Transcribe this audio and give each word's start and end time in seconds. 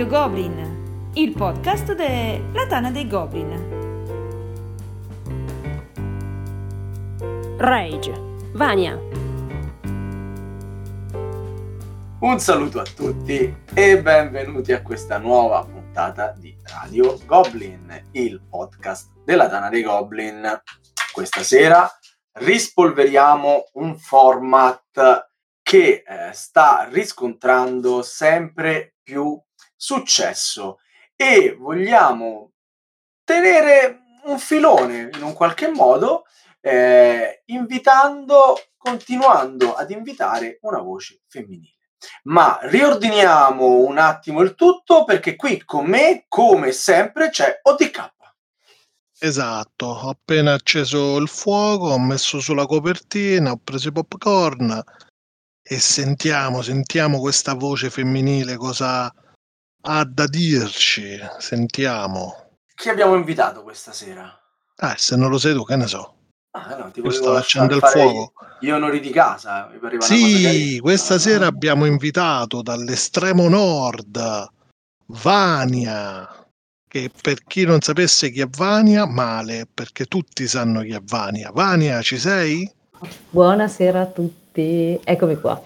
Radio 0.00 0.18
Goblin, 0.18 1.10
il 1.12 1.32
podcast 1.32 1.92
della 1.92 2.66
Tana 2.66 2.90
dei 2.90 3.06
Goblin. 3.06 3.52
Rage, 7.58 8.12
Vania. 8.54 8.98
Un 12.20 12.38
saluto 12.38 12.80
a 12.80 12.84
tutti 12.84 13.54
e 13.74 14.00
benvenuti 14.00 14.72
a 14.72 14.80
questa 14.80 15.18
nuova 15.18 15.62
puntata 15.66 16.34
di 16.34 16.56
Radio 16.64 17.18
Goblin, 17.26 18.08
il 18.12 18.40
podcast 18.48 19.10
della 19.22 19.50
Tana 19.50 19.68
dei 19.68 19.82
Goblin. 19.82 20.62
Questa 21.12 21.42
sera 21.42 21.86
rispolveriamo 22.38 23.64
un 23.74 23.98
format 23.98 25.28
che 25.62 26.02
eh, 26.06 26.32
sta 26.32 26.88
riscontrando 26.90 28.00
sempre 28.00 28.94
più 29.02 29.38
successo 29.80 30.78
e 31.16 31.56
vogliamo 31.58 32.52
tenere 33.24 34.00
un 34.24 34.38
filone 34.38 35.08
in 35.14 35.22
un 35.22 35.32
qualche 35.32 35.68
modo 35.68 36.24
eh, 36.60 37.42
invitando, 37.46 38.60
continuando 38.76 39.74
ad 39.74 39.90
invitare 39.90 40.58
una 40.62 40.80
voce 40.80 41.22
femminile. 41.28 41.76
Ma 42.24 42.58
riordiniamo 42.62 43.78
un 43.78 43.96
attimo 43.96 44.42
il 44.42 44.54
tutto 44.54 45.04
perché 45.04 45.34
qui 45.34 45.64
con 45.64 45.86
me, 45.86 46.26
come 46.28 46.72
sempre, 46.72 47.30
c'è 47.30 47.60
ODK. 47.62 48.12
Esatto, 49.18 49.86
ho 49.86 50.10
appena 50.10 50.52
acceso 50.52 51.16
il 51.16 51.28
fuoco, 51.28 51.86
ho 51.86 51.98
messo 51.98 52.40
sulla 52.40 52.66
copertina, 52.66 53.52
ho 53.52 53.60
preso 53.62 53.88
i 53.88 53.92
popcorn 53.92 54.82
e 55.62 55.78
sentiamo, 55.78 56.60
sentiamo 56.60 57.18
questa 57.18 57.54
voce 57.54 57.88
femminile 57.88 58.56
cosa 58.56 59.12
ha 59.82 60.04
da 60.04 60.26
dirci. 60.26 61.18
Sentiamo. 61.38 62.50
Chi 62.74 62.88
abbiamo 62.88 63.14
invitato 63.14 63.62
questa 63.62 63.92
sera? 63.92 64.38
Eh, 64.76 64.94
se 64.96 65.16
non 65.16 65.30
lo 65.30 65.38
sei 65.38 65.54
tu, 65.54 65.64
che 65.64 65.76
ne 65.76 65.86
so. 65.86 66.14
Ah, 66.52 66.76
no, 66.76 66.90
ti 66.90 67.00
Io 67.00 67.10
sto 67.10 67.34
facendo 67.34 67.76
il 67.76 67.82
fuoco. 67.82 68.32
Gli 68.58 68.70
onori 68.70 69.00
di 69.00 69.10
casa. 69.10 69.70
Sì, 70.00 70.78
questa 70.80 71.18
sera 71.18 71.46
abbiamo 71.46 71.84
invitato 71.84 72.62
dall'estremo 72.62 73.48
nord 73.48 74.48
Vania, 75.06 76.28
che 76.88 77.10
per 77.22 77.42
chi 77.44 77.64
non 77.64 77.80
sapesse 77.80 78.30
chi 78.30 78.40
è 78.40 78.46
Vania, 78.48 79.06
male, 79.06 79.66
perché 79.72 80.06
tutti 80.06 80.46
sanno 80.46 80.82
chi 80.82 80.92
è 80.92 81.00
Vania. 81.02 81.50
Vania, 81.52 82.02
ci 82.02 82.18
sei? 82.18 82.70
Buonasera 83.30 84.00
a 84.00 84.06
tutti, 84.06 84.98
eccomi 85.02 85.36
qua. 85.36 85.60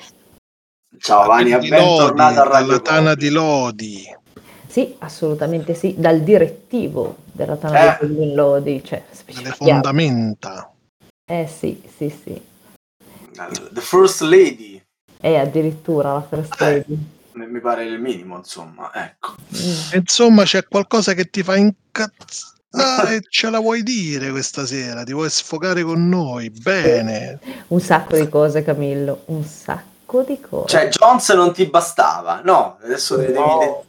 Ciao 0.99 1.27
Vania, 1.27 1.59
Di 1.59 1.69
bentornata 1.69 2.43
a 2.43 2.45
Lodi, 2.45 2.51
Radio 2.53 2.67
dalla 2.69 2.81
Tana 2.81 3.15
di 3.15 3.29
Lodi. 3.31 4.17
Sì, 4.67 4.95
assolutamente 4.99 5.75
sì, 5.75 5.95
dal 5.99 6.21
direttivo 6.23 7.17
della 7.33 7.57
Tana 7.57 7.99
Eh. 7.99 8.07
di 8.07 8.33
Lodi, 8.35 8.83
cioè 8.85 9.03
Dalle 9.05 9.15
specifichiamo. 9.17 9.55
fondamenta. 9.83 10.71
Eh 11.27 11.47
sì, 11.47 11.83
sì, 11.97 12.09
sì, 12.23 12.41
The 13.73 13.81
First 13.81 14.21
Lady, 14.23 14.83
e 15.21 15.37
addirittura 15.37 16.13
la 16.15 16.23
first 16.23 16.61
Eh. 16.61 16.65
lady. 16.65 16.99
mi 17.33 17.47
mi 17.49 17.61
pare 17.61 17.85
il 17.85 17.99
minimo, 18.01 18.37
insomma, 18.37 18.91
ecco. 18.95 19.35
Mm. 19.57 19.99
Insomma, 19.99 20.45
c'è 20.45 20.65
qualcosa 20.67 21.15
che 21.15 21.25
ti 21.31 21.43
fa 21.43 21.57
incazzare 21.57 23.17
e 23.17 23.21
ce 23.29 23.51
la 23.51 23.59
vuoi 23.59 23.83
dire 23.83 24.31
questa 24.31 24.65
sera? 24.67 25.03
Ti 25.03 25.13
vuoi 25.13 25.31
sfogare 25.31 25.83
con 25.83 26.09
noi? 26.09 26.51
Bene. 26.51 27.41
Un 27.69 27.81
sacco 27.81 28.17
di 28.17 28.29
cose, 28.29 28.63
Camillo, 28.63 29.23
un 29.27 29.43
sacco 29.45 29.93
di 30.23 30.41
cose. 30.41 30.69
Cioè, 30.69 30.89
Jones 30.89 31.29
non 31.31 31.53
ti 31.53 31.67
bastava, 31.67 32.41
no? 32.45 32.79
Adesso 32.83 33.17
devi, 33.17 33.33
No. 33.33 33.85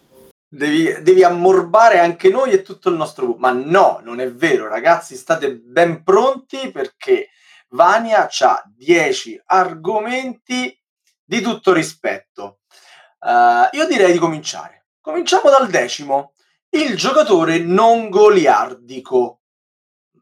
devi, 0.47 1.01
devi 1.01 1.23
ammorbare 1.23 1.99
anche 1.99 2.29
noi 2.29 2.51
e 2.51 2.61
tutto 2.61 2.89
il 2.89 2.95
nostro... 2.95 3.35
Ma 3.37 3.51
no, 3.51 3.99
non 4.03 4.19
è 4.19 4.31
vero, 4.31 4.67
ragazzi, 4.67 5.15
state 5.15 5.55
ben 5.55 6.03
pronti 6.03 6.71
perché 6.71 7.29
Vania 7.69 8.27
ha 8.27 8.63
10 8.65 9.41
argomenti 9.45 10.77
di 11.23 11.41
tutto 11.41 11.73
rispetto. 11.73 12.59
Eh, 13.19 13.69
io 13.71 13.87
direi 13.87 14.11
di 14.11 14.19
cominciare. 14.19 14.87
Cominciamo 15.01 15.49
dal 15.49 15.67
decimo. 15.69 16.33
Il 16.69 16.95
giocatore 16.95 17.59
non 17.59 18.09
goliardico. 18.09 19.41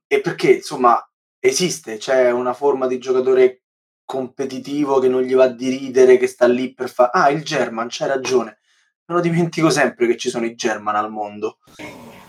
E 0.08 0.22
perché, 0.22 0.53
insomma, 0.53 1.03
esiste, 1.40 1.97
c'è 1.97 2.31
una 2.31 2.53
forma 2.53 2.88
di 2.88 3.00
giocatore 3.00 3.62
competitivo 4.06 5.00
che 5.00 5.08
non 5.08 5.22
gli 5.22 5.36
va 5.36 5.47
di 5.47 5.69
ridere, 5.69 6.18
che 6.18 6.28
sta 6.28 6.47
lì 6.47 6.74
per 6.74 6.90
fare... 6.90 7.12
Ah, 7.14 7.30
il 7.30 7.44
German, 7.44 7.88
c'hai 7.90 8.08
ragione. 8.08 8.58
Me 9.06 9.16
lo 9.16 9.22
dimentico 9.22 9.69
sempre 9.69 10.08
che 10.08 10.18
ci 10.18 10.30
sono 10.30 10.46
i 10.46 10.56
German 10.56 10.96
al 10.96 11.12
mondo. 11.12 11.58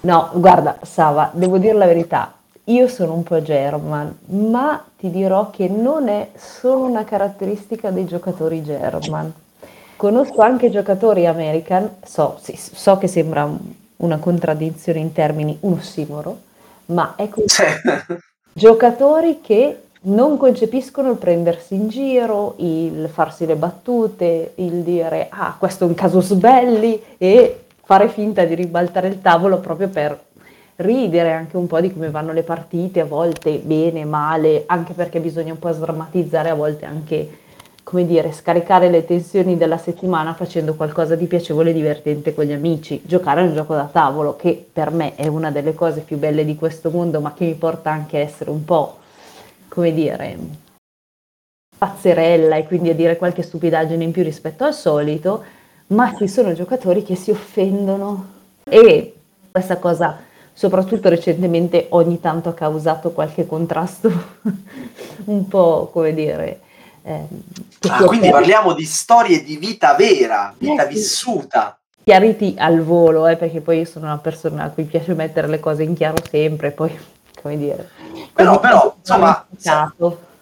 No, 0.00 0.30
guarda, 0.34 0.78
Sava, 0.82 1.30
devo 1.32 1.58
dire 1.58 1.74
la 1.74 1.86
verità. 1.86 2.34
Io 2.64 2.88
sono 2.88 3.14
un 3.14 3.22
po' 3.22 3.42
German, 3.42 4.16
ma 4.26 4.82
ti 4.96 5.10
dirò 5.10 5.50
che 5.50 5.68
non 5.68 6.08
è 6.08 6.30
solo 6.36 6.84
una 6.84 7.04
caratteristica 7.04 7.90
dei 7.90 8.06
giocatori 8.06 8.62
German. 8.62 9.32
Conosco 9.96 10.40
anche 10.40 10.70
giocatori 10.70 11.26
American, 11.26 11.96
so, 12.04 12.38
sì, 12.42 12.56
so 12.56 12.98
che 12.98 13.06
sembra 13.06 13.44
un- 13.44 13.58
una 13.96 14.18
contraddizione 14.18 14.98
in 14.98 15.12
termini, 15.12 15.56
un 15.60 15.74
ossimoro, 15.74 16.40
ma 16.86 17.14
è 17.16 17.28
così. 17.28 17.46
Giocatori 18.52 19.40
che 19.40 19.83
non 20.06 20.37
concepiscono 20.37 21.10
il 21.10 21.16
prendersi 21.16 21.75
in 21.75 21.88
giro, 21.88 22.54
il 22.59 23.09
farsi 23.10 23.47
le 23.47 23.56
battute, 23.56 24.53
il 24.56 24.82
dire 24.82 25.28
ah, 25.31 25.56
questo 25.59 25.84
è 25.84 25.87
un 25.87 25.94
casus 25.94 26.32
belli 26.34 27.00
e 27.16 27.65
fare 27.82 28.09
finta 28.09 28.44
di 28.44 28.54
ribaltare 28.54 29.09
il 29.09 29.20
tavolo 29.20 29.59
proprio 29.59 29.88
per 29.88 30.19
ridere 30.76 31.32
anche 31.32 31.56
un 31.56 31.66
po' 31.66 31.81
di 31.81 31.93
come 31.93 32.10
vanno 32.10 32.32
le 32.32 32.43
partite, 32.43 33.00
a 33.00 33.04
volte 33.04 33.59
bene, 33.59 34.04
male, 34.04 34.64
anche 34.66 34.93
perché 34.93 35.20
bisogna 35.20 35.53
un 35.53 35.59
po' 35.59 35.72
sdrammatizzare, 35.72 36.50
a 36.50 36.54
volte 36.54 36.84
anche, 36.84 37.38
come 37.84 38.04
dire, 38.04 38.32
scaricare 38.32 38.91
le 38.91 39.04
tensioni 39.04 39.56
della 39.56 39.78
settimana 39.78 40.34
facendo 40.34 40.75
qualcosa 40.75 41.14
di 41.14 41.26
piacevole 41.26 41.70
e 41.70 41.75
divertente 41.75 42.34
con 42.34 42.44
gli 42.44 42.53
amici. 42.53 43.00
Giocare 43.04 43.43
a 43.43 43.44
un 43.44 43.54
gioco 43.54 43.75
da 43.75 43.88
tavolo, 43.91 44.37
che 44.37 44.66
per 44.70 44.91
me 44.91 45.14
è 45.14 45.28
una 45.28 45.50
delle 45.50 45.75
cose 45.75 46.00
più 46.00 46.19
belle 46.19 46.44
di 46.44 46.56
questo 46.56 46.91
mondo, 46.91 47.20
ma 47.20 47.32
che 47.34 47.44
mi 47.44 47.54
porta 47.54 47.91
anche 47.91 48.16
a 48.16 48.20
essere 48.20 48.50
un 48.50 48.64
po', 48.64 48.97
come 49.74 49.92
dire, 49.92 50.38
pazzerella 51.76 52.56
e 52.56 52.64
quindi 52.64 52.90
a 52.90 52.94
dire 52.94 53.16
qualche 53.16 53.42
stupidaggine 53.42 54.04
in 54.04 54.12
più 54.12 54.22
rispetto 54.22 54.64
al 54.64 54.72
solito, 54.72 55.42
ma 55.88 56.14
ci 56.16 56.28
sono 56.28 56.52
giocatori 56.54 57.02
che 57.02 57.16
si 57.16 57.32
offendono. 57.32 58.32
E 58.62 59.14
questa 59.50 59.76
cosa 59.78 60.18
soprattutto 60.52 61.08
recentemente 61.08 61.86
ogni 61.90 62.20
tanto 62.20 62.48
ha 62.48 62.54
causato 62.54 63.10
qualche 63.10 63.44
contrasto 63.44 64.08
un 65.26 65.48
po' 65.48 65.90
come 65.92 66.14
dire 66.14 66.60
che 67.02 67.88
ah, 67.90 68.04
quindi 68.04 68.30
parliamo 68.30 68.72
di 68.72 68.84
storie 68.84 69.42
di 69.42 69.56
vita 69.56 69.94
vera, 69.94 70.54
vita 70.56 70.84
Eh, 70.86 70.88
vissuta. 70.88 71.76
chiariti 72.04 72.54
al 72.56 72.80
volo 72.82 73.26
eh, 73.26 73.36
perché 73.36 73.60
poi 73.60 73.78
io 73.78 73.84
sono 73.84 74.06
una 74.06 74.18
persona 74.18 74.62
a 74.62 74.70
cui 74.70 74.84
piace 74.84 75.12
mettere 75.12 75.48
le 75.48 75.58
cose 75.60 75.82
in 75.82 75.94
chiaro 75.94 76.22
sempre 76.30 76.70
poi 76.70 76.96
come 77.44 77.59
dire 77.59 77.91
Però- 78.32 78.59
però, 78.59 78.94
insomma, 78.99 79.47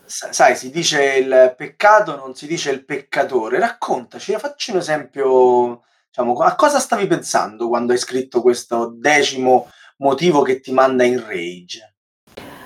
Sai, 0.04 0.56
si 0.56 0.70
dice 0.70 1.14
il 1.16 1.54
peccato, 1.56 2.16
non 2.16 2.34
si 2.34 2.46
dice 2.46 2.70
il 2.70 2.84
peccatore. 2.84 3.58
Raccontaci, 3.58 4.34
facci 4.34 4.70
un 4.70 4.76
esempio, 4.76 5.84
diciamo, 6.08 6.34
a 6.34 6.54
cosa 6.54 6.78
stavi 6.78 7.06
pensando 7.06 7.66
quando 7.68 7.92
hai 7.92 7.98
scritto 7.98 8.42
questo 8.42 8.92
decimo 8.94 9.68
motivo 9.98 10.42
che 10.42 10.60
ti 10.60 10.70
manda 10.70 11.04
in 11.04 11.18
rage? 11.26 11.94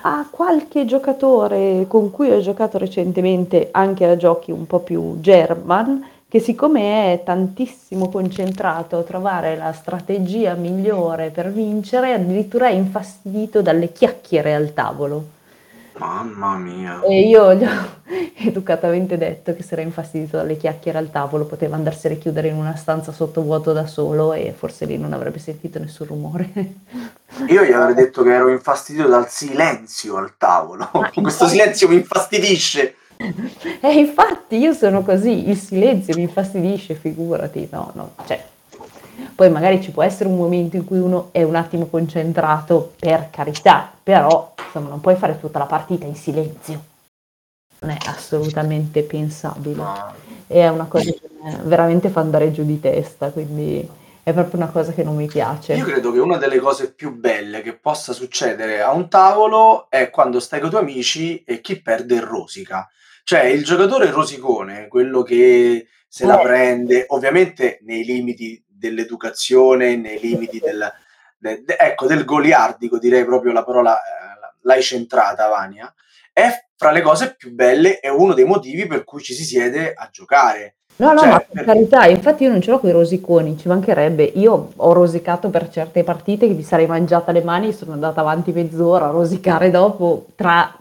a 0.01 0.25
qualche 0.29 0.85
giocatore 0.85 1.85
con 1.87 2.11
cui 2.11 2.31
ho 2.31 2.39
giocato 2.39 2.77
recentemente 2.77 3.69
anche 3.71 4.05
a 4.05 4.15
giochi 4.15 4.51
un 4.51 4.65
po' 4.65 4.79
più 4.79 5.19
German, 5.19 6.05
che 6.29 6.39
siccome 6.39 7.13
è 7.13 7.23
tantissimo 7.23 8.09
concentrato 8.09 8.97
a 8.97 9.03
trovare 9.03 9.55
la 9.55 9.71
strategia 9.71 10.55
migliore 10.55 11.29
per 11.29 11.51
vincere, 11.51 12.13
addirittura 12.13 12.67
è 12.67 12.73
infastidito 12.73 13.61
dalle 13.61 13.93
chiacchiere 13.93 14.53
al 14.53 14.73
tavolo. 14.73 15.35
Mamma 15.97 16.57
mia. 16.57 17.01
E 17.01 17.27
io 17.27 17.53
gli 17.55 17.63
ho 17.63 17.69
educatamente 18.45 19.17
detto 19.17 19.55
che 19.55 19.63
se 19.63 19.73
era 19.73 19.81
infastidito 19.81 20.37
dalle 20.37 20.57
chiacchiere 20.57 20.97
al 20.97 21.09
tavolo 21.09 21.45
poteva 21.45 21.75
andarsene 21.75 22.15
a 22.15 22.17
chiudere 22.17 22.49
in 22.49 22.55
una 22.55 22.75
stanza 22.75 23.11
sottovuoto 23.11 23.73
da 23.73 23.87
solo 23.87 24.33
e 24.33 24.53
forse 24.55 24.85
lì 24.85 24.97
non 24.97 25.13
avrebbe 25.13 25.39
sentito 25.39 25.79
nessun 25.79 26.07
rumore. 26.07 26.49
Io 27.47 27.63
gli 27.63 27.71
avrei 27.71 27.95
detto 27.95 28.21
che 28.23 28.33
ero 28.33 28.49
infastidito 28.49 29.07
dal 29.07 29.29
silenzio 29.29 30.17
al 30.17 30.33
tavolo. 30.37 30.89
Ma 30.91 31.09
Questo 31.09 31.19
infatti- 31.19 31.49
silenzio 31.49 31.87
mi 31.87 31.95
infastidisce. 31.95 32.95
E 33.81 33.93
infatti 33.93 34.57
io 34.57 34.73
sono 34.73 35.01
così, 35.01 35.49
il 35.49 35.57
silenzio 35.57 36.15
mi 36.15 36.21
infastidisce, 36.23 36.93
figurati, 36.93 37.67
no, 37.71 37.91
no, 37.93 38.11
cioè, 38.25 38.43
poi 39.33 39.49
magari 39.49 39.81
ci 39.81 39.91
può 39.91 40.03
essere 40.03 40.29
un 40.29 40.35
momento 40.35 40.75
in 40.75 40.85
cui 40.85 40.99
uno 40.99 41.29
è 41.31 41.43
un 41.43 41.55
attimo 41.55 41.87
concentrato, 41.87 42.93
per 42.99 43.29
carità, 43.31 43.91
però 44.01 44.53
insomma 44.63 44.89
non 44.89 45.01
puoi 45.01 45.15
fare 45.15 45.39
tutta 45.39 45.59
la 45.59 45.65
partita 45.65 46.05
in 46.05 46.15
silenzio, 46.15 46.83
non 47.79 47.91
è 47.91 47.97
assolutamente 48.05 49.03
pensabile, 49.03 49.83
è 50.47 50.67
una 50.67 50.85
cosa 50.85 51.11
che 51.11 51.29
veramente 51.63 52.09
fa 52.09 52.21
andare 52.21 52.51
giù 52.51 52.63
di 52.63 52.79
testa, 52.79 53.29
quindi 53.29 53.87
è 54.23 54.33
proprio 54.33 54.59
una 54.59 54.69
cosa 54.69 54.91
che 54.91 55.03
non 55.03 55.15
mi 55.15 55.27
piace. 55.27 55.73
Io 55.73 55.85
credo 55.85 56.11
che 56.11 56.19
una 56.19 56.37
delle 56.37 56.59
cose 56.59 56.91
più 56.91 57.15
belle 57.15 57.61
che 57.61 57.73
possa 57.73 58.11
succedere 58.11 58.81
a 58.81 58.91
un 58.91 59.07
tavolo 59.07 59.87
è 59.89 60.09
quando 60.09 60.39
stai 60.39 60.59
con 60.59 60.67
i 60.67 60.71
tuoi 60.71 60.81
amici 60.83 61.43
e 61.45 61.61
chi 61.61 61.81
perde 61.81 62.19
rosica. 62.19 62.89
Cioè 63.29 63.43
il 63.43 63.65
giocatore 63.65 64.09
rosicone, 64.09 64.87
quello 64.87 65.21
che 65.21 65.87
se 66.07 66.25
la 66.25 66.39
Eh. 66.39 66.43
prende, 66.43 67.03
ovviamente 67.09 67.79
nei 67.81 68.05
limiti 68.05 68.63
dell'educazione, 68.65 69.97
nei 69.97 70.17
limiti 70.21 70.59
del, 70.63 70.89
de- 71.37 71.61
de- 71.65 71.75
ecco, 71.77 72.07
del 72.07 72.23
goliardico, 72.23 72.97
direi 72.97 73.25
proprio 73.25 73.51
la 73.51 73.65
parola, 73.65 73.97
eh, 73.97 74.55
l'hai 74.61 74.81
centrata, 74.81 75.49
Vania, 75.49 75.93
è 76.31 76.47
fra 76.77 76.91
le 76.91 77.01
cose 77.01 77.35
più 77.35 77.51
belle 77.53 77.99
e 77.99 78.07
uno 78.07 78.33
dei 78.33 78.45
motivi 78.45 78.85
per 78.87 79.03
cui 79.03 79.21
ci 79.21 79.33
si 79.33 79.43
siede 79.43 79.91
a 79.93 80.07
giocare. 80.09 80.75
No, 80.95 81.11
no, 81.11 81.19
Cioè, 81.19 81.27
ma 81.27 81.39
per 81.51 81.65
carità, 81.65 82.05
infatti 82.05 82.43
io 82.45 82.49
non 82.51 82.61
ce 82.61 82.71
l'ho 82.71 82.79
con 82.79 82.89
i 82.89 82.93
rosiconi, 82.93 83.57
ci 83.57 83.67
mancherebbe. 83.67 84.23
Io 84.23 84.71
ho 84.73 84.93
rosicato 84.93 85.49
per 85.49 85.67
certe 85.67 86.05
partite 86.05 86.47
che 86.47 86.53
mi 86.53 86.63
sarei 86.63 86.87
mangiata 86.87 87.33
le 87.33 87.43
mani, 87.43 87.73
sono 87.73 87.91
andata 87.91 88.21
avanti 88.21 88.53
mezz'ora 88.53 89.07
a 89.07 89.11
rosicare 89.11 89.69
dopo 89.69 90.27
tra, 90.35 90.73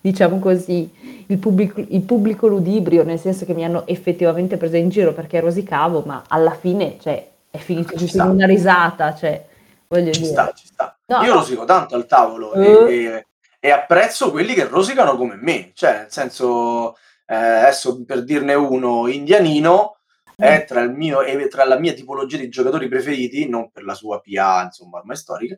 diciamo 0.00 0.38
così, 0.38 0.88
il 1.26 1.38
pubblico, 1.38 1.80
il 1.86 2.02
pubblico 2.02 2.46
ludibrio, 2.46 3.02
nel 3.04 3.18
senso 3.18 3.44
che 3.44 3.54
mi 3.54 3.64
hanno 3.64 3.86
effettivamente 3.86 4.56
preso 4.56 4.76
in 4.76 4.88
giro 4.88 5.12
perché 5.12 5.40
rosicavo, 5.40 6.02
ma 6.06 6.22
alla 6.28 6.54
fine, 6.54 6.96
cioè, 7.00 7.26
è 7.50 7.58
finito 7.58 7.96
Ci 7.96 8.06
sta. 8.06 8.24
una 8.24 8.46
risata, 8.46 9.14
cioè, 9.14 9.44
voglio 9.88 10.12
Ci 10.12 10.20
dire. 10.20 10.32
sta, 10.32 10.52
ci 10.54 10.66
sta. 10.66 10.96
No, 11.06 11.22
Io 11.22 11.32
no. 11.34 11.38
rosico 11.40 11.64
tanto 11.64 11.94
al 11.96 12.06
tavolo 12.06 12.52
Eh. 12.54 12.64
e, 12.64 13.04
e- 13.04 13.26
e 13.60 13.70
apprezzo 13.70 14.30
quelli 14.30 14.54
che 14.54 14.64
rosicano 14.66 15.16
come 15.16 15.36
me. 15.40 15.70
Cioè, 15.74 15.92
nel 16.00 16.06
senso, 16.10 16.96
eh, 17.26 17.34
adesso 17.34 18.04
per 18.04 18.22
dirne 18.22 18.54
uno, 18.54 19.08
Indianino 19.08 19.96
è 20.36 20.64
tra, 20.66 20.80
il 20.80 20.90
mio, 20.92 21.22
è 21.22 21.48
tra 21.48 21.64
la 21.64 21.78
mia 21.78 21.92
tipologia 21.92 22.36
di 22.36 22.48
giocatori 22.48 22.88
preferiti, 22.88 23.48
non 23.48 23.70
per 23.70 23.84
la 23.84 23.94
sua 23.94 24.20
PA, 24.20 24.62
insomma, 24.64 24.98
ormai 24.98 25.16
storica, 25.16 25.54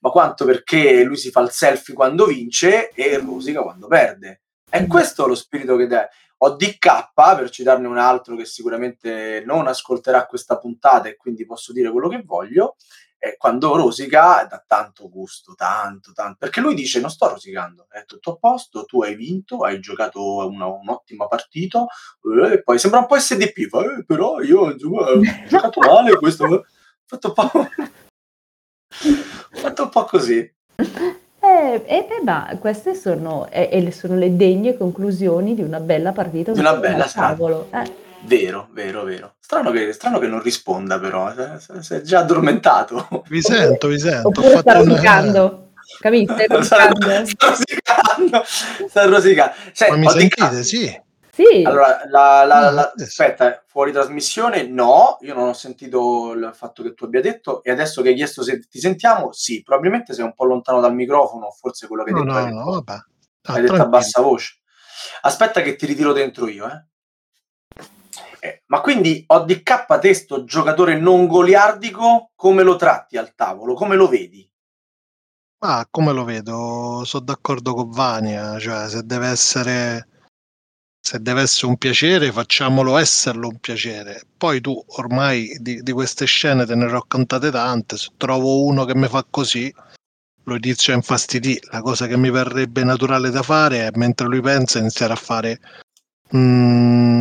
ma 0.00 0.10
quanto 0.10 0.44
perché 0.44 1.02
lui 1.04 1.16
si 1.16 1.30
fa 1.30 1.40
il 1.40 1.50
selfie 1.50 1.94
quando 1.94 2.26
vince 2.26 2.90
e 2.90 3.18
rosica 3.18 3.62
quando 3.62 3.86
perde. 3.86 4.42
È 4.68 4.82
Mm. 4.82 4.88
questo 4.88 5.26
lo 5.26 5.34
spirito 5.34 5.76
che 5.76 5.86
dà. 5.86 6.08
Ho 6.38 6.50
DK, 6.50 7.12
per 7.14 7.48
citarne 7.50 7.86
un 7.86 7.96
altro 7.96 8.36
che 8.36 8.44
sicuramente 8.44 9.42
non 9.46 9.66
ascolterà 9.66 10.26
questa 10.26 10.58
puntata 10.58 11.08
e 11.08 11.16
quindi 11.16 11.46
posso 11.46 11.72
dire 11.72 11.90
quello 11.90 12.08
che 12.08 12.22
voglio, 12.24 12.76
e 13.26 13.36
quando 13.36 13.74
rosica 13.74 14.46
dà 14.48 14.62
tanto 14.64 15.08
gusto, 15.08 15.54
tanto, 15.56 16.12
tanto, 16.12 16.36
perché 16.38 16.60
lui 16.60 16.74
dice 16.74 17.00
non 17.00 17.10
sto 17.10 17.28
rosicando, 17.28 17.86
è 17.90 18.04
tutto 18.04 18.32
a 18.32 18.36
posto, 18.36 18.84
tu 18.84 19.02
hai 19.02 19.16
vinto, 19.16 19.64
hai 19.64 19.80
giocato 19.80 20.46
una- 20.46 20.66
un'ottima 20.66 21.26
partita, 21.26 21.84
eh, 22.44 22.52
e 22.52 22.62
poi 22.62 22.78
sembra 22.78 23.00
un 23.00 23.06
po' 23.06 23.18
SDP, 23.18 23.66
fa, 23.68 23.80
"Eh, 23.82 24.04
però 24.04 24.40
io 24.40 24.60
ho 24.60 24.74
giocato 25.48 25.80
male, 25.80 26.16
questo, 26.16 26.44
ho 26.44 26.64
fatto 27.04 27.28
un 27.28 27.34
po', 27.34 27.68
fatto 29.50 29.82
un 29.82 29.88
po' 29.88 30.04
così. 30.04 30.38
Eh, 30.76 31.84
eh, 31.86 32.06
beh, 32.08 32.22
ma 32.24 32.56
queste 32.60 32.94
sono, 32.94 33.48
eh, 33.50 33.80
le- 33.80 33.92
sono 33.92 34.14
le 34.16 34.36
degne 34.36 34.76
conclusioni 34.76 35.54
di 35.54 35.62
una 35.62 35.80
bella 35.80 36.12
partita 36.12 36.52
Di 36.52 36.58
una 36.60 36.76
bella 36.76 37.08
tavolo. 37.08 37.68
Eh, 37.72 38.04
Vero, 38.26 38.68
vero, 38.72 39.04
vero. 39.04 39.34
Strano 39.38 39.70
che, 39.70 39.92
strano 39.92 40.18
che 40.18 40.26
non 40.26 40.42
risponda 40.42 40.98
però, 40.98 41.32
si- 41.80 41.94
è 41.94 42.00
già 42.02 42.20
addormentato. 42.20 43.24
Vi 43.28 43.40
sento, 43.40 43.88
vi 43.88 43.98
sento. 43.98 44.28
Oppure 44.28 44.58
sta 44.58 44.72
rosicando. 44.74 45.72
Capito? 46.00 46.34
Sta 46.34 46.46
rosicando? 46.88 47.24
sta 47.26 47.48
rosicando, 47.48 48.42
sta 48.88 49.04
rosicando. 49.06 49.54
Cioè, 49.72 49.90
Ma 49.90 49.96
mi 49.96 50.08
sentite? 50.10 50.62
Sì. 50.64 51.04
Sì. 51.36 51.62
Allora, 51.64 52.00
la, 52.08 52.44
la- 52.44 52.66
Ah, 52.66 52.70
la- 52.70 52.92
aspetta, 52.96 53.62
fuori 53.66 53.92
trasmissione 53.92 54.66
no, 54.66 55.18
io 55.20 55.34
non 55.34 55.48
ho 55.48 55.52
sentito 55.52 56.32
il 56.32 56.50
fatto 56.54 56.82
che 56.82 56.94
tu 56.94 57.04
abbia 57.04 57.20
detto 57.20 57.62
e 57.62 57.70
adesso 57.70 58.00
che 58.00 58.08
hai 58.08 58.14
chiesto 58.14 58.42
se 58.42 58.58
ti 58.60 58.80
sentiamo, 58.80 59.32
sì, 59.32 59.62
probabilmente 59.62 60.14
sei 60.14 60.24
un 60.24 60.32
po' 60.34 60.46
lontano 60.46 60.80
dal 60.80 60.94
microfono, 60.94 61.50
forse 61.50 61.86
quello 61.86 62.04
che 62.04 62.10
hai 62.10 62.16
No, 62.16 62.22
detto 62.24 62.32
no, 62.38 62.38
hai 62.44 62.50
no, 62.52 62.58
detto, 62.64 62.70
vabbè. 62.70 62.92
Ah, 63.42 63.52
hai 63.52 63.60
detto 63.60 63.74
a 63.82 63.86
bassa 63.86 64.22
voce. 64.22 64.60
Aspetta 65.20 65.60
che 65.60 65.76
ti 65.76 65.84
ritiro 65.86 66.12
dentro 66.14 66.48
io, 66.48 66.66
eh. 66.66 66.84
Eh, 68.46 68.62
ma 68.66 68.80
quindi 68.80 69.24
ODK 69.26 69.98
testo 69.98 70.44
giocatore 70.44 70.96
non 70.96 71.26
goliardico, 71.26 72.30
come 72.36 72.62
lo 72.62 72.76
tratti 72.76 73.16
al 73.16 73.34
tavolo? 73.34 73.74
Come 73.74 73.96
lo 73.96 74.06
vedi? 74.06 74.48
Ah, 75.64 75.84
come 75.90 76.12
lo 76.12 76.22
vedo? 76.22 77.02
Sono 77.04 77.24
d'accordo 77.24 77.74
con 77.74 77.90
Vania, 77.90 78.56
cioè 78.60 78.88
se 78.88 79.04
deve 79.04 79.26
essere 79.26 80.08
se 81.00 81.20
deve 81.20 81.42
essere 81.42 81.66
un 81.66 81.76
piacere, 81.76 82.30
facciamolo 82.30 82.96
esserlo 82.98 83.48
un 83.48 83.58
piacere. 83.58 84.22
Poi 84.36 84.60
tu 84.60 84.80
ormai 84.98 85.56
di, 85.60 85.82
di 85.82 85.92
queste 85.92 86.26
scene 86.26 86.66
te 86.66 86.76
ne 86.76 86.88
raccontate 86.88 87.50
tante, 87.50 87.96
se 87.96 88.10
trovo 88.16 88.64
uno 88.64 88.84
che 88.84 88.94
mi 88.94 89.08
fa 89.08 89.24
così, 89.28 89.72
lo 90.44 90.54
inizio 90.54 90.92
a 90.92 90.96
infastidire. 90.96 91.66
La 91.72 91.80
cosa 91.80 92.06
che 92.06 92.16
mi 92.16 92.30
verrebbe 92.30 92.84
naturale 92.84 93.30
da 93.30 93.42
fare 93.42 93.88
è 93.88 93.90
mentre 93.94 94.28
lui 94.28 94.40
pensa 94.40 94.78
iniziare 94.78 95.12
a 95.14 95.16
fare 95.16 95.60
mm, 96.36 97.18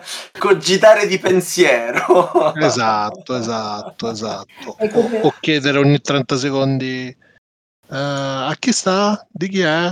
Cogitare 0.38 1.06
di 1.06 1.18
pensiero. 1.18 2.54
esatto, 2.54 3.34
esatto, 3.36 4.10
esatto. 4.10 4.76
Come- 4.92 5.20
O 5.22 5.32
chiedere 5.40 5.78
ogni 5.78 6.00
30 6.00 6.36
secondi 6.36 7.06
"Eh, 7.08 7.96
a 7.96 8.54
chi 8.58 8.72
sta? 8.72 9.26
Di 9.30 9.48
chi 9.48 9.60
è? 9.60 9.86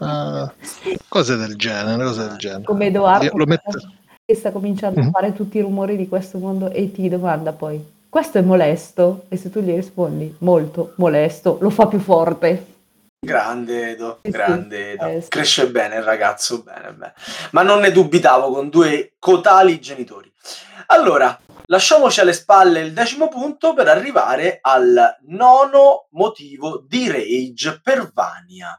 Eh, 0.00 0.50
cose 1.08 1.36
del 1.36 1.56
genere, 1.56 2.04
cose 2.04 2.26
del 2.28 2.36
genere. 2.36 2.62
come 2.64 2.86
Edoardo 2.86 3.24
Io 3.24 3.32
lo 3.36 3.44
metto- 3.46 3.78
che 4.26 4.34
sta 4.34 4.50
cominciando 4.50 5.00
Mhm. 5.00 5.06
a 5.08 5.10
fare 5.10 5.32
tutti 5.34 5.58
i 5.58 5.60
rumori 5.60 5.96
di 5.96 6.08
questo 6.08 6.38
mondo 6.38 6.70
e 6.70 6.90
ti 6.90 7.08
domanda 7.08 7.52
poi 7.52 7.92
questo 8.08 8.38
è 8.38 8.42
molesto? 8.42 9.24
E 9.28 9.36
se 9.36 9.50
tu 9.50 9.60
gli 9.60 9.74
rispondi 9.74 10.34
molto 10.38 10.92
molesto, 10.96 11.58
lo 11.60 11.68
fa 11.70 11.86
più 11.88 11.98
forte. 11.98 12.73
Grande 13.24 13.90
Edo, 13.90 14.20
sì. 14.22 14.30
grande 14.30 14.92
Edo. 14.92 15.06
Eh, 15.06 15.22
sì. 15.22 15.28
Cresce 15.28 15.68
bene 15.68 15.96
il 15.96 16.02
ragazzo, 16.02 16.62
bene, 16.62 16.92
bene. 16.92 17.14
Ma 17.52 17.62
non 17.62 17.80
ne 17.80 17.90
dubitavo 17.90 18.50
con 18.52 18.68
due 18.68 19.14
cotali 19.18 19.80
genitori. 19.80 20.32
Allora, 20.88 21.38
lasciamoci 21.66 22.20
alle 22.20 22.32
spalle 22.32 22.80
il 22.80 22.92
decimo 22.92 23.28
punto 23.28 23.74
per 23.74 23.88
arrivare 23.88 24.58
al 24.60 25.16
nono 25.22 26.08
motivo 26.10 26.84
di 26.86 27.10
rage 27.10 27.80
per 27.82 28.10
Vania, 28.12 28.78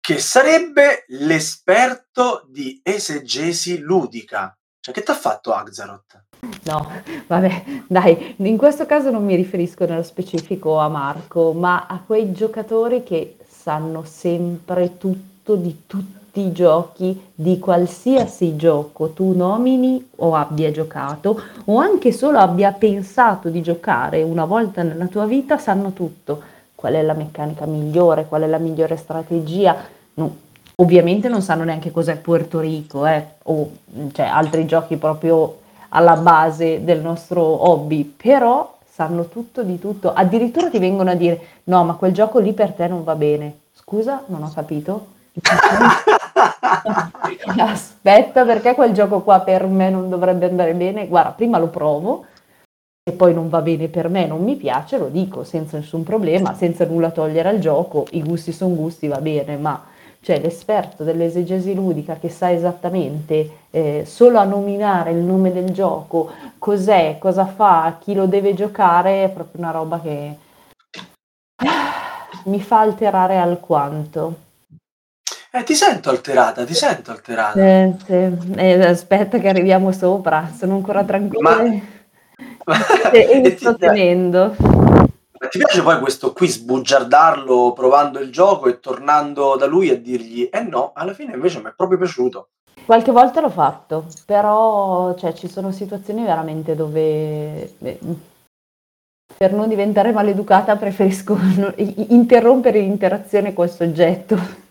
che 0.00 0.18
sarebbe 0.18 1.04
l'esperto 1.08 2.44
di 2.48 2.80
esegesi 2.82 3.78
ludica. 3.78 4.56
Cioè, 4.80 4.94
che 4.94 5.02
t'ha 5.02 5.14
fatto 5.14 5.52
Axaroth? 5.52 6.25
No, 6.64 6.86
vabbè, 7.26 7.64
dai, 7.86 8.34
in 8.38 8.56
questo 8.56 8.86
caso 8.86 9.10
non 9.10 9.24
mi 9.24 9.36
riferisco 9.36 9.84
nello 9.86 10.02
specifico 10.02 10.78
a 10.78 10.88
Marco, 10.88 11.52
ma 11.52 11.86
a 11.86 12.00
quei 12.04 12.32
giocatori 12.32 13.02
che 13.02 13.36
sanno 13.48 14.04
sempre 14.04 14.98
tutto 14.98 15.54
di 15.54 15.82
tutti 15.86 16.40
i 16.40 16.52
giochi, 16.52 17.30
di 17.34 17.58
qualsiasi 17.58 18.56
gioco 18.56 19.10
tu 19.10 19.34
nomini 19.34 20.10
o 20.16 20.34
abbia 20.34 20.70
giocato 20.70 21.40
o 21.64 21.78
anche 21.78 22.12
solo 22.12 22.38
abbia 22.38 22.72
pensato 22.72 23.48
di 23.48 23.62
giocare 23.62 24.22
una 24.22 24.44
volta 24.44 24.82
nella 24.82 25.06
tua 25.06 25.24
vita, 25.26 25.58
sanno 25.58 25.92
tutto. 25.92 26.54
Qual 26.74 26.92
è 26.92 27.02
la 27.02 27.14
meccanica 27.14 27.64
migliore, 27.64 28.26
qual 28.26 28.42
è 28.42 28.46
la 28.46 28.58
migliore 28.58 28.96
strategia? 28.96 29.76
No, 30.14 30.36
ovviamente 30.76 31.28
non 31.28 31.40
sanno 31.40 31.64
neanche 31.64 31.90
cos'è 31.90 32.16
Puerto 32.18 32.60
Rico, 32.60 33.06
eh, 33.06 33.24
o 33.44 33.70
cioè, 34.12 34.26
altri 34.26 34.66
giochi 34.66 34.96
proprio 34.96 35.64
alla 35.96 36.16
base 36.16 36.84
del 36.84 37.00
nostro 37.00 37.42
hobby, 37.42 38.04
però 38.04 38.76
sanno 38.86 39.28
tutto 39.28 39.62
di 39.62 39.78
tutto. 39.78 40.12
Addirittura 40.12 40.68
ti 40.68 40.78
vengono 40.78 41.10
a 41.10 41.14
dire: 41.14 41.40
no, 41.64 41.84
ma 41.84 41.94
quel 41.94 42.12
gioco 42.12 42.38
lì 42.38 42.52
per 42.52 42.72
te 42.72 42.86
non 42.86 43.02
va 43.02 43.14
bene. 43.14 43.60
Scusa, 43.72 44.22
non 44.26 44.42
ho 44.42 44.52
capito. 44.54 45.14
Aspetta, 47.58 48.44
perché 48.44 48.74
quel 48.74 48.92
gioco 48.92 49.20
qua 49.22 49.40
per 49.40 49.66
me 49.66 49.90
non 49.90 50.08
dovrebbe 50.08 50.48
andare 50.48 50.74
bene? 50.74 51.06
Guarda, 51.08 51.30
prima 51.30 51.58
lo 51.58 51.68
provo 51.68 52.24
e 53.08 53.12
poi 53.12 53.32
non 53.32 53.48
va 53.48 53.60
bene 53.60 53.88
per 53.88 54.08
me, 54.08 54.26
non 54.26 54.42
mi 54.42 54.56
piace, 54.56 54.98
lo 54.98 55.08
dico 55.08 55.44
senza 55.44 55.78
nessun 55.78 56.02
problema, 56.02 56.54
senza 56.54 56.84
nulla 56.84 57.10
togliere 57.10 57.48
al 57.48 57.58
gioco. 57.58 58.06
I 58.10 58.22
gusti 58.22 58.52
sono 58.52 58.74
gusti, 58.74 59.06
va 59.06 59.20
bene, 59.20 59.56
ma 59.56 59.80
cioè 60.26 60.40
l'esperto 60.40 61.04
dell'esegesi 61.04 61.72
ludica 61.72 62.16
che 62.16 62.30
sa 62.30 62.50
esattamente 62.50 63.58
eh, 63.70 64.02
solo 64.04 64.40
a 64.40 64.44
nominare 64.44 65.12
il 65.12 65.18
nome 65.18 65.52
del 65.52 65.70
gioco, 65.70 66.32
cos'è, 66.58 67.14
cosa 67.20 67.46
fa, 67.46 67.98
chi 68.00 68.12
lo 68.12 68.26
deve 68.26 68.52
giocare, 68.52 69.22
è 69.22 69.28
proprio 69.28 69.62
una 69.62 69.70
roba 69.70 70.00
che 70.00 70.36
mi 72.46 72.60
fa 72.60 72.80
alterare 72.80 73.36
alquanto. 73.36 74.34
Eh, 75.52 75.62
ti 75.62 75.76
sento 75.76 76.10
alterata, 76.10 76.64
ti 76.64 76.74
sento 76.74 77.12
alterata. 77.12 77.60
Eh, 77.60 77.94
sì, 78.04 78.56
eh, 78.56 78.84
aspetta 78.84 79.38
che 79.38 79.48
arriviamo 79.48 79.92
sopra, 79.92 80.50
sono 80.58 80.74
ancora 80.74 81.04
tranquilla 81.04 81.62
Ma- 82.64 83.10
e 83.12 83.40
mi 83.40 83.50
sto 83.56 83.76
tenendo. 83.76 84.85
Ti 85.48 85.58
piace 85.58 85.82
poi 85.82 85.98
questo 85.98 86.32
qui 86.32 86.48
sbugiardarlo 86.48 87.72
provando 87.72 88.18
il 88.18 88.30
gioco 88.30 88.68
e 88.68 88.80
tornando 88.80 89.56
da 89.56 89.66
lui 89.66 89.90
a 89.90 89.96
dirgli 89.96 90.48
eh 90.50 90.62
no, 90.62 90.92
alla 90.94 91.14
fine 91.14 91.34
invece 91.34 91.60
mi 91.60 91.68
è 91.68 91.74
proprio 91.76 91.98
piaciuto. 91.98 92.48
Qualche 92.84 93.10
volta 93.10 93.40
l'ho 93.40 93.50
fatto, 93.50 94.06
però 94.24 95.14
cioè, 95.16 95.32
ci 95.32 95.48
sono 95.48 95.72
situazioni 95.72 96.22
veramente 96.24 96.74
dove 96.74 97.76
eh, 97.78 97.98
per 99.36 99.52
non 99.52 99.68
diventare 99.68 100.12
maleducata 100.12 100.76
preferisco 100.76 101.36
interrompere 101.76 102.80
l'interazione 102.80 103.52
col 103.52 103.70
soggetto. 103.70 104.64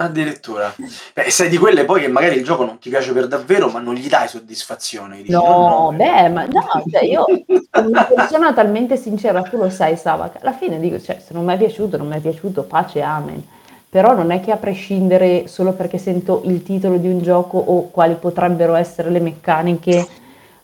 Addirittura. 0.00 0.72
Beh, 1.12 1.28
sei 1.28 1.48
di 1.48 1.56
quelle 1.56 1.84
poi 1.84 2.02
che 2.02 2.08
magari 2.08 2.36
il 2.36 2.44
gioco 2.44 2.64
non 2.64 2.78
ti 2.78 2.88
piace 2.88 3.12
per 3.12 3.26
davvero, 3.26 3.68
ma 3.68 3.80
non 3.80 3.94
gli 3.94 4.08
dai 4.08 4.28
soddisfazione. 4.28 5.16
Dici, 5.16 5.32
No, 5.32 5.92
beh, 5.92 6.28
ma 6.28 6.44
no, 6.46 6.84
cioè 6.88 7.02
io 7.02 7.24
sono 7.72 7.88
una 7.88 8.04
persona 8.04 8.52
talmente 8.52 8.96
sincera, 8.96 9.42
tu 9.42 9.56
lo 9.56 9.68
sai, 9.70 9.96
Sava, 9.96 10.30
alla 10.40 10.52
fine 10.52 10.78
dico, 10.78 11.00
cioè, 11.00 11.18
se 11.18 11.34
non 11.34 11.44
mi 11.44 11.52
è 11.52 11.56
piaciuto, 11.56 11.96
non 11.96 12.06
mi 12.06 12.14
è 12.14 12.20
piaciuto, 12.20 12.62
pace, 12.62 13.00
amen. 13.00 13.44
Però 13.90 14.14
non 14.14 14.30
è 14.30 14.40
che 14.40 14.52
a 14.52 14.56
prescindere 14.56 15.48
solo 15.48 15.72
perché 15.72 15.98
sento 15.98 16.42
il 16.44 16.62
titolo 16.62 16.96
di 16.98 17.08
un 17.08 17.20
gioco 17.20 17.58
o 17.58 17.90
quali 17.90 18.14
potrebbero 18.14 18.76
essere 18.76 19.10
le 19.10 19.18
meccaniche, 19.18 20.06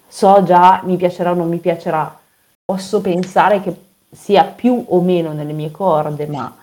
so 0.07 0.45
già 0.45 0.81
mi 0.85 0.97
piacerà 0.97 1.33
o 1.33 1.35
non 1.35 1.49
mi 1.49 1.59
piacerà. 1.59 2.17
Posso 2.65 3.01
pensare 3.01 3.61
che 3.61 3.75
sia 4.13 4.45
più 4.45 4.85
o 4.91 5.01
meno 5.01 5.33
nelle 5.33 5.53
mie 5.53 5.73
corde, 5.73 6.27
ma 6.29 6.55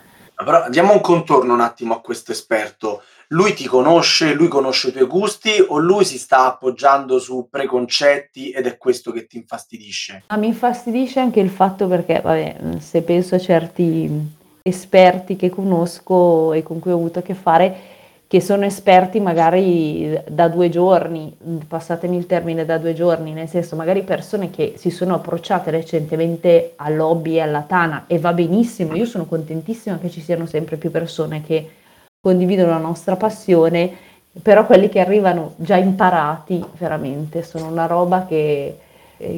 Però 0.43 0.69
diamo 0.69 0.93
un 0.93 1.01
contorno 1.01 1.53
un 1.53 1.61
attimo 1.61 1.95
a 1.95 2.01
questo 2.01 2.31
esperto. 2.31 3.03
Lui 3.27 3.53
ti 3.53 3.65
conosce, 3.65 4.33
lui 4.33 4.49
conosce 4.49 4.89
i 4.89 4.91
tuoi 4.91 5.05
gusti 5.05 5.63
o 5.65 5.77
lui 5.77 6.03
si 6.03 6.17
sta 6.17 6.45
appoggiando 6.45 7.17
su 7.17 7.47
preconcetti 7.49 8.51
ed 8.51 8.65
è 8.65 8.77
questo 8.77 9.11
che 9.11 9.25
ti 9.25 9.37
infastidisce? 9.37 10.23
Ma 10.27 10.35
mi 10.35 10.47
infastidisce 10.47 11.19
anche 11.19 11.39
il 11.39 11.49
fatto 11.49 11.87
perché, 11.87 12.19
vabbè, 12.21 12.57
se 12.79 13.01
penso 13.03 13.35
a 13.35 13.39
certi 13.39 14.39
esperti 14.63 15.35
che 15.37 15.49
conosco 15.49 16.53
e 16.53 16.61
con 16.61 16.79
cui 16.79 16.91
ho 16.91 16.95
avuto 16.95 17.19
a 17.19 17.21
che 17.21 17.33
fare, 17.33 17.90
che 18.31 18.39
sono 18.39 18.63
esperti 18.63 19.19
magari 19.19 20.17
da 20.25 20.47
due 20.47 20.69
giorni, 20.69 21.35
passatemi 21.67 22.15
il 22.15 22.27
termine 22.27 22.63
da 22.63 22.77
due 22.77 22.93
giorni, 22.93 23.33
nel 23.33 23.49
senso 23.49 23.75
magari 23.75 24.03
persone 24.03 24.49
che 24.49 24.75
si 24.77 24.89
sono 24.89 25.15
approcciate 25.15 25.69
recentemente 25.69 26.71
all'hobby 26.77 27.35
e 27.35 27.41
alla 27.41 27.63
Tana 27.63 28.05
e 28.07 28.19
va 28.19 28.31
benissimo, 28.31 28.95
io 28.95 29.03
sono 29.03 29.25
contentissima 29.25 29.99
che 29.99 30.09
ci 30.09 30.21
siano 30.21 30.45
sempre 30.45 30.77
più 30.77 30.91
persone 30.91 31.43
che 31.43 31.71
condividono 32.21 32.69
la 32.69 32.77
nostra 32.77 33.17
passione, 33.17 33.91
però 34.41 34.65
quelli 34.65 34.87
che 34.87 35.01
arrivano 35.01 35.55
già 35.57 35.75
imparati 35.75 36.63
veramente 36.77 37.43
sono 37.43 37.67
una 37.67 37.85
roba 37.85 38.25
che, 38.25 38.77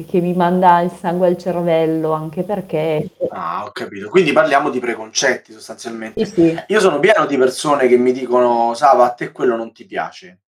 che 0.08 0.20
mi 0.20 0.32
manda 0.34 0.80
il 0.80 0.90
sangue 0.90 1.26
al 1.26 1.36
cervello, 1.36 2.12
anche 2.12 2.42
perché... 2.42 3.10
Ah, 3.30 3.64
ho 3.64 3.70
capito. 3.72 4.08
Quindi 4.08 4.32
parliamo 4.32 4.70
di 4.70 4.78
preconcetti 4.80 5.52
sostanzialmente. 5.52 6.24
Sì, 6.24 6.32
sì. 6.32 6.62
Io 6.68 6.80
sono 6.80 6.98
pieno 7.00 7.26
di 7.26 7.36
persone 7.36 7.86
che 7.88 7.96
mi 7.96 8.12
dicono, 8.12 8.74
Sava, 8.74 9.04
a 9.04 9.12
te 9.12 9.32
quello 9.32 9.56
non 9.56 9.72
ti 9.72 9.84
piace. 9.84 10.40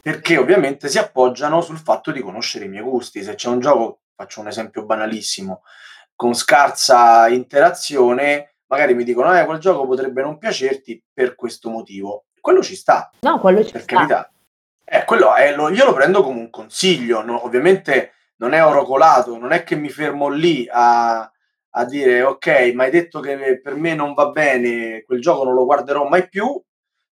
Perché 0.00 0.36
ovviamente 0.38 0.88
si 0.88 0.98
appoggiano 0.98 1.60
sul 1.60 1.78
fatto 1.78 2.10
di 2.10 2.20
conoscere 2.20 2.64
i 2.64 2.68
miei 2.68 2.82
gusti. 2.82 3.22
Se 3.22 3.34
c'è 3.34 3.48
un 3.48 3.60
gioco, 3.60 4.00
faccio 4.14 4.40
un 4.40 4.48
esempio 4.48 4.84
banalissimo, 4.84 5.62
con 6.14 6.34
scarsa 6.34 7.28
interazione, 7.28 8.54
magari 8.66 8.94
mi 8.94 9.04
dicono, 9.04 9.38
eh, 9.38 9.44
quel 9.44 9.58
gioco 9.58 9.86
potrebbe 9.86 10.22
non 10.22 10.38
piacerti 10.38 11.02
per 11.12 11.34
questo 11.34 11.68
motivo. 11.70 12.24
Quello 12.40 12.62
ci 12.62 12.76
sta, 12.76 13.10
No, 13.20 13.38
quello 13.38 13.64
ci 13.64 13.72
per 13.72 13.82
sta. 13.82 13.94
carità. 13.94 14.28
Eh, 14.84 15.04
quello 15.04 15.34
è, 15.34 15.54
lo- 15.54 15.70
io 15.70 15.84
lo 15.86 15.92
prendo 15.94 16.22
come 16.22 16.40
un 16.40 16.50
consiglio, 16.50 17.22
no? 17.22 17.44
ovviamente 17.44 18.12
non 18.36 18.52
è 18.52 18.64
oro 18.64 18.84
colato, 18.84 19.36
non 19.38 19.52
è 19.52 19.64
che 19.64 19.76
mi 19.76 19.88
fermo 19.88 20.28
lì 20.28 20.68
a, 20.70 21.30
a 21.70 21.84
dire 21.84 22.22
ok, 22.22 22.46
mi 22.74 22.82
hai 22.82 22.90
detto 22.90 23.20
che 23.20 23.60
per 23.60 23.74
me 23.74 23.94
non 23.94 24.14
va 24.14 24.28
bene, 24.30 25.02
quel 25.04 25.20
gioco 25.20 25.44
non 25.44 25.54
lo 25.54 25.64
guarderò 25.64 26.06
mai 26.08 26.28
più, 26.28 26.60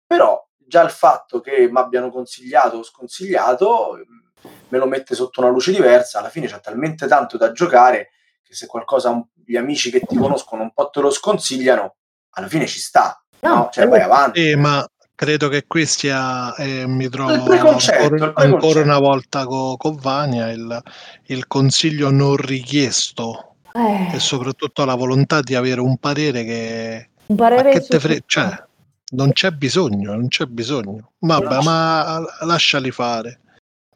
però 0.07 0.41
già 0.57 0.83
il 0.83 0.91
fatto 0.91 1.41
che 1.41 1.69
mi 1.71 1.79
abbiano 1.79 2.11
consigliato 2.11 2.79
o 2.79 2.83
sconsigliato 2.83 3.97
mm, 3.97 4.49
me 4.69 4.79
lo 4.79 4.87
mette 4.87 5.15
sotto 5.15 5.41
una 5.41 5.51
luce 5.51 5.73
diversa, 5.73 6.19
alla 6.19 6.31
fine 6.31 6.47
c'è 6.47 6.61
talmente 6.61 7.07
tanto 7.07 7.37
da 7.37 7.53
giocare 7.53 8.11
che 8.43 8.55
se 8.55 8.67
qualcosa 8.67 9.21
gli 9.45 9.57
amici 9.57 9.91
che 9.91 10.01
ti 10.01 10.17
conoscono 10.17 10.63
un 10.63 10.73
po' 10.73 10.91
te 10.91 11.01
lo 11.01 11.11
sconsigliano, 11.11 11.97
alla 12.31 12.49
fine 12.49 12.67
ci 12.67 12.81
sta, 12.81 13.23
No, 13.41 13.55
no? 13.55 13.69
Cioè 13.73 13.87
vai 13.87 14.01
avanti. 14.01 14.51
Eh, 14.51 14.57
ma 14.57 14.85
credo 15.19 15.49
che 15.49 15.67
qui 15.67 15.85
sia, 15.85 16.55
eh, 16.55 16.87
mi 16.87 17.09
trovo 17.09 17.33
Il 17.35 17.43
preconcetto, 17.43 18.03
ancora, 18.05 18.15
il 18.27 18.33
preconcetto. 18.33 18.55
ancora 18.55 18.81
una 18.83 18.99
volta 19.01 19.47
co- 19.47 19.77
con 19.77 19.97
Vania, 19.97 20.49
il, 20.51 20.81
il 21.27 21.49
consiglio 21.49 22.11
non 22.13 22.37
richiesto 22.37 23.57
Eh, 23.73 24.15
e 24.15 24.21
soprattutto 24.21 24.85
la 24.85 24.95
volontà 24.95 25.41
di 25.41 25.57
avere 25.57 25.81
un 25.81 25.97
parere 25.97 26.45
che... 26.45 27.09
un 27.27 27.35
parere 27.37 27.73
che 27.73 27.81
te 27.81 27.99
fre- 27.99 28.23
cioè, 28.27 28.65
non 29.11 29.33
c'è 29.33 29.51
bisogno, 29.51 30.13
non 30.15 30.29
c'è 30.29 30.45
bisogno. 30.47 31.11
Vabbè, 31.19 31.55
No. 31.57 31.63
ma 31.63 32.21
lasciali 32.43 32.93
fare, 32.93 33.41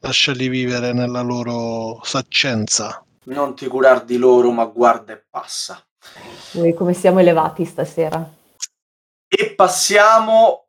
lasciali 0.00 0.48
vivere 0.48 0.92
nella 0.92 1.20
loro 1.20 2.00
saccenza. 2.02 3.00
Non 3.26 3.54
ti 3.54 3.68
curar 3.68 4.02
di 4.04 4.16
loro, 4.16 4.50
ma 4.50 4.64
guarda 4.64 5.12
e 5.12 5.22
passa. 5.30 5.80
Ui, 6.54 6.74
come 6.74 6.94
siamo 6.94 7.20
elevati 7.20 7.64
stasera. 7.64 8.28
E 9.28 9.54
passiamo, 9.54 10.61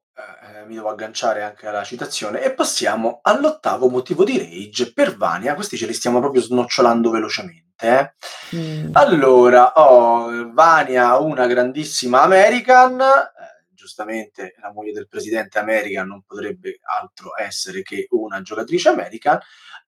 eh, 0.63 0.65
mi 0.65 0.75
devo 0.75 0.89
agganciare 0.89 1.43
anche 1.43 1.67
alla 1.67 1.83
citazione, 1.83 2.41
e 2.41 2.53
passiamo 2.53 3.19
all'ottavo 3.21 3.89
motivo 3.89 4.23
di 4.23 4.37
rage 4.37 4.93
per 4.93 5.15
Vania. 5.17 5.55
Questi 5.55 5.77
ce 5.77 5.85
li 5.85 5.93
stiamo 5.93 6.19
proprio 6.19 6.41
snocciolando 6.41 7.09
velocemente. 7.09 7.87
eh. 7.87 8.13
Mm. 8.55 8.89
Allora, 8.93 9.73
oh, 9.73 10.51
Vania, 10.53 11.17
una 11.17 11.47
grandissima 11.47 12.21
American, 12.21 12.99
eh, 12.99 13.65
giustamente 13.73 14.55
la 14.61 14.71
moglie 14.71 14.93
del 14.93 15.07
presidente 15.07 15.59
American 15.59 16.07
non 16.07 16.23
potrebbe 16.25 16.79
altro 16.83 17.31
essere 17.37 17.81
che 17.81 18.07
una 18.11 18.41
giocatrice 18.41 18.89
American, 18.89 19.39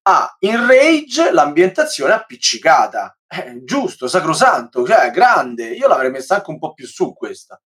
ha 0.07 0.35
in 0.39 0.67
Rage 0.67 1.31
l'ambientazione 1.31 2.13
appiccicata. 2.13 3.17
Eh, 3.27 3.63
giusto, 3.63 4.07
sacrosanto, 4.07 4.85
cioè 4.85 5.09
grande. 5.11 5.69
Io 5.69 5.87
l'avrei 5.87 6.11
messa 6.11 6.35
anche 6.35 6.51
un 6.51 6.59
po' 6.59 6.73
più 6.73 6.85
su 6.85 7.13
questa. 7.13 7.59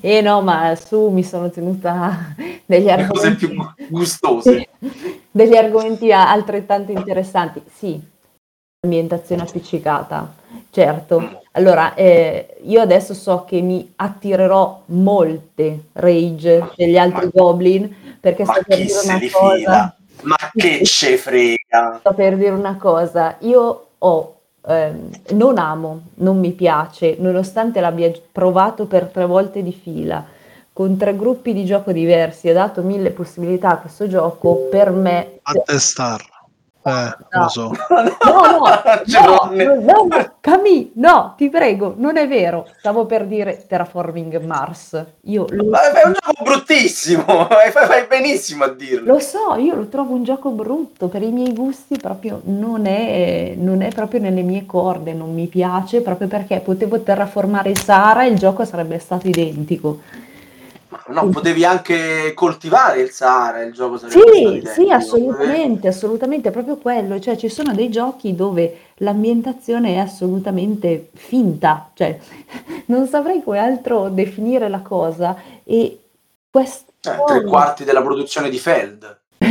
Eh 0.00 0.20
no, 0.22 0.40
ma 0.40 0.74
su 0.76 1.08
mi 1.10 1.22
sono 1.22 1.50
tenuta 1.50 2.34
degli 2.64 2.86
Le 2.86 3.06
cose 3.06 3.26
argomenti, 3.26 3.46
più 3.46 3.54
gu- 3.56 3.74
gustose. 3.88 4.68
degli 5.30 5.56
argomenti 5.56 6.12
altrettanto 6.12 6.92
interessanti. 6.92 7.62
Sì, 7.72 8.00
ambientazione 8.80 9.42
appiccicata, 9.42 10.34
certo. 10.70 11.42
Allora, 11.52 11.94
eh, 11.94 12.56
io 12.62 12.80
adesso 12.80 13.14
so 13.14 13.44
che 13.44 13.60
mi 13.60 13.92
attirerò 13.96 14.82
molte 14.86 15.84
rage 15.92 16.72
degli 16.76 16.96
altri 16.96 17.26
Ma- 17.26 17.30
goblin 17.32 17.94
perché 18.20 18.44
sto 18.44 18.62
per 18.66 18.76
dire 18.78 18.92
una 19.04 19.18
cosa. 19.30 19.54
fila? 19.54 19.96
Ma 20.22 20.36
che 20.54 20.84
ce 20.84 21.16
frega? 21.18 21.98
Sto 22.00 22.14
per 22.14 22.36
dire 22.36 22.50
una 22.50 22.76
cosa, 22.76 23.36
io 23.40 23.86
ho, 23.98 24.40
ehm, 24.66 25.10
non 25.30 25.58
amo, 25.58 26.02
non 26.16 26.38
mi 26.38 26.52
piace, 26.52 27.16
nonostante 27.18 27.80
l'abbia 27.80 28.12
provato 28.32 28.86
per 28.86 29.06
tre 29.06 29.26
volte 29.26 29.62
di 29.62 29.72
fila, 29.72 30.24
con 30.72 30.96
tre 30.96 31.16
gruppi 31.16 31.52
di 31.52 31.64
gioco 31.64 31.92
diversi, 31.92 32.48
ho 32.48 32.52
dato 32.52 32.82
mille 32.82 33.10
possibilità 33.10 33.70
a 33.70 33.78
questo 33.78 34.08
gioco, 34.08 34.68
per 34.70 34.90
me... 34.90 35.38
A 35.42 35.52
testar. 35.64 36.33
Eh, 36.86 37.16
No. 37.32 37.42
lo 37.42 37.48
so. 37.48 37.72
No, 37.88 38.02
no, 38.02 38.58
no, 39.06 39.50
no, 39.80 40.06
no, 40.06 40.34
Camì, 40.40 40.92
no, 40.96 41.34
ti 41.36 41.48
prego, 41.48 41.94
non 41.96 42.16
è 42.18 42.28
vero. 42.28 42.66
Stavo 42.78 43.06
per 43.06 43.26
dire 43.26 43.64
Terraforming 43.66 44.38
Mars. 44.44 45.02
Io 45.22 45.46
lo, 45.48 45.64
Ma 45.70 45.80
è 45.92 46.06
un 46.06 46.12
gioco 46.12 46.42
bruttissimo, 46.44 47.24
fai, 47.72 48.06
benissimo 48.06 48.64
a 48.64 48.68
dirlo. 48.68 49.14
lo 49.14 49.18
so, 49.18 49.54
io 49.56 49.74
lo 49.74 49.88
trovo 49.88 50.12
un 50.14 50.24
gioco 50.24 50.50
brutto, 50.50 51.08
per 51.08 51.22
i 51.22 51.30
miei 51.32 51.54
gusti 51.54 51.96
proprio 51.98 52.40
non 52.44 52.84
è, 52.86 53.54
non 53.56 53.80
è 53.80 53.90
proprio 53.92 54.20
nelle 54.20 54.42
mie 54.42 54.66
corde, 54.66 55.14
non 55.14 55.32
mi 55.32 55.46
piace 55.46 56.02
proprio 56.02 56.28
perché 56.28 56.60
potevo 56.60 57.00
terraformare 57.00 57.70
il 57.70 57.78
Sahara 57.78 58.24
e 58.24 58.28
il 58.28 58.38
gioco 58.38 58.64
sarebbe 58.66 58.98
stato 58.98 59.26
identico. 59.26 60.00
No, 61.08 61.28
potevi 61.28 61.64
anche 61.64 62.32
coltivare 62.34 63.00
il 63.00 63.10
Sahara, 63.10 63.62
il 63.62 63.72
gioco 63.72 63.98
sarebbe 63.98 64.32
Sì, 64.32 64.62
sì, 64.66 64.90
assolutamente, 64.90 65.88
assolutamente, 65.88 66.48
è 66.48 66.52
proprio 66.52 66.76
quello, 66.76 67.18
cioè 67.20 67.36
ci 67.36 67.48
sono 67.48 67.74
dei 67.74 67.90
giochi 67.90 68.34
dove 68.34 68.78
l'ambientazione 68.98 69.94
è 69.94 69.98
assolutamente 69.98 71.10
finta, 71.14 71.90
cioè 71.94 72.18
non 72.86 73.06
saprei 73.06 73.42
come 73.42 73.58
altro 73.58 74.08
definire 74.08 74.68
la 74.68 74.80
cosa 74.80 75.36
e 75.64 75.98
questo... 76.50 76.92
Eh, 77.02 77.22
tre 77.26 77.44
quarti 77.44 77.84
della 77.84 78.02
produzione 78.02 78.48
di 78.48 78.58
Feld. 78.58 79.18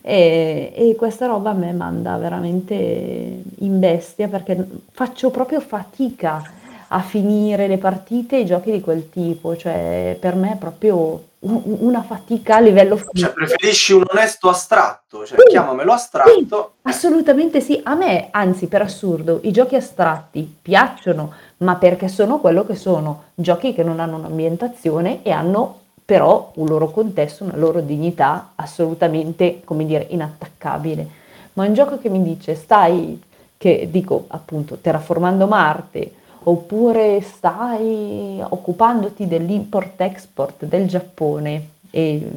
e, 0.00 0.72
e 0.74 0.94
questa 0.96 1.26
roba 1.26 1.50
a 1.50 1.54
me 1.54 1.72
manda 1.72 2.16
veramente 2.16 2.74
in 2.74 3.78
bestia 3.78 4.28
perché 4.28 4.66
faccio 4.92 5.30
proprio 5.30 5.60
fatica 5.60 6.62
a 6.94 7.00
finire 7.00 7.66
le 7.66 7.76
partite 7.76 8.36
e 8.36 8.40
i 8.40 8.46
giochi 8.46 8.70
di 8.70 8.80
quel 8.80 9.10
tipo, 9.10 9.56
cioè 9.56 10.16
per 10.20 10.36
me 10.36 10.52
è 10.52 10.56
proprio 10.56 11.22
un- 11.40 11.60
una 11.80 12.02
fatica 12.04 12.56
a 12.56 12.60
livello 12.60 12.96
Cioè, 12.96 13.06
fisico. 13.10 13.32
preferisci 13.32 13.92
un 13.94 14.04
onesto 14.08 14.48
astratto, 14.48 15.26
cioè 15.26 15.38
Sì, 15.40 15.46
chiamamelo 15.48 15.92
astratto. 15.92 16.74
Assolutamente 16.82 17.60
sì, 17.60 17.80
a 17.82 17.94
me, 17.96 18.28
anzi 18.30 18.68
per 18.68 18.82
assurdo, 18.82 19.40
i 19.42 19.50
giochi 19.50 19.74
astratti 19.74 20.58
piacciono, 20.62 21.32
ma 21.58 21.74
perché 21.74 22.06
sono 22.06 22.38
quello 22.38 22.64
che 22.64 22.76
sono, 22.76 23.24
giochi 23.34 23.74
che 23.74 23.82
non 23.82 23.98
hanno 23.98 24.16
un'ambientazione 24.16 25.24
e 25.24 25.32
hanno 25.32 25.80
però 26.04 26.52
un 26.54 26.66
loro 26.68 26.90
contesto, 26.90 27.42
una 27.42 27.56
loro 27.56 27.80
dignità 27.80 28.52
assolutamente, 28.54 29.62
come 29.64 29.84
dire, 29.84 30.06
inattaccabile. 30.10 31.08
Ma 31.54 31.66
un 31.66 31.74
gioco 31.74 31.98
che 31.98 32.08
mi 32.08 32.22
dice 32.22 32.54
stai, 32.54 33.20
che 33.56 33.88
dico 33.90 34.26
appunto, 34.28 34.76
terraformando 34.80 35.46
Marte, 35.48 36.12
oppure 36.44 37.20
stai 37.20 38.42
occupandoti 38.46 39.26
dell'import-export 39.26 40.64
del 40.64 40.86
Giappone. 40.86 41.68
E 41.90 42.30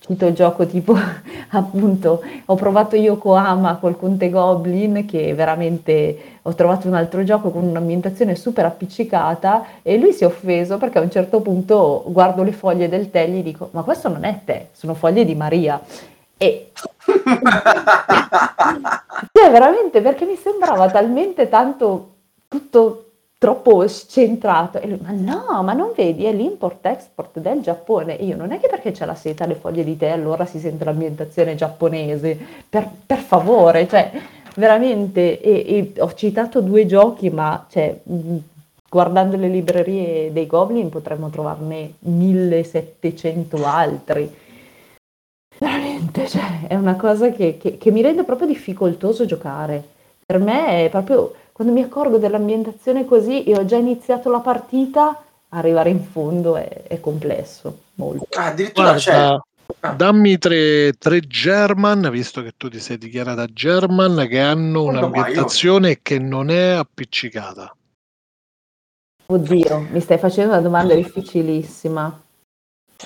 cito 0.00 0.26
il 0.26 0.34
gioco 0.34 0.66
tipo 0.66 0.96
appunto 1.50 2.22
ho 2.46 2.54
provato 2.54 2.96
Yokohama 2.96 3.76
col 3.76 3.96
Conte 3.96 4.28
Goblin 4.30 5.06
che 5.06 5.34
veramente 5.34 6.38
ho 6.42 6.54
trovato 6.54 6.88
un 6.88 6.94
altro 6.94 7.22
gioco 7.22 7.50
con 7.50 7.64
un'ambientazione 7.64 8.34
super 8.34 8.64
appiccicata 8.64 9.64
e 9.82 9.98
lui 9.98 10.12
si 10.12 10.24
è 10.24 10.26
offeso 10.26 10.78
perché 10.78 10.98
a 10.98 11.02
un 11.02 11.10
certo 11.10 11.40
punto 11.40 12.02
guardo 12.06 12.42
le 12.42 12.52
foglie 12.52 12.88
del 12.88 13.10
tè 13.10 13.22
e 13.22 13.28
gli 13.28 13.42
dico 13.42 13.68
ma 13.72 13.82
questo 13.82 14.08
non 14.08 14.24
è 14.24 14.40
te, 14.44 14.68
sono 14.72 14.94
foglie 14.94 15.24
di 15.24 15.34
Maria. 15.34 15.80
E 16.36 16.72
cioè 19.32 19.50
veramente 19.50 20.00
perché 20.00 20.24
mi 20.24 20.36
sembrava 20.36 20.90
talmente 20.90 21.48
tanto 21.50 22.08
tutto 22.48 23.09
troppo 23.40 23.88
centrato. 23.88 24.78
E 24.80 24.86
lui, 24.86 24.98
ma 25.00 25.12
no, 25.12 25.62
ma 25.62 25.72
non 25.72 25.92
vedi, 25.96 26.26
è 26.26 26.32
l'import-export 26.32 27.40
del 27.40 27.62
Giappone. 27.62 28.18
E 28.18 28.26
io, 28.26 28.36
non 28.36 28.52
è 28.52 28.60
che 28.60 28.68
perché 28.68 28.92
c'è 28.92 29.06
la 29.06 29.14
seta 29.14 29.44
alle 29.44 29.54
foglie 29.54 29.82
di 29.82 29.96
tè, 29.96 30.10
allora 30.10 30.44
si 30.44 30.58
sente 30.58 30.84
l'ambientazione 30.84 31.54
giapponese. 31.54 32.38
Per, 32.68 32.86
per 33.06 33.18
favore, 33.18 33.88
cioè, 33.88 34.12
veramente, 34.56 35.40
e, 35.40 35.92
e 35.94 36.00
ho 36.02 36.12
citato 36.12 36.60
due 36.60 36.84
giochi, 36.84 37.30
ma 37.30 37.64
cioè, 37.70 37.98
guardando 38.90 39.36
le 39.36 39.48
librerie 39.48 40.30
dei 40.32 40.46
Goblin 40.46 40.90
potremmo 40.90 41.30
trovarne 41.30 41.94
1700 42.00 43.64
altri. 43.64 44.36
Veramente, 45.58 46.28
cioè, 46.28 46.66
è 46.66 46.74
una 46.74 46.96
cosa 46.96 47.30
che, 47.30 47.56
che, 47.56 47.78
che 47.78 47.90
mi 47.90 48.02
rende 48.02 48.24
proprio 48.24 48.48
difficoltoso 48.48 49.24
giocare. 49.24 49.82
Per 50.26 50.38
me 50.38 50.84
è 50.84 50.90
proprio 50.90 51.32
quando 51.60 51.78
mi 51.78 51.84
accorgo 51.84 52.16
dell'ambientazione 52.16 53.04
così 53.04 53.44
e 53.44 53.54
ho 53.54 53.66
già 53.66 53.76
iniziato 53.76 54.30
la 54.30 54.38
partita, 54.38 55.22
arrivare 55.50 55.90
in 55.90 56.02
fondo 56.02 56.56
è, 56.56 56.84
è 56.84 57.00
complesso, 57.00 57.80
molto. 57.96 58.26
Ah, 58.30 58.46
addirittura 58.46 58.94
c'è... 58.94 59.12
Ah. 59.12 59.92
Dammi 59.92 60.38
tre, 60.38 60.94
tre, 60.94 61.20
German, 61.20 62.08
visto 62.10 62.42
che 62.42 62.54
tu 62.56 62.70
ti 62.70 62.80
sei 62.80 62.96
dichiarata 62.96 63.44
German, 63.44 64.26
che 64.26 64.40
hanno 64.40 64.84
un'ambientazione 64.84 65.98
che 66.00 66.18
non 66.18 66.48
è 66.48 66.70
appiccicata. 66.70 67.76
Oddio, 69.26 69.86
mi 69.90 70.00
stai 70.00 70.16
facendo 70.16 70.52
una 70.52 70.62
domanda 70.62 70.94
difficilissima. 70.94 72.22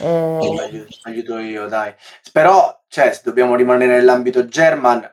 Eh... 0.00 0.06
Aiuto, 0.06 0.86
aiuto 1.02 1.38
io, 1.38 1.66
dai. 1.66 1.92
Però, 2.30 2.82
cioè, 2.86 3.12
se 3.12 3.22
dobbiamo 3.24 3.56
rimanere 3.56 3.96
nell'ambito 3.96 4.46
German, 4.46 5.12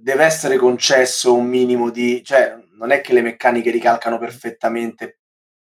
deve 0.00 0.24
essere 0.24 0.56
concesso 0.56 1.34
un 1.34 1.46
minimo 1.46 1.90
di... 1.90 2.22
Cioè, 2.24 2.56
non 2.78 2.90
è 2.90 3.00
che 3.00 3.12
le 3.12 3.22
meccaniche 3.22 3.70
ricalcano 3.70 4.18
perfettamente 4.18 5.20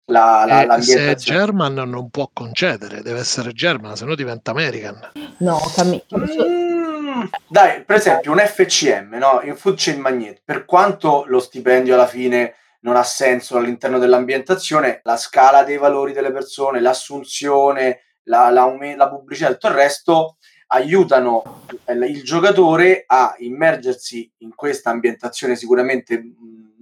la, 0.07 0.45
la, 0.47 0.62
eh, 0.62 0.66
l'ambientazione. 0.66 1.19
Se 1.19 1.33
German 1.33 1.75
non 1.75 2.11
può 2.11 2.31
concedere, 2.33 3.02
deve 3.02 3.21
essere 3.21 3.52
German, 3.52 3.97
se 3.97 4.04
no 4.04 4.14
diventa 4.14 4.50
American. 4.50 5.12
No, 5.38 5.60
Cam- 5.75 6.02
mm, 6.17 7.23
dai, 7.49 7.84
per 7.84 7.97
esempio 7.97 8.32
un 8.32 8.39
FCM, 8.39 9.17
no? 9.17 9.41
in 9.45 9.56
Food 9.56 9.76
Chain 9.76 10.00
Magnet, 10.00 10.43
per 10.45 10.65
quanto 10.65 11.25
lo 11.26 11.41
stipendio 11.41 11.95
alla 11.95 12.06
fine 12.06 12.54
non 12.80 12.97
ha 12.97 13.02
senso 13.02 13.56
all'interno 13.56 13.99
dell'ambientazione, 13.99 15.00
la 15.04 15.17
scala 15.17 15.63
dei 15.63 15.78
valori 15.78 16.13
delle 16.13 16.32
persone, 16.32 16.80
l'assunzione, 16.80 18.00
la, 18.25 18.50
la, 18.50 18.75
la 18.97 19.08
pubblicità 19.08 19.49
e 19.49 19.52
tutto 19.52 19.69
il 19.69 19.75
resto 19.75 20.37
aiutano 20.68 21.62
il 21.86 22.22
giocatore 22.22 23.04
a 23.06 23.34
immergersi 23.38 24.30
in 24.38 24.54
questa 24.54 24.90
ambientazione 24.90 25.56
sicuramente 25.56 26.22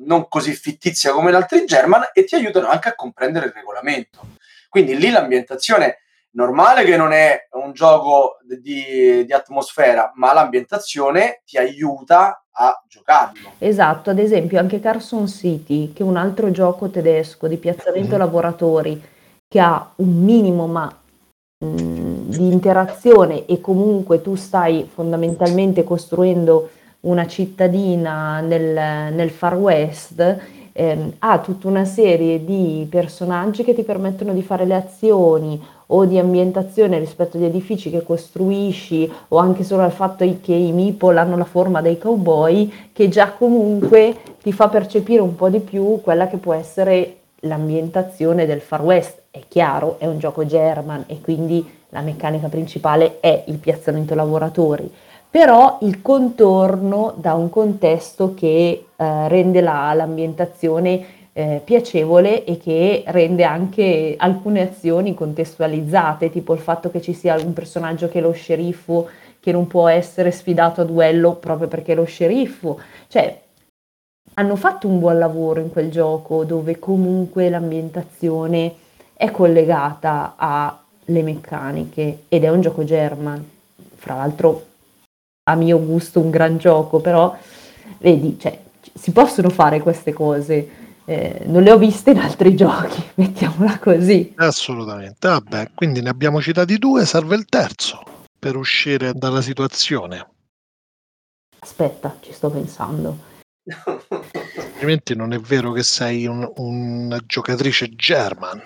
non 0.04 0.28
così 0.28 0.52
fittizia 0.52 1.12
come 1.12 1.30
l'altri 1.30 1.64
German 1.64 2.02
e 2.12 2.24
ti 2.24 2.34
aiutano 2.34 2.68
anche 2.68 2.88
a 2.88 2.94
comprendere 2.94 3.46
il 3.46 3.52
regolamento. 3.52 4.20
Quindi 4.68 4.96
lì 4.96 5.10
l'ambientazione 5.10 5.98
normale 6.32 6.84
che 6.84 6.96
non 6.96 7.12
è 7.12 7.48
un 7.52 7.72
gioco 7.72 8.38
di, 8.42 9.24
di, 9.24 9.32
atmosfera, 9.32 10.12
ma 10.14 10.32
l'ambientazione 10.32 11.42
ti 11.44 11.58
aiuta 11.58 12.44
a 12.50 12.82
giocarlo. 12.88 13.52
Esatto, 13.58 14.10
ad 14.10 14.18
esempio 14.18 14.58
anche 14.58 14.80
Carson 14.80 15.28
City, 15.28 15.92
che 15.92 16.02
è 16.02 16.06
un 16.06 16.16
altro 16.16 16.50
gioco 16.50 16.88
tedesco 16.88 17.48
di 17.48 17.56
piazzamento 17.56 18.16
mm. 18.16 18.18
lavoratori, 18.18 19.02
che 19.46 19.60
ha 19.60 19.92
un 19.96 20.22
minimo 20.22 20.66
ma 20.66 21.01
di 21.64 22.50
interazione 22.50 23.46
e 23.46 23.60
comunque 23.60 24.20
tu 24.20 24.34
stai 24.34 24.88
fondamentalmente 24.92 25.84
costruendo 25.84 26.70
una 27.00 27.26
cittadina 27.26 28.40
nel, 28.40 29.12
nel 29.14 29.30
Far 29.30 29.56
West, 29.56 30.38
eh, 30.72 31.12
ha 31.18 31.38
tutta 31.38 31.68
una 31.68 31.84
serie 31.84 32.44
di 32.44 32.86
personaggi 32.90 33.62
che 33.62 33.74
ti 33.74 33.82
permettono 33.82 34.32
di 34.32 34.42
fare 34.42 34.64
le 34.64 34.74
azioni 34.74 35.60
o 35.86 36.04
di 36.04 36.18
ambientazione 36.18 36.98
rispetto 36.98 37.36
agli 37.36 37.44
edifici 37.44 37.90
che 37.90 38.02
costruisci 38.02 39.10
o 39.28 39.36
anche 39.36 39.62
solo 39.62 39.82
al 39.82 39.92
fatto 39.92 40.24
che 40.40 40.54
i 40.54 40.72
meeple 40.72 41.20
hanno 41.20 41.36
la 41.36 41.44
forma 41.44 41.82
dei 41.82 41.98
cowboy 41.98 42.72
che 42.92 43.08
già 43.08 43.32
comunque 43.32 44.16
ti 44.42 44.52
fa 44.52 44.68
percepire 44.68 45.20
un 45.20 45.36
po' 45.36 45.50
di 45.50 45.60
più 45.60 46.00
quella 46.00 46.28
che 46.28 46.38
può 46.38 46.54
essere 46.54 47.18
l'ambientazione 47.42 48.46
del 48.46 48.60
Far 48.60 48.82
West. 48.82 49.22
È 49.30 49.40
chiaro, 49.48 49.98
è 49.98 50.06
un 50.06 50.18
gioco 50.18 50.44
German 50.44 51.04
e 51.06 51.20
quindi 51.20 51.80
la 51.90 52.00
meccanica 52.00 52.48
principale 52.48 53.20
è 53.20 53.44
il 53.46 53.58
piazzamento 53.58 54.14
lavoratori, 54.14 54.90
però 55.30 55.78
il 55.82 56.02
contorno 56.02 57.14
dà 57.16 57.34
un 57.34 57.50
contesto 57.50 58.34
che 58.34 58.86
eh, 58.96 59.28
rende 59.28 59.60
la, 59.60 59.92
l'ambientazione 59.94 61.04
eh, 61.32 61.60
piacevole 61.64 62.44
e 62.44 62.58
che 62.58 63.04
rende 63.06 63.44
anche 63.44 64.14
alcune 64.18 64.62
azioni 64.62 65.14
contestualizzate, 65.14 66.30
tipo 66.30 66.52
il 66.52 66.60
fatto 66.60 66.90
che 66.90 67.00
ci 67.00 67.14
sia 67.14 67.36
un 67.42 67.52
personaggio 67.52 68.08
che 68.08 68.18
è 68.18 68.22
lo 68.22 68.32
sceriffo 68.32 69.08
che 69.40 69.50
non 69.50 69.66
può 69.66 69.88
essere 69.88 70.30
sfidato 70.30 70.82
a 70.82 70.84
duello 70.84 71.34
proprio 71.34 71.66
perché 71.66 71.92
è 71.92 71.94
lo 71.96 72.04
sceriffo. 72.04 72.78
Cioè, 73.08 73.40
hanno 74.34 74.56
fatto 74.56 74.88
un 74.88 74.98
buon 74.98 75.18
lavoro 75.18 75.60
in 75.60 75.70
quel 75.70 75.90
gioco 75.90 76.44
dove 76.44 76.78
comunque 76.78 77.50
l'ambientazione 77.50 78.74
è 79.14 79.30
collegata 79.30 80.34
alle 80.36 81.22
meccaniche 81.22 82.24
ed 82.28 82.44
è 82.44 82.48
un 82.48 82.60
gioco 82.60 82.84
German. 82.84 83.50
Fra 83.96 84.16
l'altro, 84.16 84.66
a 85.44 85.54
mio 85.54 85.84
gusto, 85.84 86.20
un 86.20 86.30
gran 86.30 86.56
gioco, 86.56 87.00
però 87.00 87.36
vedi, 87.98 88.38
cioè, 88.38 88.58
si 88.94 89.12
possono 89.12 89.48
fare 89.48 89.80
queste 89.80 90.12
cose. 90.12 90.80
Eh, 91.04 91.42
non 91.46 91.62
le 91.62 91.72
ho 91.72 91.78
viste 91.78 92.12
in 92.12 92.18
altri 92.18 92.54
giochi, 92.56 93.02
mettiamola 93.14 93.78
così. 93.78 94.32
Assolutamente. 94.36 95.28
Vabbè, 95.28 95.70
quindi 95.74 96.00
ne 96.00 96.08
abbiamo 96.08 96.40
citati 96.40 96.78
due, 96.78 97.04
serve 97.04 97.36
il 97.36 97.44
terzo 97.44 98.02
per 98.38 98.56
uscire 98.56 99.12
dalla 99.12 99.40
situazione. 99.40 100.26
Aspetta, 101.60 102.16
ci 102.20 102.32
sto 102.32 102.50
pensando. 102.50 103.30
Altrimenti 104.56 105.14
non 105.14 105.32
è 105.32 105.38
vero 105.38 105.72
che 105.72 105.82
sei 105.82 106.26
un, 106.26 106.50
una 106.56 107.20
giocatrice 107.24 107.90
German. 107.90 108.62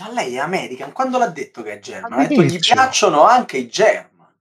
Ma 0.00 0.12
lei 0.12 0.34
è 0.34 0.38
American, 0.38 0.92
quando 0.92 1.18
l'ha 1.18 1.28
detto 1.28 1.62
che 1.62 1.74
è 1.74 1.78
German? 1.78 2.12
Ha 2.12 2.26
detto 2.26 2.42
gli 2.42 2.58
piacciono 2.58 3.24
anche 3.24 3.58
i 3.58 3.68
German. 3.68 4.34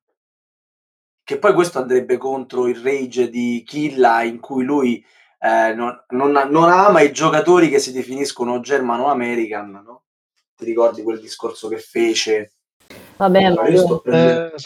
Che 1.23 1.37
poi 1.39 1.53
questo 1.53 1.79
andrebbe 1.79 2.17
contro 2.17 2.67
il 2.67 2.77
rage 2.77 3.29
di 3.29 3.63
Killa 3.65 4.23
in 4.23 4.39
cui 4.39 4.63
lui 4.63 5.03
eh, 5.39 5.73
non, 5.73 6.03
non, 6.09 6.31
non, 6.31 6.69
ama 6.69 7.01
i 7.01 7.11
giocatori 7.11 7.69
che 7.69 7.79
si 7.79 7.91
definiscono 7.91 8.59
German 8.59 9.01
o 9.01 9.07
American, 9.07 9.71
no? 9.71 10.03
Ti 10.55 10.65
ricordi 10.65 11.03
quel 11.03 11.19
discorso 11.19 11.67
che 11.67 11.77
fece? 11.77 12.53
Vabbè, 13.17 13.43
allora, 13.43 13.67
io 13.67 13.79
sto 13.79 13.99
prendendo, 13.99 14.55
eh, 14.55 14.59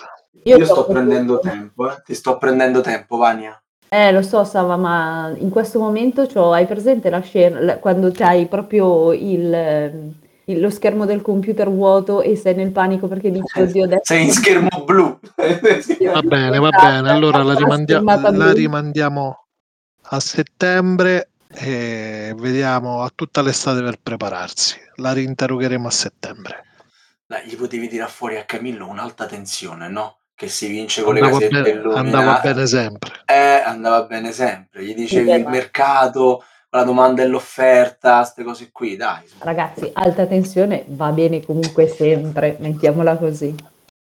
io 0.44 0.58
io 0.58 0.66
sto 0.66 0.86
prendendo 0.86 1.40
tempo, 1.40 1.92
eh? 1.92 2.02
ti 2.04 2.14
sto 2.14 2.38
prendendo 2.38 2.82
tempo, 2.82 3.18
Vania. 3.18 3.61
Eh, 3.94 4.14
lo 4.14 4.22
so, 4.22 4.46
Sava, 4.46 4.78
ma 4.78 5.34
in 5.38 5.50
questo 5.50 5.78
momento 5.78 6.26
c'ho, 6.26 6.54
hai 6.54 6.66
presente 6.66 7.10
la 7.10 7.20
scena 7.20 7.76
quando 7.78 8.10
c'hai 8.12 8.48
proprio 8.48 9.12
il, 9.12 10.14
il- 10.46 10.60
lo 10.62 10.70
schermo 10.70 11.06
del 11.06 11.22
computer 11.22 11.70
vuoto 11.70 12.22
e 12.22 12.38
sei 12.38 12.56
nel 12.56 12.72
panico 12.72 13.10
perché 13.10 13.32
dici, 13.32 13.60
oddio, 13.60 13.84
adesso 13.84 14.02
Sei 14.14 14.24
in 14.24 14.32
schermo 14.32 14.70
blu. 14.86 15.20
Va 15.36 16.22
bene, 16.22 16.58
va 16.58 16.70
bene, 16.70 17.10
allora 17.12 17.44
la, 17.44 17.54
rimandia- 17.54 18.02
la 18.02 18.54
rimandiamo 18.54 19.46
a 20.04 20.20
settembre 20.22 21.32
e 21.54 22.34
vediamo 22.38 23.02
a 23.02 23.12
tutta 23.14 23.42
l'estate 23.42 23.82
per 23.84 23.98
prepararsi. 24.02 24.78
La 24.96 25.12
rinterrogheremo 25.12 25.88
a 25.88 25.92
settembre. 25.92 26.64
Dai, 27.26 27.46
gli 27.46 27.58
potevi 27.58 27.90
tirare 27.90 28.10
fuori 28.10 28.38
a 28.38 28.46
Camillo 28.46 28.88
un'alta 28.88 29.26
tensione, 29.26 29.90
no? 29.90 30.16
Che 30.42 30.48
si 30.48 30.70
vince 30.70 31.04
con 31.04 31.16
andava 31.16 31.38
le 31.38 31.48
casette 31.48 31.62
bene, 31.62 31.80
illuminate. 31.80 32.18
Andava 32.18 32.40
bene 32.42 32.66
sempre. 32.66 33.12
Eh, 33.28 33.62
andava 33.64 34.04
bene 34.06 34.32
sempre. 34.32 34.84
Gli 34.84 34.96
dicevi 34.96 35.32
il 35.34 35.48
mercato 35.48 36.44
la 36.70 36.84
domanda 36.84 37.22
e 37.22 37.28
l'offerta, 37.28 38.18
queste 38.18 38.44
cose 38.44 38.70
qui, 38.72 38.96
dai. 38.96 39.22
Ragazzi, 39.38 39.92
alta 39.94 40.26
tensione 40.26 40.86
va 40.88 41.12
bene 41.12 41.46
comunque 41.46 41.88
sempre, 41.88 42.56
mettiamola 42.60 43.18
così. 43.18 43.54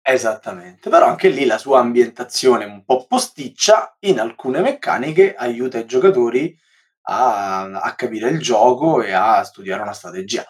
Esattamente, 0.03 0.91
però 0.91 1.07
anche 1.07 1.29
lì 1.29 1.47
la 1.47 1.57
sua 1.57 1.79
ambientazione 1.79 2.67
un 2.67 2.85
po' 2.85 3.07
posticcia 3.09 3.97
in 4.01 4.21
alcune 4.21 4.61
meccaniche 4.61 5.35
aiuta 5.35 5.79
i 5.79 5.87
giocatori 5.87 6.55
a, 7.09 7.63
a, 7.81 7.95
capire 7.95 8.31
il 8.31 8.41
gioco 8.41 9.03
e 9.03 9.13
a 9.13 9.43
studiare 9.45 9.83
una 9.83 9.93
strategia. 9.93 10.45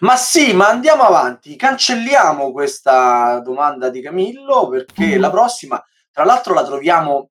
Ma 0.00 0.16
sì, 0.16 0.54
ma 0.54 0.68
andiamo 0.68 1.02
avanti, 1.02 1.56
cancelliamo 1.56 2.50
questa 2.52 3.40
domanda 3.40 3.90
di 3.90 4.00
Camillo 4.00 4.68
perché 4.68 5.18
mm. 5.18 5.20
la 5.20 5.30
prossima, 5.30 5.84
tra 6.10 6.24
l'altro, 6.24 6.54
la 6.54 6.64
troviamo 6.64 7.30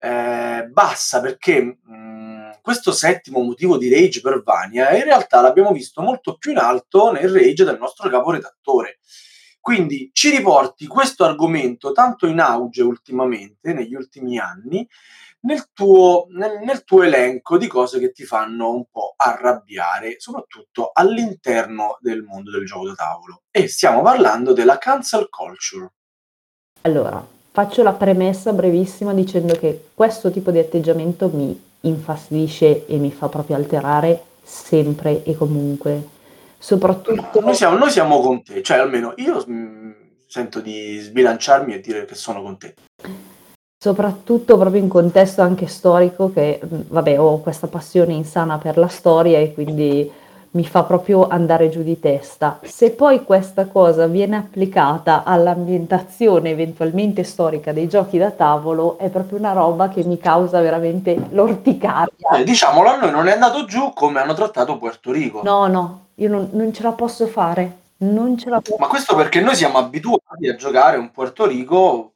eh, 0.00 0.68
bassa 0.70 1.20
perché 1.20 1.62
mh, 1.62 1.92
mm, 1.92 2.50
questo 2.60 2.92
settimo 2.92 3.40
motivo 3.42 3.78
di 3.78 3.92
rage 3.92 4.20
per 4.20 4.42
Vania 4.44 4.94
in 4.94 5.04
realtà 5.04 5.40
l'abbiamo 5.40 5.72
visto 5.72 6.02
molto 6.02 6.36
più 6.36 6.52
in 6.52 6.58
alto 6.58 7.10
nel 7.10 7.30
rage 7.30 7.64
del 7.64 7.78
nostro 7.78 8.08
caporedattore. 8.10 8.98
Quindi 9.60 10.10
ci 10.12 10.30
riporti 10.30 10.86
questo 10.86 11.24
argomento 11.24 11.92
tanto 11.92 12.26
in 12.26 12.40
auge 12.40 12.82
ultimamente, 12.82 13.72
negli 13.72 13.94
ultimi 13.94 14.38
anni, 14.38 14.88
nel 15.48 15.70
tuo, 15.72 16.26
nel, 16.32 16.60
nel 16.62 16.84
tuo 16.84 17.02
elenco 17.02 17.56
di 17.56 17.66
cose 17.66 17.98
che 17.98 18.12
ti 18.12 18.24
fanno 18.24 18.70
un 18.70 18.84
po' 18.90 19.14
arrabbiare, 19.16 20.16
soprattutto 20.18 20.90
all'interno 20.92 21.96
del 22.00 22.22
mondo 22.22 22.50
del 22.50 22.66
gioco 22.66 22.88
da 22.88 22.94
tavolo. 22.94 23.42
E 23.50 23.66
stiamo 23.66 24.02
parlando 24.02 24.52
della 24.52 24.76
cancel 24.76 25.28
culture. 25.30 25.92
Allora, 26.82 27.26
faccio 27.50 27.82
la 27.82 27.94
premessa 27.94 28.52
brevissima 28.52 29.14
dicendo 29.14 29.54
che 29.54 29.88
questo 29.94 30.30
tipo 30.30 30.50
di 30.50 30.58
atteggiamento 30.58 31.30
mi 31.32 31.58
infastidisce 31.80 32.86
e 32.86 32.98
mi 32.98 33.10
fa 33.10 33.28
proprio 33.30 33.56
alterare 33.56 34.22
sempre 34.42 35.24
e 35.24 35.34
comunque. 35.34 36.16
Soprattutto... 36.58 37.40
Noi 37.40 37.54
siamo, 37.54 37.78
noi 37.78 37.90
siamo 37.90 38.20
con 38.20 38.42
te, 38.42 38.62
cioè 38.62 38.78
almeno 38.78 39.14
io 39.16 39.42
mh, 39.46 39.52
mm, 39.52 39.90
sento 40.26 40.60
di 40.60 40.98
sbilanciarmi 40.98 41.72
e 41.72 41.80
dire 41.80 42.04
che 42.04 42.14
sono 42.14 42.42
con 42.42 42.58
te 42.58 42.74
soprattutto 43.80 44.58
proprio 44.58 44.82
in 44.82 44.88
contesto 44.88 45.40
anche 45.40 45.68
storico 45.68 46.32
che, 46.32 46.58
vabbè, 46.60 47.20
ho 47.20 47.40
questa 47.40 47.68
passione 47.68 48.12
insana 48.12 48.58
per 48.58 48.76
la 48.76 48.88
storia 48.88 49.38
e 49.38 49.54
quindi 49.54 50.10
mi 50.50 50.64
fa 50.64 50.82
proprio 50.82 51.28
andare 51.28 51.68
giù 51.68 51.84
di 51.84 52.00
testa. 52.00 52.58
Se 52.64 52.90
poi 52.90 53.22
questa 53.22 53.66
cosa 53.66 54.08
viene 54.08 54.36
applicata 54.36 55.22
all'ambientazione 55.22 56.50
eventualmente 56.50 57.22
storica 57.22 57.72
dei 57.72 57.86
giochi 57.86 58.18
da 58.18 58.32
tavolo, 58.32 58.98
è 58.98 59.10
proprio 59.10 59.38
una 59.38 59.52
roba 59.52 59.88
che 59.88 60.02
mi 60.02 60.18
causa 60.18 60.60
veramente 60.60 61.16
l'orticaria. 61.30 62.30
Eh, 62.36 62.42
diciamolo 62.42 62.88
a 62.88 62.96
noi, 62.96 63.12
non 63.12 63.28
è 63.28 63.32
andato 63.32 63.64
giù 63.64 63.92
come 63.92 64.18
hanno 64.18 64.34
trattato 64.34 64.76
Puerto 64.78 65.12
Rico. 65.12 65.42
No, 65.44 65.68
no, 65.68 66.06
io 66.16 66.28
non, 66.28 66.48
non 66.52 66.72
ce 66.72 66.82
la 66.82 66.92
posso 66.92 67.28
fare. 67.28 67.76
Non 68.00 68.36
ce 68.36 68.48
la 68.48 68.60
posso 68.60 68.76
Ma 68.78 68.86
questo 68.86 69.14
perché 69.14 69.40
noi 69.40 69.54
siamo 69.54 69.78
abituati 69.78 70.48
a 70.48 70.56
giocare 70.56 70.96
un 70.96 71.10
Puerto 71.12 71.46
Rico 71.46 72.12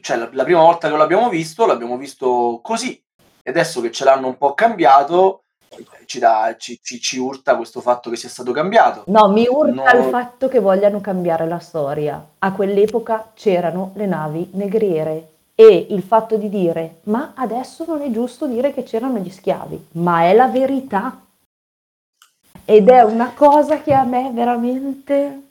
cioè 0.00 0.16
la, 0.16 0.28
la 0.32 0.44
prima 0.44 0.60
volta 0.60 0.88
che 0.88 0.96
l'abbiamo 0.96 1.28
visto, 1.28 1.66
l'abbiamo 1.66 1.96
visto 1.96 2.60
così. 2.62 3.00
E 3.42 3.50
adesso 3.50 3.80
che 3.80 3.90
ce 3.90 4.04
l'hanno 4.04 4.28
un 4.28 4.38
po' 4.38 4.54
cambiato, 4.54 5.42
ci, 6.06 6.18
dà, 6.18 6.54
ci, 6.58 6.78
ci, 6.82 7.00
ci, 7.00 7.18
urta 7.18 7.56
questo 7.56 7.80
fatto 7.80 8.10
che 8.10 8.16
sia 8.16 8.28
stato 8.28 8.52
cambiato. 8.52 9.04
No, 9.06 9.28
mi 9.28 9.46
urta 9.48 9.92
no. 9.92 9.98
il 9.98 10.10
fatto 10.10 10.48
che 10.48 10.60
vogliano 10.60 11.00
cambiare 11.00 11.46
la 11.46 11.58
storia. 11.58 12.24
A 12.38 12.52
quell'epoca 12.52 13.32
c'erano 13.34 13.92
le 13.94 14.06
navi 14.06 14.50
negriere 14.52 15.28
e 15.54 15.86
il 15.90 16.02
fatto 16.02 16.36
di 16.36 16.48
dire 16.48 16.96
ma 17.04 17.32
adesso 17.36 17.84
non 17.86 18.02
è 18.02 18.10
giusto 18.10 18.46
dire 18.46 18.72
che 18.72 18.82
c'erano 18.82 19.18
gli 19.18 19.30
schiavi, 19.30 19.88
ma 19.92 20.24
è 20.24 20.34
la 20.34 20.48
verità. 20.48 21.20
Ed 22.64 22.88
è 22.88 23.02
una 23.02 23.32
cosa 23.34 23.82
che 23.82 23.92
a 23.92 24.04
me 24.04 24.30
veramente 24.32 25.42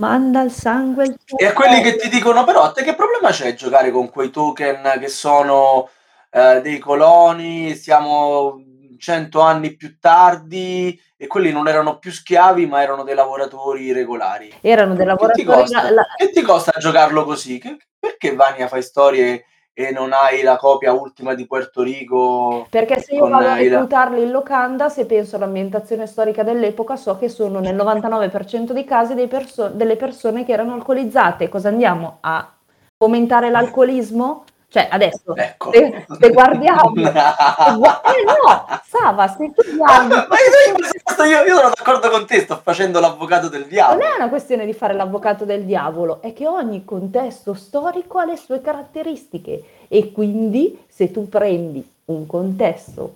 Manda 0.00 0.42
il 0.42 0.50
sangue 0.52 1.16
E 1.38 1.46
a 1.46 1.54
quelli 1.54 1.80
che 1.80 1.96
ti 1.96 2.10
dicono: 2.10 2.44
"Però 2.44 2.62
a 2.64 2.70
te 2.72 2.82
che 2.84 2.94
problema 2.94 3.30
c'è 3.30 3.54
giocare 3.54 3.90
con 3.90 4.10
quei 4.10 4.28
token 4.28 4.98
che 5.00 5.08
sono, 5.08 5.88
ehm, 6.30 6.60
dei 6.60 6.78
coloni, 6.78 7.74
siamo 7.74 8.60
100 8.98 9.40
anni 9.40 9.74
più 9.74 9.98
tardi 9.98 11.00
e 11.16 11.26
quelli 11.26 11.50
non 11.50 11.66
erano 11.66 11.98
più 11.98 12.12
schiavi, 12.12 12.66
ma 12.66 12.82
erano 12.82 13.04
dei 13.04 13.14
lavoratori 13.14 13.90
regolari". 13.92 14.52
Erano 14.60 14.94
dei 14.94 15.06
Che 15.06 15.12
ti 15.32 15.44
lavoratori 15.44 15.44
costa 15.44 15.90
la 15.90 16.02
che 16.14 16.30
ti 16.30 16.42
costa 16.42 16.72
giocarlo 16.78 17.24
così? 17.24 17.58
Che 17.58 17.76
perché 17.98 18.34
Vania 18.34 18.68
fai 18.68 18.82
storie 18.82 19.46
e 19.78 19.90
non 19.90 20.14
hai 20.14 20.40
la 20.40 20.56
copia 20.56 20.94
ultima 20.94 21.34
di 21.34 21.46
Puerto 21.46 21.82
Rico. 21.82 22.66
Perché 22.70 22.98
se 22.98 23.14
io 23.14 23.28
vado 23.28 23.48
a 23.48 23.56
reclutarli 23.56 24.22
in 24.22 24.30
locanda, 24.30 24.88
se 24.88 25.04
penso 25.04 25.36
all'ambientazione 25.36 26.06
storica 26.06 26.42
dell'epoca, 26.42 26.96
so 26.96 27.18
che 27.18 27.28
sono 27.28 27.60
nel 27.60 27.76
99% 27.76 28.72
dei 28.72 28.84
casi 28.84 29.12
dei 29.12 29.26
perso- 29.26 29.68
delle 29.68 29.96
persone 29.96 30.46
che 30.46 30.52
erano 30.52 30.72
alcolizzate. 30.72 31.50
Cosa 31.50 31.68
andiamo 31.68 32.16
a 32.20 32.50
fomentare 32.96 33.50
l'alcolismo? 33.50 34.44
Cioè, 34.76 34.88
adesso, 34.90 35.34
ecco. 35.34 35.72
se, 35.72 36.04
se, 36.20 36.30
guardiamo... 36.32 36.92
se 37.00 37.74
gua- 37.76 38.02
eh 38.02 38.24
no, 38.26 38.80
Sava, 38.84 39.26
se 39.26 39.50
tu 39.54 39.74
guardi... 39.74 40.12
Ma 40.14 41.24
io, 41.24 41.44
io, 41.44 41.56
sono 41.56 41.72
d'accordo 41.74 42.10
con 42.10 42.26
te, 42.26 42.40
sto 42.40 42.60
facendo 42.62 43.00
l'avvocato 43.00 43.48
del 43.48 43.64
diavolo. 43.64 44.02
Non 44.02 44.12
è 44.12 44.16
una 44.16 44.28
questione 44.28 44.66
di 44.66 44.74
fare 44.74 44.92
l'avvocato 44.92 45.46
del 45.46 45.64
diavolo, 45.64 46.20
è 46.20 46.34
che 46.34 46.46
ogni 46.46 46.84
contesto 46.84 47.54
storico 47.54 48.18
ha 48.18 48.26
le 48.26 48.36
sue 48.36 48.60
caratteristiche 48.60 49.62
e 49.88 50.12
quindi 50.12 50.84
se 50.86 51.10
tu 51.10 51.26
prendi 51.26 51.82
un 52.06 52.26
contesto, 52.26 53.14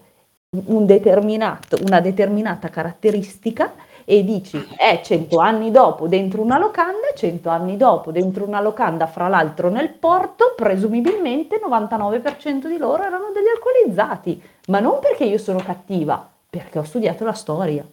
un 0.64 0.86
determinato, 0.86 1.76
una 1.82 2.00
determinata 2.00 2.70
caratteristica, 2.70 3.74
e 4.10 4.24
dici 4.24 4.66
eh, 4.76 5.00
100 5.04 5.38
anni 5.38 5.70
dopo 5.70 6.08
dentro 6.08 6.42
una 6.42 6.58
locanda, 6.58 7.12
100 7.14 7.48
anni 7.48 7.76
dopo 7.76 8.10
dentro 8.10 8.44
una 8.44 8.60
locanda, 8.60 9.06
fra 9.06 9.28
l'altro 9.28 9.68
nel 9.68 9.90
porto, 9.90 10.54
presumibilmente 10.56 11.60
99% 11.64 12.66
di 12.66 12.76
loro 12.76 13.04
erano 13.04 13.30
degli 13.32 13.46
alcolizzati, 13.46 14.42
ma 14.66 14.80
non 14.80 14.98
perché 14.98 15.22
io 15.22 15.38
sono 15.38 15.60
cattiva, 15.60 16.28
perché 16.50 16.80
ho 16.80 16.82
studiato 16.82 17.24
la 17.24 17.34
storia. 17.34 17.86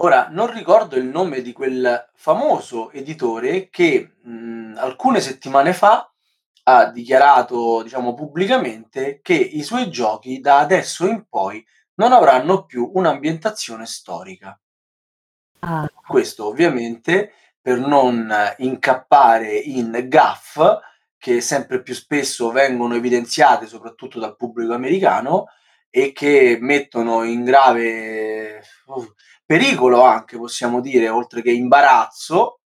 Ora, 0.00 0.28
non 0.30 0.52
ricordo 0.52 0.96
il 0.96 1.06
nome 1.06 1.40
di 1.40 1.54
quel 1.54 2.10
famoso 2.12 2.90
editore 2.90 3.70
che 3.70 4.16
mh, 4.20 4.74
alcune 4.76 5.20
settimane 5.20 5.72
fa 5.72 6.12
ha 6.64 6.90
dichiarato, 6.90 7.82
diciamo, 7.82 8.12
pubblicamente 8.12 9.20
che 9.22 9.32
i 9.32 9.62
suoi 9.62 9.90
giochi 9.90 10.40
da 10.40 10.58
adesso 10.58 11.06
in 11.06 11.24
poi 11.26 11.64
non 11.98 12.12
avranno 12.12 12.64
più 12.64 12.90
un'ambientazione 12.94 13.86
storica. 13.86 14.58
Ah. 15.60 15.90
Questo 16.06 16.46
ovviamente 16.46 17.32
per 17.60 17.78
non 17.78 18.32
incappare 18.58 19.54
in 19.56 20.06
gaff 20.06 20.60
che 21.18 21.40
sempre 21.40 21.82
più 21.82 21.94
spesso 21.94 22.50
vengono 22.50 22.94
evidenziate 22.94 23.66
soprattutto 23.66 24.20
dal 24.20 24.36
pubblico 24.36 24.72
americano 24.72 25.46
e 25.90 26.12
che 26.12 26.58
mettono 26.60 27.24
in 27.24 27.42
grave 27.44 28.62
uh, 28.86 29.12
pericolo 29.44 30.02
anche 30.02 30.36
possiamo 30.36 30.80
dire 30.80 31.08
oltre 31.08 31.42
che 31.42 31.50
imbarazzo 31.50 32.60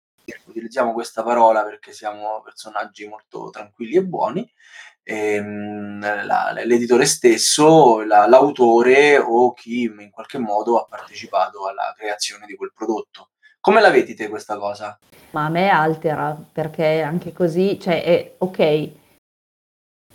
utilizziamo 0.47 0.93
questa 0.93 1.23
parola 1.23 1.63
perché 1.65 1.93
siamo 1.93 2.41
personaggi 2.43 3.07
molto 3.07 3.51
tranquilli 3.51 3.97
e 3.97 4.05
buoni 4.05 4.53
ehm, 5.03 6.01
la, 6.01 6.53
l'editore 6.65 7.07
stesso, 7.07 8.03
la, 8.03 8.27
l'autore 8.27 9.19
o 9.19 9.53
chi 9.53 9.83
in 9.83 10.11
qualche 10.11 10.39
modo 10.39 10.79
ha 10.79 10.87
partecipato 10.89 11.67
alla 11.67 11.95
creazione 11.97 12.47
di 12.47 12.55
quel 12.55 12.73
prodotto. 12.75 13.31
Come 13.61 13.81
la 13.81 13.91
vedi 13.91 14.15
te 14.15 14.29
questa 14.29 14.57
cosa? 14.57 14.99
Ma 15.33 15.45
a 15.45 15.49
me 15.51 15.69
altera 15.69 16.37
perché 16.53 17.03
anche 17.03 17.33
così, 17.33 17.79
cioè, 17.79 18.03
è, 18.03 18.35
ok, 18.39 18.89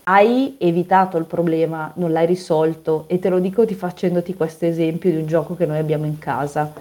hai 0.08 0.56
evitato 0.60 1.18
il 1.18 1.26
problema, 1.26 1.92
non 1.96 2.12
l'hai 2.12 2.26
risolto 2.26 3.06
e 3.08 3.20
te 3.20 3.30
lo 3.30 3.40
dico 3.40 3.66
ti 3.66 3.76
facendoti 3.76 4.34
questo 4.36 4.66
esempio 4.66 5.12
di 5.12 5.18
un 5.18 5.26
gioco 5.26 5.56
che 5.56 5.66
noi 5.66 5.78
abbiamo 5.78 6.06
in 6.06 6.20
casa. 6.20 6.72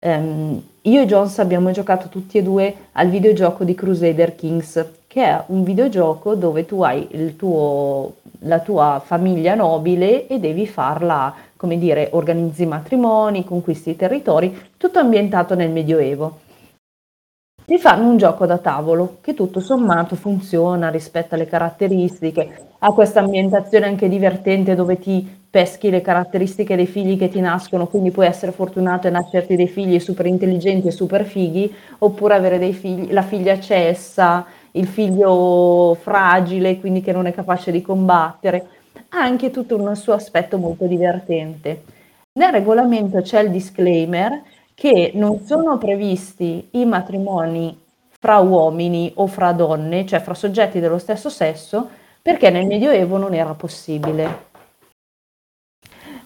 Um, 0.00 0.62
io 0.82 1.02
e 1.02 1.06
Jones 1.06 1.38
abbiamo 1.38 1.70
giocato 1.72 2.08
tutti 2.08 2.38
e 2.38 2.42
due 2.42 2.88
al 2.92 3.08
videogioco 3.08 3.64
di 3.64 3.74
Crusader 3.74 4.34
Kings 4.36 4.97
che 5.08 5.24
è 5.24 5.42
un 5.46 5.64
videogioco 5.64 6.34
dove 6.34 6.66
tu 6.66 6.82
hai 6.82 7.34
tuo, 7.34 8.16
la 8.40 8.60
tua 8.60 9.02
famiglia 9.02 9.54
nobile 9.54 10.26
e 10.26 10.38
devi 10.38 10.66
farla, 10.66 11.34
come 11.56 11.78
dire, 11.78 12.10
organizzi 12.12 12.66
matrimoni, 12.66 13.42
conquisti 13.42 13.90
i 13.90 13.96
territori, 13.96 14.56
tutto 14.76 14.98
ambientato 14.98 15.54
nel 15.54 15.70
Medioevo. 15.70 16.40
Ti 17.64 17.78
fanno 17.78 18.08
un 18.08 18.18
gioco 18.18 18.44
da 18.44 18.58
tavolo 18.58 19.16
che 19.22 19.34
tutto 19.34 19.60
sommato 19.60 20.14
funziona, 20.14 20.90
rispetta 20.90 21.36
le 21.36 21.46
caratteristiche, 21.46 22.66
ha 22.78 22.92
questa 22.92 23.20
ambientazione 23.20 23.86
anche 23.86 24.08
divertente 24.08 24.74
dove 24.74 24.98
ti 24.98 25.36
peschi 25.50 25.88
le 25.90 26.02
caratteristiche 26.02 26.76
dei 26.76 26.86
figli 26.86 27.18
che 27.18 27.28
ti 27.28 27.40
nascono, 27.40 27.86
quindi 27.86 28.10
puoi 28.10 28.26
essere 28.26 28.52
fortunato 28.52 29.06
e 29.06 29.10
nascerti 29.10 29.56
dei 29.56 29.68
figli 29.68 29.98
super 29.98 30.26
intelligenti 30.26 30.88
e 30.88 30.92
super 30.92 31.24
fighi, 31.24 31.74
oppure 31.98 32.34
avere 32.34 32.58
dei 32.58 32.72
figli, 32.72 33.12
la 33.12 33.22
figlia 33.22 33.58
cessa, 33.58 34.46
il 34.72 34.86
figlio 34.86 35.96
fragile, 36.00 36.78
quindi 36.80 37.00
che 37.00 37.12
non 37.12 37.26
è 37.26 37.32
capace 37.32 37.70
di 37.70 37.82
combattere. 37.82 38.68
ha 39.10 39.20
anche 39.20 39.50
tutto 39.50 39.76
un 39.76 39.94
suo 39.96 40.12
aspetto 40.12 40.58
molto 40.58 40.86
divertente. 40.86 41.84
Nel 42.38 42.52
regolamento 42.52 43.20
c'è 43.22 43.40
il 43.40 43.50
disclaimer 43.50 44.42
che 44.74 45.12
non 45.14 45.40
sono 45.40 45.78
previsti 45.78 46.68
i 46.72 46.84
matrimoni 46.84 47.76
fra 48.20 48.38
uomini 48.38 49.10
o 49.16 49.26
fra 49.26 49.52
donne, 49.52 50.06
cioè 50.06 50.20
fra 50.20 50.34
soggetti 50.34 50.80
dello 50.80 50.98
stesso 50.98 51.30
sesso, 51.30 51.88
perché 52.20 52.50
nel 52.50 52.66
Medioevo 52.66 53.16
non 53.16 53.34
era 53.34 53.54
possibile. 53.54 54.46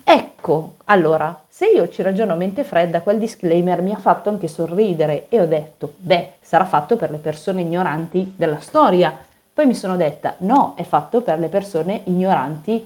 Ecco, 0.05 0.75
allora, 0.85 1.42
se 1.63 1.69
io 1.69 1.89
ci 1.89 2.03
ragiono 2.03 2.33
a 2.33 2.35
mente 2.35 2.65
fredda, 2.65 3.03
quel 3.03 3.21
disclaimer 3.21 3.83
mi 3.83 3.93
ha 3.93 3.97
fatto 3.97 4.29
anche 4.29 4.49
sorridere 4.49 5.27
e 5.29 5.41
ho 5.41 5.47
detto, 5.47 5.93
beh, 5.99 6.33
sarà 6.41 6.65
fatto 6.65 6.97
per 6.97 7.13
le 7.13 7.19
persone 7.19 7.61
ignoranti 7.61 8.35
della 8.35 8.59
storia. 8.59 9.17
Poi 9.55 9.67
mi 9.67 9.75
sono 9.77 9.97
detta, 9.97 10.35
no, 10.39 10.75
è 10.75 10.83
fatto 10.83 11.21
per 11.21 11.39
le 11.39 11.47
persone 11.47 12.01
ignoranti 12.07 12.85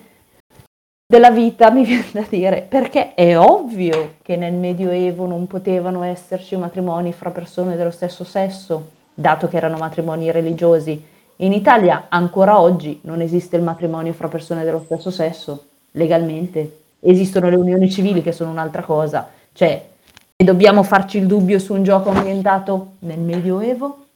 della 1.07 1.31
vita, 1.31 1.71
mi 1.73 1.87
viene 1.87 2.05
da 2.13 2.27
dire, 2.29 2.67
perché 2.69 3.15
è 3.15 3.39
ovvio 3.39 4.17
che 4.21 4.37
nel 4.37 4.53
Medioevo 4.53 5.25
non 5.25 5.47
potevano 5.47 6.03
esserci 6.03 6.55
matrimoni 6.57 7.15
fra 7.15 7.31
persone 7.31 7.77
dello 7.77 7.91
stesso 7.91 8.25
sesso, 8.25 8.91
dato 9.15 9.49
che 9.49 9.57
erano 9.57 9.79
matrimoni 9.79 10.31
religiosi. 10.31 11.03
In 11.37 11.55
Italia 11.55 12.09
ancora 12.11 12.61
oggi 12.61 13.01
non 13.05 13.23
esiste 13.23 13.57
il 13.57 13.63
matrimonio 13.63 14.13
fra 14.13 14.29
persone 14.29 14.65
dello 14.65 14.83
stesso 14.85 15.11
sesso, 15.11 15.65
legalmente. 15.93 16.85
Esistono 17.07 17.49
le 17.49 17.57
unioni 17.57 17.91
civili 17.91 18.23
che 18.23 18.33
sono 18.33 18.51
un'altra 18.51 18.83
cosa. 18.83 19.31
Cioè, 19.53 19.89
e 20.37 20.45
dobbiamo 20.45 20.83
farci 20.83 21.19
il 21.19 21.27
dubbio 21.27 21.59
su 21.59 21.73
un 21.73 21.83
gioco 21.83 22.11
ambientato 22.11 22.97
nel 23.01 23.19
Medioevo? 23.19 24.07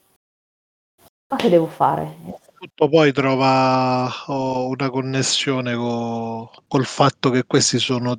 Ma 1.31 1.37
che 1.37 1.49
devo 1.49 1.67
fare? 1.67 2.17
Tutto 2.59 2.89
poi 2.89 3.13
trova 3.13 4.11
oh, 4.27 4.69
una 4.69 4.91
connessione 4.91 5.75
co- 5.75 6.51
col 6.67 6.85
fatto 6.85 7.31
che 7.31 7.45
questi 7.47 7.79
sono 7.79 8.19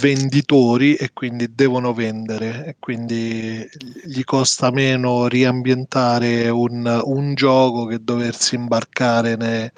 venditori 0.00 0.94
e 0.94 1.10
quindi 1.12 1.54
devono 1.54 1.92
vendere 1.92 2.66
e 2.66 2.76
quindi 2.78 3.64
gli 4.04 4.24
costa 4.24 4.70
meno 4.70 5.26
riambientare 5.26 6.48
un, 6.48 7.00
un 7.04 7.34
gioco 7.34 7.86
che 7.86 8.02
doversi 8.02 8.54
imbarcare 8.54 9.36
ne, 9.36 9.72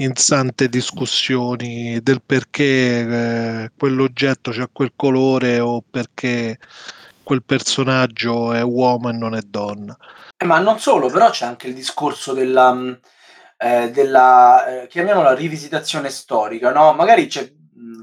in 0.00 0.16
sante 0.16 0.68
discussioni 0.68 2.00
del 2.02 2.22
perché 2.24 2.64
eh, 2.64 3.70
quell'oggetto 3.76 4.50
c'ha 4.50 4.68
quel 4.72 4.92
colore 4.96 5.60
o 5.60 5.82
perché 5.88 6.58
quel 7.22 7.42
personaggio 7.42 8.52
è 8.52 8.62
uomo 8.62 9.10
e 9.10 9.12
non 9.12 9.34
è 9.34 9.40
donna. 9.42 9.96
Eh, 10.36 10.44
ma 10.44 10.58
non 10.58 10.78
solo, 10.78 11.08
però 11.08 11.30
c'è 11.30 11.46
anche 11.46 11.68
il 11.68 11.74
discorso 11.74 12.32
della, 12.32 12.72
mm, 12.72 12.92
eh, 13.58 13.90
della 13.90 14.82
eh, 14.82 14.86
chiamiamola 14.88 15.34
rivisitazione 15.34 16.08
storica, 16.10 16.72
no? 16.72 16.92
Magari 16.92 17.26
c'è 17.26 17.52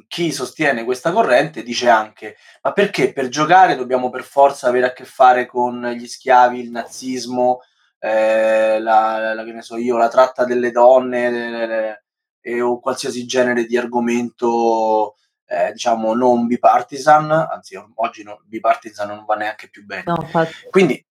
chi 0.07 0.31
sostiene 0.31 0.85
questa 0.85 1.11
corrente 1.11 1.63
dice 1.63 1.89
anche 1.89 2.37
ma 2.61 2.71
perché 2.71 3.13
per 3.13 3.29
giocare 3.29 3.75
dobbiamo 3.75 4.09
per 4.09 4.23
forza 4.23 4.67
avere 4.67 4.87
a 4.87 4.93
che 4.93 5.05
fare 5.05 5.45
con 5.45 5.85
gli 5.95 6.07
schiavi, 6.07 6.59
il 6.59 6.69
nazismo, 6.69 7.61
eh, 7.99 8.79
la, 8.79 9.33
la, 9.33 9.43
che 9.43 9.51
ne 9.51 9.61
so 9.61 9.77
io, 9.77 9.97
la 9.97 10.07
tratta 10.07 10.45
delle 10.45 10.71
donne 10.71 11.29
le, 11.29 11.65
le, 11.65 12.03
e, 12.41 12.61
o 12.61 12.79
qualsiasi 12.79 13.25
genere 13.25 13.65
di 13.65 13.77
argomento 13.77 15.15
eh, 15.45 15.71
diciamo 15.71 16.13
non 16.13 16.45
bipartisan, 16.45 17.31
anzi 17.31 17.79
oggi 17.95 18.23
no, 18.23 18.41
bipartisan 18.45 19.07
non 19.07 19.25
va 19.25 19.35
neanche 19.35 19.69
più 19.69 19.85
bene. 19.85 20.03
No, 20.05 20.29
Quindi, 20.69 21.03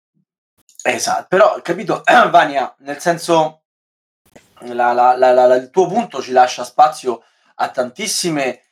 esatto, 0.83 1.27
però 1.29 1.61
capito, 1.63 2.03
Vania, 2.31 2.75
nel 2.81 2.99
senso 2.99 3.63
la, 4.61 4.93
la, 4.93 5.55
il 5.57 5.71
tuo 5.71 5.87
punto 5.87 6.23
ci 6.23 6.33
lascia 6.33 6.65
spazio 6.65 7.23
a 7.57 7.71
tantissime 7.71 8.63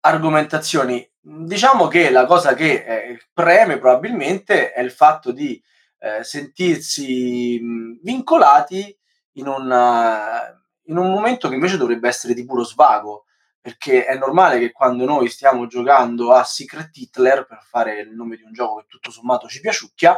argomentazioni. 0.00 1.08
Diciamo 1.20 1.88
che 1.88 2.10
la 2.10 2.24
cosa 2.24 2.54
che 2.54 2.84
eh, 2.84 3.18
preme 3.32 3.78
probabilmente 3.78 4.72
è 4.72 4.80
il 4.80 4.92
fatto 4.92 5.32
di 5.32 5.60
eh, 5.98 6.24
sentirsi 6.24 7.58
mh, 7.60 8.00
vincolati 8.02 8.96
in, 9.32 9.46
una, 9.46 10.48
in 10.84 10.96
un 10.96 11.10
momento 11.10 11.48
che 11.48 11.54
invece 11.54 11.76
dovrebbe 11.76 12.08
essere 12.08 12.34
di 12.34 12.44
puro 12.44 12.64
svago, 12.64 13.24
perché 13.60 14.04
è 14.04 14.16
normale 14.16 14.58
che 14.58 14.72
quando 14.72 15.04
noi 15.04 15.28
stiamo 15.28 15.66
giocando 15.66 16.32
a 16.32 16.44
Secret 16.44 16.96
Hitler, 16.96 17.46
per 17.46 17.62
fare 17.62 18.00
il 18.00 18.14
nome 18.14 18.36
di 18.36 18.42
un 18.42 18.52
gioco 18.52 18.76
che 18.76 18.86
tutto 18.88 19.10
sommato 19.10 19.48
ci 19.48 19.60
piaciucchia, 19.60 20.16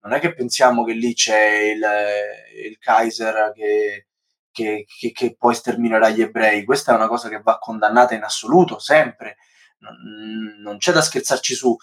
non 0.00 0.12
è 0.12 0.20
che 0.20 0.34
pensiamo 0.34 0.84
che 0.84 0.92
lì 0.92 1.12
c'è 1.14 1.72
il, 1.72 1.84
il 2.66 2.78
Kaiser 2.78 3.52
che 3.54 4.08
che, 4.58 4.86
che, 4.98 5.12
che, 5.12 5.36
poi 5.36 5.54
sterminerà 5.54 6.08
gli 6.08 6.20
ebrei. 6.20 6.64
Questa 6.64 6.90
è 6.90 6.96
una 6.96 7.06
cosa 7.06 7.28
che 7.28 7.40
va 7.40 7.58
condannata 7.58 8.14
in 8.14 8.24
assoluto, 8.24 8.80
sempre. 8.80 9.36
Non, 9.78 9.94
non 10.60 10.78
c'è 10.78 10.90
da 10.90 11.00
scherzarci 11.00 11.54
su, 11.54 11.76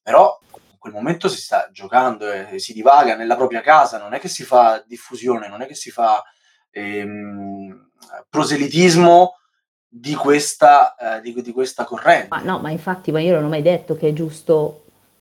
però 0.00 0.38
quel 0.82 0.94
momento 0.94 1.28
si 1.28 1.40
sta 1.40 1.68
giocando 1.70 2.28
e 2.28 2.58
si 2.58 2.72
divaga 2.72 3.14
nella 3.14 3.36
propria 3.36 3.60
casa, 3.60 3.98
non 3.98 4.14
è 4.14 4.18
che 4.18 4.26
si 4.26 4.42
fa 4.42 4.82
diffusione, 4.84 5.46
non 5.46 5.62
è 5.62 5.66
che 5.68 5.76
si 5.76 5.92
fa 5.92 6.20
ehm, 6.72 7.90
proselitismo 8.28 9.36
di 9.86 10.16
questa, 10.16 10.96
eh, 10.96 11.20
di, 11.20 11.40
di 11.40 11.52
questa 11.52 11.84
corrente. 11.84 12.26
Ma 12.30 12.42
no, 12.42 12.58
ma 12.58 12.70
infatti, 12.70 13.12
ma 13.12 13.20
io 13.20 13.32
non 13.36 13.44
ho 13.44 13.48
mai 13.48 13.62
detto 13.62 13.96
che 13.96 14.08
è 14.08 14.12
giusto 14.12 14.86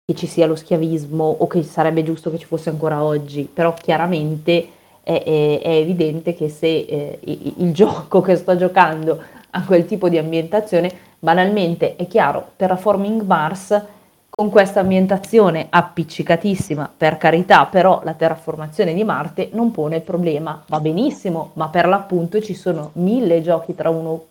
che 0.05 0.15
ci 0.15 0.27
sia 0.27 0.47
lo 0.47 0.55
schiavismo 0.55 1.25
o 1.39 1.45
che 1.47 1.61
sarebbe 1.63 2.03
giusto 2.03 2.31
che 2.31 2.39
ci 2.39 2.45
fosse 2.45 2.69
ancora 2.69 3.03
oggi, 3.03 3.43
però 3.43 3.73
chiaramente 3.73 4.69
è, 5.03 5.23
è, 5.23 5.59
è 5.61 5.69
evidente 5.71 6.33
che 6.35 6.47
se 6.47 6.67
eh, 6.67 7.19
il 7.21 7.73
gioco 7.75 8.21
che 8.21 8.37
sto 8.37 8.55
giocando 8.55 9.21
ha 9.49 9.65
quel 9.65 9.85
tipo 9.85 10.07
di 10.07 10.17
ambientazione, 10.17 10.89
banalmente 11.19 11.97
è 11.97 12.07
chiaro, 12.07 12.53
Terraforming 12.55 13.23
Mars 13.23 13.81
con 14.35 14.49
questa 14.49 14.79
ambientazione 14.79 15.67
appiccicatissima, 15.69 16.91
per 16.97 17.17
carità, 17.17 17.65
però 17.65 18.01
la 18.03 18.13
terraformazione 18.13 18.93
di 18.93 19.03
Marte 19.03 19.49
non 19.53 19.71
pone 19.71 19.97
il 19.97 20.01
problema, 20.01 20.63
va 20.67 20.79
benissimo, 20.79 21.51
ma 21.53 21.67
per 21.69 21.87
l'appunto 21.87 22.41
ci 22.41 22.55
sono 22.55 22.89
mille 22.93 23.41
giochi 23.41 23.75
tra, 23.75 23.89
uno, 23.89 24.25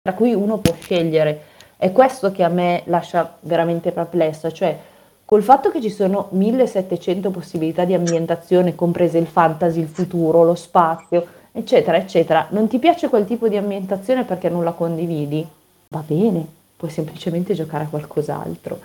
tra 0.00 0.14
cui 0.14 0.32
uno 0.32 0.58
può 0.58 0.74
scegliere. 0.80 1.42
È 1.76 1.92
questo 1.92 2.32
che 2.32 2.42
a 2.42 2.48
me 2.48 2.82
lascia 2.86 3.36
veramente 3.40 3.92
perplessa, 3.92 4.50
cioè 4.50 4.78
Col 5.26 5.42
fatto 5.42 5.70
che 5.70 5.80
ci 5.80 5.88
sono 5.88 6.28
1700 6.32 7.30
possibilità 7.30 7.86
di 7.86 7.94
ambientazione, 7.94 8.74
comprese 8.74 9.16
il 9.16 9.26
fantasy, 9.26 9.80
il 9.80 9.88
futuro, 9.88 10.44
lo 10.44 10.54
spazio, 10.54 11.26
eccetera, 11.50 11.96
eccetera, 11.96 12.48
non 12.50 12.68
ti 12.68 12.78
piace 12.78 13.08
quel 13.08 13.24
tipo 13.24 13.48
di 13.48 13.56
ambientazione 13.56 14.24
perché 14.24 14.50
non 14.50 14.64
la 14.64 14.72
condividi? 14.72 15.46
Va 15.88 16.02
bene, 16.06 16.46
puoi 16.76 16.90
semplicemente 16.90 17.54
giocare 17.54 17.84
a 17.84 17.88
qualcos'altro. 17.88 18.78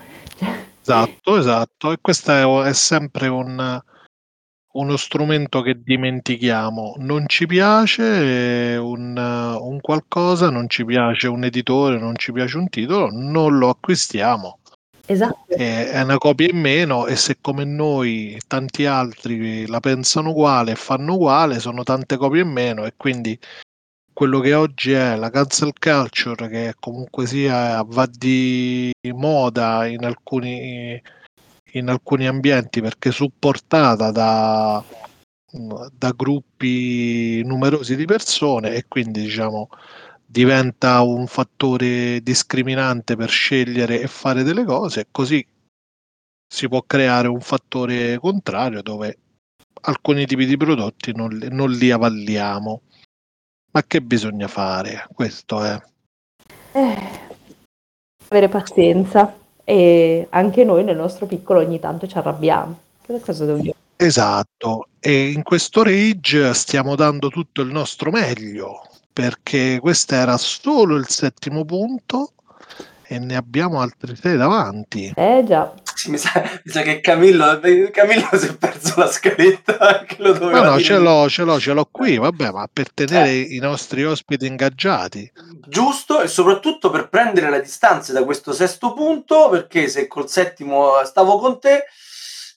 Esatto, 0.82 1.38
esatto, 1.38 1.92
e 1.92 1.98
questo 2.02 2.32
è, 2.32 2.70
è 2.70 2.74
sempre 2.74 3.28
un, 3.28 3.82
uno 4.74 4.98
strumento 4.98 5.62
che 5.62 5.82
dimentichiamo. 5.82 6.96
Non 6.98 7.28
ci 7.28 7.46
piace 7.46 8.78
un, 8.80 9.16
un, 9.18 9.82
qualcosa, 9.82 10.50
non 10.50 10.70
ci 10.70 10.86
piace 10.86 11.28
un 11.28 11.44
editore, 11.44 12.00
non 12.00 12.16
ci 12.16 12.32
piace 12.32 12.58
un 12.58 12.70
titolo, 12.70 13.10
non 13.12 13.58
lo 13.58 13.70
acquistiamo. 13.70 14.60
Esatto. 15.06 15.48
È 15.48 16.02
una 16.02 16.20
copia 16.20 16.48
in 16.48 16.60
meno 16.60 17.08
e 17.08 17.16
se 17.16 17.38
come 17.42 17.64
noi 17.64 18.40
tanti 18.48 18.86
altri 18.86 19.66
la 19.66 19.80
pensano 19.80 20.30
uguale 20.30 20.74
e 20.74 20.76
fanno 20.76 21.16
uguale, 21.16 21.60
sono 21.60 21.82
tante 21.82 22.16
copie 22.16 22.42
in 22.42 22.50
meno 22.50 22.86
e 22.86 22.94
quindi 22.96 23.38
quello 24.20 24.42
che 24.42 24.54
oggi 24.54 24.92
è 24.92 25.16
la 25.16 25.30
cancel 25.30 25.72
culture, 25.80 26.50
che 26.50 26.74
comunque 26.78 27.26
sia 27.26 27.82
va 27.84 28.06
di 28.06 28.92
moda 29.14 29.86
in 29.86 30.04
alcuni, 30.04 31.02
in 31.72 31.88
alcuni 31.88 32.28
ambienti 32.28 32.82
perché 32.82 33.12
supportata 33.12 34.12
da, 34.12 34.84
da 35.94 36.12
gruppi 36.14 37.42
numerosi 37.46 37.96
di 37.96 38.04
persone 38.04 38.76
e 38.76 38.88
quindi 38.90 39.22
diciamo 39.22 39.70
diventa 40.26 41.00
un 41.00 41.26
fattore 41.26 42.20
discriminante 42.22 43.16
per 43.16 43.30
scegliere 43.30 44.02
e 44.02 44.08
fare 44.08 44.44
delle 44.44 44.66
cose, 44.66 45.08
così 45.12 45.48
si 46.46 46.68
può 46.68 46.84
creare 46.86 47.30
un 47.30 47.40
fattore 47.40 48.18
contrario 48.18 48.82
dove 48.82 49.18
alcuni 49.84 50.26
tipi 50.26 50.46
di 50.46 50.58
prodotti 50.58 51.14
non, 51.16 51.40
non 51.52 51.72
li 51.72 51.90
avalliamo. 51.90 52.82
Ma 53.72 53.84
che 53.84 54.02
bisogna 54.02 54.48
fare? 54.48 55.08
Questo 55.14 55.64
è. 55.64 55.82
Eh, 56.72 57.10
avere 58.28 58.50
pazienza 58.50 59.36
e 59.64 60.28
anche 60.30 60.64
noi 60.64 60.84
nel 60.84 60.98
nostro 60.98 61.26
piccolo 61.26 61.60
ogni 61.60 61.80
tanto 61.80 62.08
ci 62.08 62.18
arrabbiamo. 62.18 62.80
Che 63.02 63.20
cosa 63.20 63.46
dobbiamo 63.46 63.78
Esatto, 64.02 64.88
e 65.02 65.30
in 65.30 65.44
questo 65.44 65.84
rage 65.84 66.54
stiamo 66.54 66.96
dando 66.96 67.28
tutto 67.28 67.62
il 67.62 67.70
nostro 67.70 68.12
meglio, 68.12 68.82
perché 69.12 69.78
questo 69.82 70.16
era 70.16 70.38
solo 70.38 70.96
il 70.96 71.10
settimo 71.10 71.66
punto 71.66 72.32
e 73.04 73.20
ne 73.20 73.36
abbiamo 73.36 73.82
altri 73.82 74.16
sei 74.16 74.38
davanti. 74.38 75.12
Eh 75.14 75.44
già. 75.46 75.74
Sì, 76.00 76.12
mi, 76.12 76.18
sa, 76.18 76.32
mi 76.64 76.72
sa 76.72 76.82
che 76.82 77.02
Camillo, 77.02 77.60
Camillo 77.92 78.30
si 78.32 78.48
è 78.48 78.56
perso 78.56 78.94
la 78.96 79.12
scaletta 79.12 80.06
che 80.08 80.16
No, 80.20 80.50
no, 80.50 80.62
dire. 80.78 80.82
ce 80.82 80.98
l'ho, 80.98 81.28
ce 81.28 81.44
l'ho, 81.44 81.60
ce 81.60 81.74
l'ho 81.74 81.90
qui, 81.92 82.18
vabbè, 82.18 82.52
ma 82.52 82.70
per 82.72 82.94
tenere 82.94 83.36
i 83.36 83.58
nostri 83.58 84.06
ospiti 84.06 84.46
ingaggiati. 84.46 85.30
Giusto, 85.68 86.22
e 86.22 86.30
soprattutto 86.30 86.90
per 86.90 87.10
prendere 87.10 87.50
le 87.50 87.60
distanze 87.60 88.14
da 88.14 88.24
questo 88.24 88.54
sesto 88.54 88.94
punto, 88.94 89.50
perché 89.50 89.90
se 89.90 90.08
col 90.08 90.30
settimo 90.30 91.04
stavo 91.04 91.38
con 91.38 91.60
te, 91.60 91.84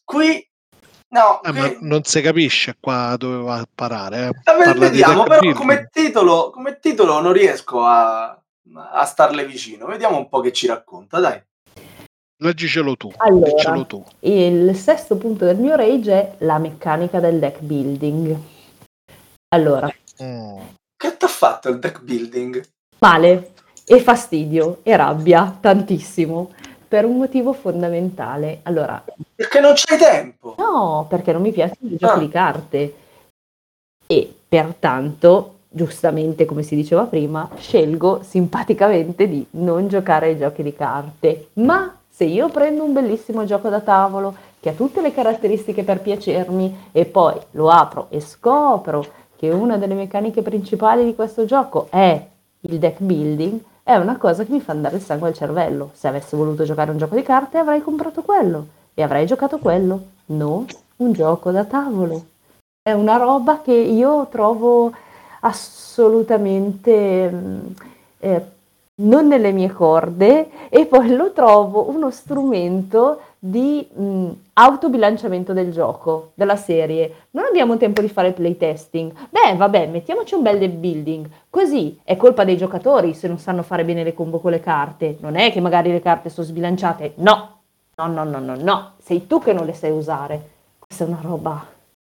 qui... 0.04 0.48
No, 1.08 1.42
Eh, 1.42 1.50
ma 1.50 1.76
non 1.80 2.04
si 2.04 2.20
capisce 2.20 2.76
qua 2.78 3.16
dove 3.18 3.42
va 3.42 3.56
a 3.56 3.68
parare. 3.74 4.28
Eh. 4.28 4.74
Vediamo, 4.74 5.24
però 5.24 5.52
come 5.52 5.88
titolo, 5.92 6.50
come 6.50 6.78
titolo 6.78 7.20
non 7.20 7.32
riesco 7.32 7.84
a, 7.84 8.40
a 8.92 9.04
starle 9.04 9.44
vicino. 9.44 9.86
Vediamo 9.86 10.16
un 10.16 10.28
po' 10.28 10.38
che 10.38 10.52
ci 10.52 10.68
racconta, 10.68 11.18
dai. 11.18 11.42
Leggicelo 12.46 12.96
tu, 12.96 13.10
Allora. 13.18 13.46
leggicelo 13.46 13.86
tu. 13.86 14.04
Il 14.20 14.74
sesto 14.76 15.16
punto 15.16 15.44
del 15.44 15.56
mio 15.56 15.76
rage 15.76 16.12
è 16.12 16.34
la 16.38 16.58
meccanica 16.58 17.20
del 17.20 17.38
deck 17.38 17.60
building. 17.60 18.36
Allora, 19.54 19.88
Mm. 20.22 20.58
Che 20.96 21.16
ti 21.16 21.24
ha 21.24 21.28
fatto 21.28 21.68
il 21.70 21.78
deck 21.78 22.02
building? 22.02 22.62
male 22.98 23.52
e 23.86 23.98
fastidio 24.00 24.78
e 24.84 24.94
rabbia 24.96 25.56
tantissimo 25.58 26.52
per 26.86 27.04
un 27.06 27.16
motivo 27.16 27.52
fondamentale. 27.52 28.60
Allora, 28.64 29.02
Perché 29.34 29.58
non 29.60 29.72
c'hai 29.74 29.98
tempo. 29.98 30.54
no, 30.58 31.06
perché 31.08 31.32
non 31.32 31.42
mi 31.42 31.50
piacciono 31.50 31.90
i 31.92 31.96
giochi 31.96 32.18
Ah. 32.18 32.18
di 32.18 32.28
carte 32.28 32.94
e 34.06 34.32
pertanto, 34.48 35.60
giustamente 35.68 36.44
come 36.44 36.62
si 36.62 36.76
diceva 36.76 37.04
prima, 37.04 37.48
scelgo 37.56 38.22
simpaticamente 38.22 39.26
di 39.28 39.44
non 39.52 39.88
giocare 39.88 40.26
ai 40.26 40.38
giochi 40.38 40.62
di 40.62 40.74
carte. 40.74 41.48
Ma 41.54 41.96
se 42.22 42.28
io 42.28 42.48
prendo 42.50 42.84
un 42.84 42.92
bellissimo 42.92 43.44
gioco 43.44 43.68
da 43.68 43.80
tavolo 43.80 44.32
che 44.60 44.68
ha 44.68 44.74
tutte 44.74 45.00
le 45.00 45.12
caratteristiche 45.12 45.82
per 45.82 46.00
piacermi 46.00 46.90
e 46.92 47.04
poi 47.04 47.34
lo 47.52 47.68
apro 47.68 48.06
e 48.10 48.20
scopro 48.20 49.04
che 49.34 49.50
una 49.50 49.76
delle 49.76 49.94
meccaniche 49.94 50.40
principali 50.40 51.04
di 51.04 51.16
questo 51.16 51.44
gioco 51.46 51.88
è 51.90 52.24
il 52.60 52.78
deck 52.78 53.00
building, 53.00 53.58
è 53.82 53.96
una 53.96 54.18
cosa 54.18 54.44
che 54.44 54.52
mi 54.52 54.60
fa 54.60 54.70
andare 54.70 54.94
il 54.94 55.02
sangue 55.02 55.30
al 55.30 55.34
cervello. 55.34 55.90
Se 55.94 56.06
avessi 56.06 56.36
voluto 56.36 56.62
giocare 56.62 56.92
un 56.92 56.98
gioco 56.98 57.16
di 57.16 57.22
carte 57.22 57.58
avrei 57.58 57.82
comprato 57.82 58.22
quello 58.22 58.66
e 58.94 59.02
avrei 59.02 59.26
giocato 59.26 59.58
quello, 59.58 60.00
non 60.26 60.64
un 60.98 61.12
gioco 61.12 61.50
da 61.50 61.64
tavolo. 61.64 62.24
È 62.80 62.92
una 62.92 63.16
roba 63.16 63.62
che 63.62 63.72
io 63.72 64.28
trovo 64.30 64.92
assolutamente 65.40 67.28
mm, 67.28 67.60
eh, 68.20 68.46
non 68.94 69.26
nelle 69.26 69.52
mie 69.52 69.70
corde 69.70 70.68
e 70.68 70.86
poi 70.86 71.14
lo 71.14 71.32
trovo 71.32 71.88
uno 71.90 72.10
strumento 72.10 73.20
di 73.38 73.86
mm, 73.98 74.30
autobilanciamento 74.52 75.52
del 75.52 75.72
gioco, 75.72 76.32
della 76.34 76.56
serie. 76.56 77.26
Non 77.30 77.44
abbiamo 77.44 77.76
tempo 77.76 78.00
di 78.00 78.08
fare 78.08 78.32
playtesting. 78.32 79.12
Beh, 79.30 79.56
vabbè, 79.56 79.86
mettiamoci 79.88 80.34
un 80.34 80.42
bel 80.42 80.58
deck 80.58 80.74
building. 80.74 81.28
Così 81.50 81.98
è 82.04 82.16
colpa 82.16 82.44
dei 82.44 82.56
giocatori 82.56 83.14
se 83.14 83.28
non 83.28 83.38
sanno 83.38 83.62
fare 83.62 83.84
bene 83.84 84.04
le 84.04 84.14
combo 84.14 84.38
con 84.38 84.52
le 84.52 84.60
carte. 84.60 85.16
Non 85.20 85.36
è 85.36 85.50
che 85.50 85.60
magari 85.60 85.90
le 85.90 86.00
carte 86.00 86.28
sono 86.28 86.46
sbilanciate. 86.46 87.14
No, 87.16 87.60
no, 87.96 88.06
no, 88.06 88.24
no, 88.24 88.38
no, 88.38 88.54
no. 88.56 88.92
Sei 88.98 89.26
tu 89.26 89.40
che 89.40 89.52
non 89.52 89.64
le 89.64 89.72
sai 89.72 89.90
usare. 89.90 90.50
Questa 90.78 91.04
è 91.04 91.08
una 91.08 91.20
roba 91.20 91.66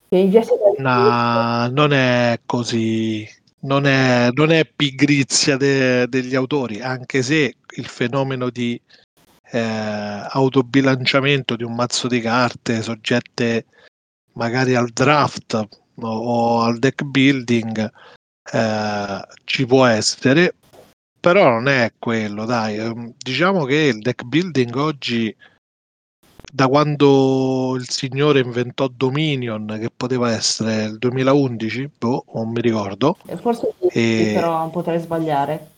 che 0.09 0.17
mi 0.17 0.27
piace 0.27 0.55
No, 0.79 1.69
non 1.69 1.93
è 1.93 2.39
così. 2.45 3.25
Non 3.63 3.85
è, 3.85 4.29
non 4.33 4.51
è 4.51 4.65
pigrizia 4.65 5.55
de- 5.55 6.07
degli 6.07 6.35
autori, 6.35 6.81
anche 6.81 7.21
se 7.21 7.55
il 7.75 7.85
fenomeno 7.85 8.49
di 8.49 8.79
eh, 9.51 9.59
autobilanciamento 10.29 11.55
di 11.55 11.63
un 11.63 11.75
mazzo 11.75 12.07
di 12.07 12.21
carte 12.21 12.81
soggette 12.81 13.65
magari 14.33 14.75
al 14.75 14.89
draft 14.89 15.53
o, 15.53 15.67
o 16.07 16.61
al 16.61 16.79
deck 16.79 17.03
building 17.03 17.91
eh, 18.51 19.21
ci 19.43 19.65
può 19.65 19.85
essere, 19.85 20.55
però 21.19 21.49
non 21.49 21.67
è 21.67 21.93
quello, 21.99 22.45
dai. 22.45 22.77
Ehm, 22.77 23.13
Diciamo 23.17 23.65
che 23.65 23.75
il 23.75 23.99
deck 23.99 24.23
building 24.23 24.75
oggi 24.75 25.35
da 26.51 26.67
quando 26.67 27.75
il 27.75 27.89
signore 27.89 28.41
inventò 28.41 28.87
Dominion, 28.87 29.77
che 29.79 29.89
poteva 29.95 30.31
essere 30.31 30.83
il 30.83 30.97
2011, 30.97 31.89
boh, 31.97 32.25
non 32.33 32.49
mi 32.51 32.61
ricordo, 32.61 33.17
Forse 33.37 33.73
sì, 33.79 33.87
E- 33.99 34.31
però 34.33 34.69
potrei 34.69 34.99
sbagliare. 34.99 35.69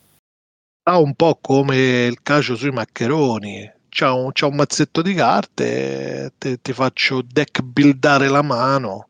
ha 0.84 0.98
un 1.00 1.14
po' 1.14 1.38
come 1.40 2.06
il 2.06 2.22
calcio 2.22 2.56
sui 2.56 2.72
maccheroni. 2.72 3.72
C'ha 3.90 4.12
un, 4.14 4.32
c'ha 4.34 4.48
un 4.48 4.56
mazzetto 4.56 5.02
di 5.04 5.14
carte, 5.14 6.34
te- 6.38 6.60
ti 6.62 6.74
faccio 6.74 7.22
deck 7.22 7.62
buildare 7.62 8.28
la 8.28 8.42
mano 8.42 9.10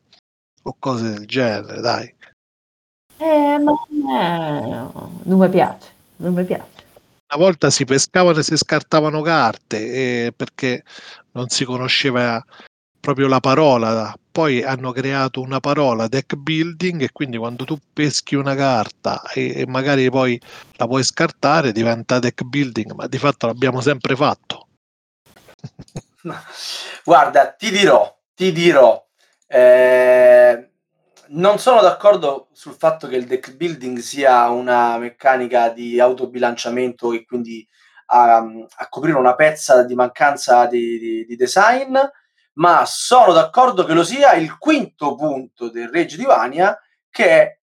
o 0.62 0.76
cose 0.78 1.10
del 1.10 1.26
genere, 1.26 1.80
dai. 1.80 2.14
Eh, 3.16 3.58
ma 3.58 3.72
eh, 3.72 4.68
non 5.22 5.38
mi 5.38 5.48
piace, 5.48 5.88
non 6.16 6.34
mi 6.34 6.44
piace. 6.44 6.82
Una 7.34 7.42
volta 7.42 7.70
si 7.70 7.84
pescavano 7.84 8.38
e 8.38 8.42
si 8.42 8.56
scartavano 8.56 9.22
carte 9.22 10.26
eh, 10.26 10.32
perché 10.36 10.84
non 11.34 11.48
si 11.48 11.64
conosceva 11.64 12.42
proprio 13.00 13.28
la 13.28 13.40
parola. 13.40 14.14
Poi 14.32 14.62
hanno 14.62 14.90
creato 14.90 15.40
una 15.40 15.60
parola 15.60 16.08
deck 16.08 16.34
building 16.34 17.02
e 17.02 17.12
quindi 17.12 17.36
quando 17.36 17.64
tu 17.64 17.78
peschi 17.92 18.34
una 18.34 18.56
carta 18.56 19.22
e, 19.32 19.60
e 19.60 19.66
magari 19.66 20.10
poi 20.10 20.40
la 20.76 20.86
puoi 20.86 21.04
scartare 21.04 21.70
diventa 21.70 22.18
deck 22.18 22.42
building, 22.42 22.92
ma 22.92 23.06
di 23.06 23.18
fatto 23.18 23.46
l'abbiamo 23.46 23.80
sempre 23.80 24.16
fatto. 24.16 24.66
Guarda, 27.04 27.52
ti 27.52 27.70
dirò, 27.70 28.18
ti 28.34 28.50
dirò, 28.50 29.06
eh, 29.46 30.70
non 31.28 31.58
sono 31.58 31.80
d'accordo 31.80 32.48
sul 32.52 32.74
fatto 32.74 33.06
che 33.06 33.16
il 33.16 33.26
deck 33.26 33.54
building 33.54 33.98
sia 33.98 34.48
una 34.48 34.98
meccanica 34.98 35.68
di 35.68 36.00
autobilanciamento 36.00 37.12
e 37.12 37.24
quindi 37.24 37.66
a, 38.06 38.36
a 38.38 38.88
coprire 38.88 39.18
una 39.18 39.34
pezza 39.34 39.82
di 39.84 39.94
mancanza 39.94 40.66
di, 40.66 40.98
di- 40.98 41.24
di 41.26 41.36
design, 41.36 41.96
ma 42.54 42.84
sono 42.86 43.32
d'accordo 43.32 43.84
che 43.84 43.92
lo 43.94 44.04
sia 44.04 44.34
il 44.34 44.56
quinto 44.58 45.14
punto 45.16 45.70
del 45.70 45.88
Rage 45.88 46.16
di 46.16 46.24
Vania, 46.24 46.78
che 47.10 47.26
è 47.42 47.58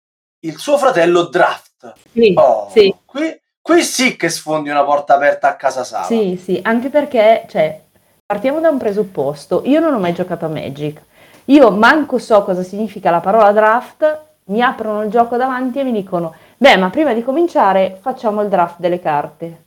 il 0.41 0.57
suo 0.59 0.79
fratello 0.79 1.25
Draft. 1.25 1.93
Sì, 2.13 2.35
Oh, 2.35 2.69
sì, 2.71 2.95
Qui, 3.05 3.41
qui 3.61 3.83
sì 3.83 4.17
che 4.17 4.29
sfondi 4.29 4.69
una 4.71 4.85
porta 4.85 5.15
aperta 5.15 5.49
a 5.49 5.57
casa 5.57 5.85
Sava. 5.85 6.07
sì, 6.07 6.37
sì, 6.43 6.59
anche 6.63 6.89
perché, 6.89 7.47
cioè, 7.49 7.81
partiamo 8.25 8.61
da 8.61 8.69
un 8.69 8.79
presupposto. 8.79 9.63
Io 9.65 9.81
non 9.81 9.95
ho 9.95 9.99
mai 9.99 10.13
giocato 10.15 10.45
a 10.45 10.49
Magic. 10.49 11.01
Io 11.47 11.71
manco 11.71 12.19
so 12.19 12.43
cosa 12.43 12.63
significa 12.63 13.11
la 13.11 13.21
parola 13.21 13.53
draft, 13.53 14.21
mi 14.47 14.63
aprono 14.63 15.03
il 15.03 15.11
gioco 15.11 15.37
davanti 15.37 15.79
e 15.81 15.85
mi 15.85 15.93
dicono, 15.93 16.35
beh, 16.57 16.77
ma 16.77 16.91
prima 16.91 17.13
di 17.13 17.23
cominciare 17.23 17.99
facciamo 18.01 18.43
il 18.43 18.49
draft 18.49 18.79
delle 18.81 19.01
carte. 19.01 19.65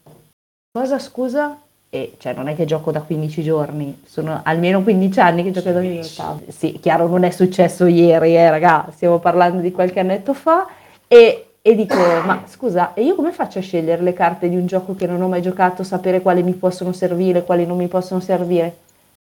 Cosa, 0.72 1.00
scusa? 1.00 1.60
E 1.90 2.14
cioè, 2.20 2.34
non 2.34 2.48
è 2.48 2.56
che 2.56 2.66
gioco 2.66 2.92
da 2.92 3.02
15 3.02 3.42
giorni, 3.42 4.04
sono 4.06 4.42
almeno 4.44 4.84
15 4.84 5.20
anni 5.20 5.42
che 5.42 5.50
gioco 5.50 5.72
da 5.72 5.80
15 5.80 6.22
Sì, 6.50 6.80
chiaro, 6.80 7.08
non 7.08 7.24
è 7.24 7.32
successo 7.32 7.88
ieri, 7.88 8.36
eh, 8.36 8.52
raga, 8.52 8.88
stiamo 8.94 9.18
parlando 9.18 9.62
di 9.62 9.72
qualche 9.72 10.00
annetto 10.00 10.36
fa. 10.36 10.68
E, 11.08 11.54
e 11.60 11.76
dico, 11.76 11.96
ma 12.24 12.44
scusa, 12.48 12.94
e 12.94 13.02
io 13.02 13.16
come 13.16 13.32
faccio 13.32 13.58
a 13.58 13.64
scegliere 13.64 14.04
le 14.04 14.14
carte 14.14 14.48
di 14.48 14.56
un 14.56 14.68
gioco 14.68 14.94
che 14.94 15.08
non 15.08 15.20
ho 15.24 15.28
mai 15.28 15.42
giocato, 15.42 15.84
sapere 15.84 16.22
quali 16.22 16.44
mi 16.44 16.54
possono 16.54 16.94
servire, 16.94 17.44
quali 17.44 17.66
non 17.66 17.78
mi 17.78 17.88
possono 17.88 18.20
servire? 18.20 18.78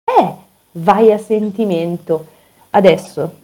Eh, 0.04 0.34
vai 0.72 1.12
a 1.12 1.20
sentimento. 1.20 2.26
Adesso, 2.72 3.36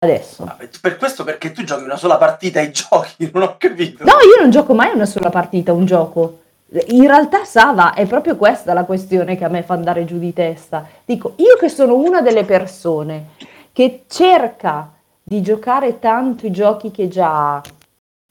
adesso. 0.00 0.44
Ma 0.44 0.58
Per 0.78 0.98
questo 0.98 1.24
perché 1.24 1.52
tu 1.52 1.64
giochi 1.64 1.84
una 1.84 1.96
sola 1.96 2.18
partita 2.18 2.60
ai 2.60 2.68
giochi, 2.70 3.30
non 3.32 3.44
ho 3.44 3.56
capito. 3.56 4.04
No, 4.04 4.12
io 4.12 4.42
non 4.42 4.50
gioco 4.50 4.74
mai 4.74 4.92
una 4.94 5.06
sola 5.06 5.30
partita, 5.30 5.72
un 5.72 5.86
gioco. 5.86 6.40
In 6.86 7.06
realtà, 7.06 7.44
Sava, 7.44 7.94
è 7.94 8.04
proprio 8.04 8.36
questa 8.36 8.72
la 8.72 8.84
questione 8.84 9.36
che 9.36 9.44
a 9.44 9.48
me 9.48 9.62
fa 9.62 9.74
andare 9.74 10.04
giù 10.04 10.18
di 10.18 10.32
testa. 10.32 10.84
Dico, 11.04 11.34
io 11.36 11.56
che 11.56 11.68
sono 11.68 11.94
una 11.94 12.20
delle 12.20 12.44
persone 12.44 13.28
che 13.72 14.02
cerca 14.08 14.92
di 15.22 15.40
giocare 15.40 16.00
tanto 16.00 16.46
i 16.46 16.50
giochi 16.50 16.90
che 16.90 17.06
già 17.06 17.54
ha, 17.54 17.62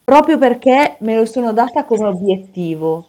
proprio 0.03 0.37
perché 0.37 0.97
me 0.99 1.15
lo 1.15 1.25
sono 1.25 1.53
data 1.53 1.85
come 1.85 2.05
obiettivo. 2.05 3.07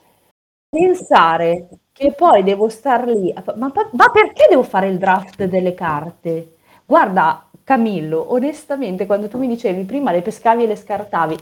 Pensare 0.69 1.69
che 1.93 2.13
poi 2.13 2.45
devo 2.45 2.69
star 2.69 3.07
lì, 3.09 3.35
ma, 3.57 3.73
ma 3.73 4.11
perché 4.11 4.47
devo 4.49 4.63
fare 4.63 4.89
il 4.89 4.99
draft 4.99 5.43
delle 5.45 5.75
carte? 5.75 6.59
Guarda, 6.85 7.45
Camillo, 7.65 8.33
onestamente, 8.33 9.07
quando 9.07 9.27
tu 9.27 9.39
mi 9.39 9.49
dicevi 9.49 9.83
prima 9.83 10.13
le 10.13 10.23
pescavi 10.23 10.63
e 10.63 10.67
le 10.69 10.77
scartavi, 10.77 11.37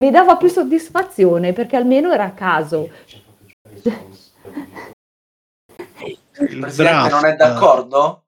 mi 0.00 0.10
dava 0.10 0.36
più 0.36 0.48
soddisfazione 0.48 1.54
perché 1.54 1.76
almeno 1.76 2.12
era 2.12 2.24
a 2.24 2.32
caso. 2.32 2.90
Il 6.40 6.58
presidente 6.60 7.08
non 7.08 7.24
è 7.26 7.34
d'accordo? 7.34 8.22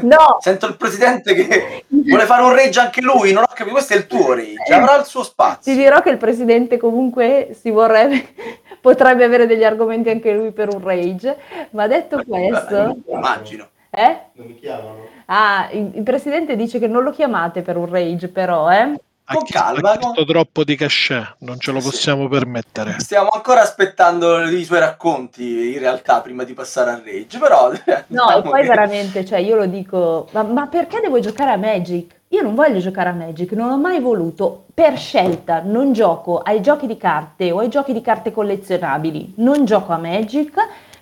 No, 0.00 0.38
Sento 0.40 0.66
il 0.66 0.76
presidente 0.76 1.34
che 1.34 1.84
vuole 1.88 2.24
fare 2.24 2.42
un 2.42 2.54
rage 2.54 2.80
anche 2.80 3.02
lui, 3.02 3.32
non 3.32 3.42
ho 3.42 3.52
capito, 3.52 3.72
questo 3.74 3.92
è 3.92 3.96
il 3.96 4.06
tuo 4.06 4.32
rage, 4.34 4.72
avrà 4.72 4.96
il 4.98 5.04
suo 5.04 5.20
ti 5.20 5.26
spazio. 5.28 5.74
dirò 5.74 6.00
che 6.00 6.08
il 6.10 6.16
presidente 6.16 6.78
comunque 6.78 7.50
si 7.60 7.68
vorrebbe, 7.70 8.34
potrebbe 8.80 9.24
avere 9.24 9.46
degli 9.46 9.64
argomenti 9.64 10.08
anche 10.08 10.32
lui 10.32 10.52
per 10.52 10.72
un 10.74 10.82
rage, 10.82 11.36
ma 11.72 11.86
detto 11.86 12.22
questo, 12.26 12.96
Immagino. 13.08 13.68
eh? 13.90 14.18
Non 14.32 14.46
mi 14.46 14.54
chiamano? 14.58 15.06
Ah, 15.26 15.68
il, 15.72 15.90
il 15.96 16.02
presidente 16.02 16.56
dice 16.56 16.78
che 16.78 16.86
non 16.86 17.02
lo 17.02 17.10
chiamate 17.10 17.60
per 17.60 17.76
un 17.76 17.90
rage, 17.90 18.28
però, 18.28 18.70
eh? 18.72 18.94
Ha 19.26 19.34
Con 19.36 19.44
chiesto- 19.44 19.64
calma, 19.72 19.92
ha 19.92 19.96
chiesto 19.96 20.24
troppo 20.26 20.64
di 20.64 20.76
cachet, 20.76 21.36
non 21.38 21.58
ce 21.58 21.72
lo 21.72 21.80
Sì. 21.80 21.88
possiamo 21.88 22.28
permettere. 22.28 22.96
Stiamo 22.98 23.30
ancora 23.30 23.62
aspettando 23.62 24.42
i 24.42 24.64
suoi 24.64 24.80
racconti, 24.80 25.72
in 25.72 25.78
realtà, 25.78 26.20
prima 26.20 26.44
di 26.44 26.52
passare 26.52 26.90
al 26.90 27.02
rage, 27.02 27.38
però... 27.38 27.70
No, 27.72 27.74
e 27.74 28.04
diciamo 28.06 28.42
poi 28.42 28.60
che- 28.60 28.68
veramente, 28.68 29.24
cioè 29.24 29.38
io 29.38 29.56
lo 29.56 29.64
dico, 29.64 30.28
ma, 30.32 30.42
ma 30.42 30.66
perché 30.66 31.00
devo 31.00 31.20
giocare 31.20 31.52
a 31.52 31.56
Magic? 31.56 32.12
Io 32.28 32.42
non 32.42 32.54
voglio 32.54 32.80
giocare 32.80 33.08
a 33.08 33.12
Magic, 33.12 33.52
non 33.52 33.70
ho 33.70 33.78
mai 33.78 33.98
voluto, 34.00 34.64
per 34.74 34.98
scelta, 34.98 35.62
non 35.64 35.92
gioco 35.94 36.40
ai 36.40 36.60
giochi 36.60 36.86
di 36.86 36.98
carte 36.98 37.50
o 37.50 37.60
ai 37.60 37.68
giochi 37.70 37.94
di 37.94 38.02
carte 38.02 38.30
collezionabili, 38.30 39.34
non 39.36 39.64
gioco 39.64 39.92
a 39.92 39.96
Magic 39.98 40.52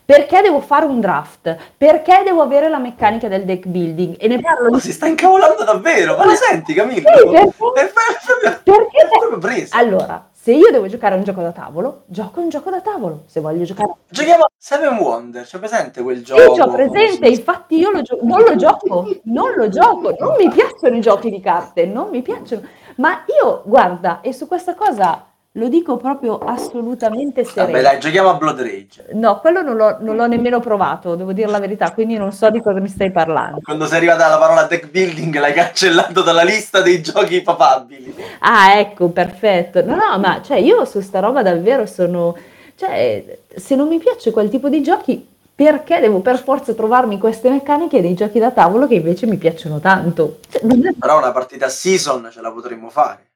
perché 0.04 0.40
devo 0.42 0.60
fare 0.60 0.84
un 0.84 1.00
draft, 1.00 1.56
perché 1.76 2.22
devo 2.24 2.42
avere 2.42 2.68
la 2.68 2.78
meccanica 2.78 3.28
del 3.28 3.44
deck 3.44 3.66
building 3.66 4.16
e 4.18 4.28
ne 4.28 4.40
parlo 4.40 4.70
di... 4.70 4.80
si 4.80 4.92
sta 4.92 5.06
incavolando 5.06 5.64
davvero, 5.64 6.16
ma 6.16 6.24
lo 6.24 6.34
senti 6.34 6.74
Camillo? 6.74 7.08
Sì, 7.08 7.24
perché- 7.72 8.60
Perché? 8.64 8.98
è 8.98 9.08
proprio 9.08 9.38
preso. 9.38 9.76
Allora, 9.76 10.28
se 10.32 10.52
io 10.52 10.70
devo 10.70 10.86
giocare 10.88 11.14
a 11.14 11.18
un 11.18 11.24
gioco 11.24 11.40
da 11.40 11.52
tavolo, 11.52 12.02
gioco 12.06 12.40
un 12.40 12.48
gioco 12.48 12.70
da 12.70 12.80
tavolo, 12.80 13.22
se 13.26 13.40
voglio 13.40 13.64
giocare 13.64 13.92
Giochiamo 14.08 14.42
a 14.44 14.50
Seven 14.56 14.96
Wonder, 14.98 15.44
c'è 15.44 15.58
presente 15.58 16.02
quel 16.02 16.18
Sì, 16.18 16.24
gioco? 16.24 16.52
c'ho 16.54 16.70
presente, 16.72 17.28
infatti 17.28 17.78
io 17.78 17.90
lo 17.90 18.02
gio- 18.02 18.18
non 18.22 18.42
lo 18.42 18.56
gioco, 18.56 19.06
non 19.24 19.52
lo 19.54 19.68
gioco, 19.68 20.14
non 20.18 20.34
mi 20.38 20.48
piacciono 20.50 20.96
i 20.96 21.00
giochi 21.00 21.30
di 21.30 21.40
carte, 21.40 21.86
non 21.86 22.08
mi 22.10 22.22
piacciono. 22.22 22.62
Ma 22.96 23.24
io, 23.42 23.62
guarda, 23.64 24.20
e 24.20 24.32
su 24.32 24.46
questa 24.48 24.74
cosa 24.74 25.26
lo 25.56 25.68
dico 25.68 25.98
proprio 25.98 26.38
assolutamente 26.38 27.42
Vabbè 27.42 27.52
sereno. 27.54 27.80
dai, 27.82 28.00
giochiamo 28.00 28.30
a 28.30 28.34
Blood 28.34 28.60
Rage. 28.60 29.06
No, 29.12 29.38
quello 29.40 29.60
non 29.60 29.76
l'ho, 29.76 29.98
non 30.00 30.16
l'ho 30.16 30.26
nemmeno 30.26 30.60
provato, 30.60 31.14
devo 31.14 31.32
dire 31.32 31.50
la 31.50 31.58
verità, 31.60 31.92
quindi 31.92 32.16
non 32.16 32.32
so 32.32 32.48
di 32.50 32.62
cosa 32.62 32.80
mi 32.80 32.88
stai 32.88 33.10
parlando. 33.10 33.58
Quando 33.62 33.86
sei 33.86 33.98
arrivata 33.98 34.24
alla 34.26 34.38
parola 34.38 34.64
deck 34.64 34.88
building 34.88 35.38
l'hai 35.38 35.52
cancellato 35.52 36.22
dalla 36.22 36.42
lista 36.42 36.80
dei 36.80 37.02
giochi 37.02 37.42
papabili. 37.42 38.14
Ah, 38.40 38.78
ecco, 38.78 39.08
perfetto. 39.10 39.84
No, 39.84 39.94
no, 39.96 40.18
ma 40.18 40.40
cioè 40.42 40.56
io 40.56 40.84
su 40.86 41.00
sta 41.00 41.20
roba 41.20 41.42
davvero 41.42 41.84
sono... 41.86 42.34
Cioè, 42.74 43.38
se 43.54 43.74
non 43.76 43.88
mi 43.88 43.98
piace 43.98 44.30
quel 44.30 44.48
tipo 44.48 44.70
di 44.70 44.82
giochi, 44.82 45.28
perché 45.54 46.00
devo 46.00 46.20
per 46.20 46.42
forza 46.42 46.72
trovarmi 46.72 47.18
queste 47.18 47.50
meccaniche 47.50 48.00
dei 48.00 48.14
giochi 48.14 48.38
da 48.38 48.50
tavolo 48.50 48.86
che 48.88 48.94
invece 48.94 49.26
mi 49.26 49.36
piacciono 49.36 49.78
tanto? 49.80 50.38
Cioè, 50.48 50.62
è- 50.62 50.92
Però 50.98 51.18
una 51.18 51.30
partita 51.30 51.68
season 51.68 52.30
ce 52.32 52.40
la 52.40 52.50
potremmo 52.50 52.88
fare. 52.88 53.26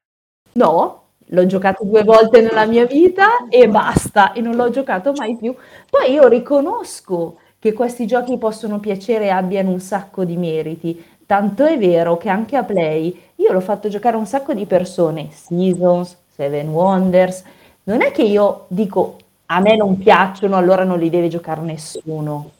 No, 0.53 1.03
l'ho 1.29 1.45
giocato 1.45 1.83
due 1.83 2.03
volte 2.03 2.41
nella 2.41 2.65
mia 2.65 2.85
vita 2.85 3.47
e 3.49 3.67
basta, 3.67 4.33
e 4.33 4.41
non 4.41 4.55
l'ho 4.55 4.69
giocato 4.69 5.13
mai 5.13 5.35
più. 5.35 5.55
Poi 5.89 6.11
io 6.11 6.27
riconosco 6.27 7.37
che 7.59 7.73
questi 7.73 8.05
giochi 8.05 8.37
possono 8.37 8.79
piacere 8.79 9.25
e 9.25 9.29
abbiano 9.29 9.71
un 9.71 9.79
sacco 9.79 10.23
di 10.23 10.37
meriti. 10.37 11.03
Tanto 11.25 11.65
è 11.65 11.77
vero 11.77 12.17
che 12.17 12.29
anche 12.29 12.55
a 12.55 12.63
Play 12.63 13.21
io 13.35 13.51
l'ho 13.51 13.59
fatto 13.59 13.89
giocare 13.89 14.15
a 14.15 14.19
un 14.19 14.25
sacco 14.25 14.53
di 14.53 14.65
persone, 14.65 15.29
Seasons, 15.31 16.15
Seven 16.33 16.69
Wonders. 16.69 17.43
Non 17.83 18.01
è 18.01 18.11
che 18.11 18.21
io 18.21 18.65
dico 18.67 19.17
a 19.47 19.59
me 19.59 19.75
non 19.75 19.97
piacciono, 19.97 20.55
allora 20.55 20.83
non 20.83 20.99
li 20.99 21.09
deve 21.09 21.27
giocare 21.27 21.61
nessuno. 21.61 22.51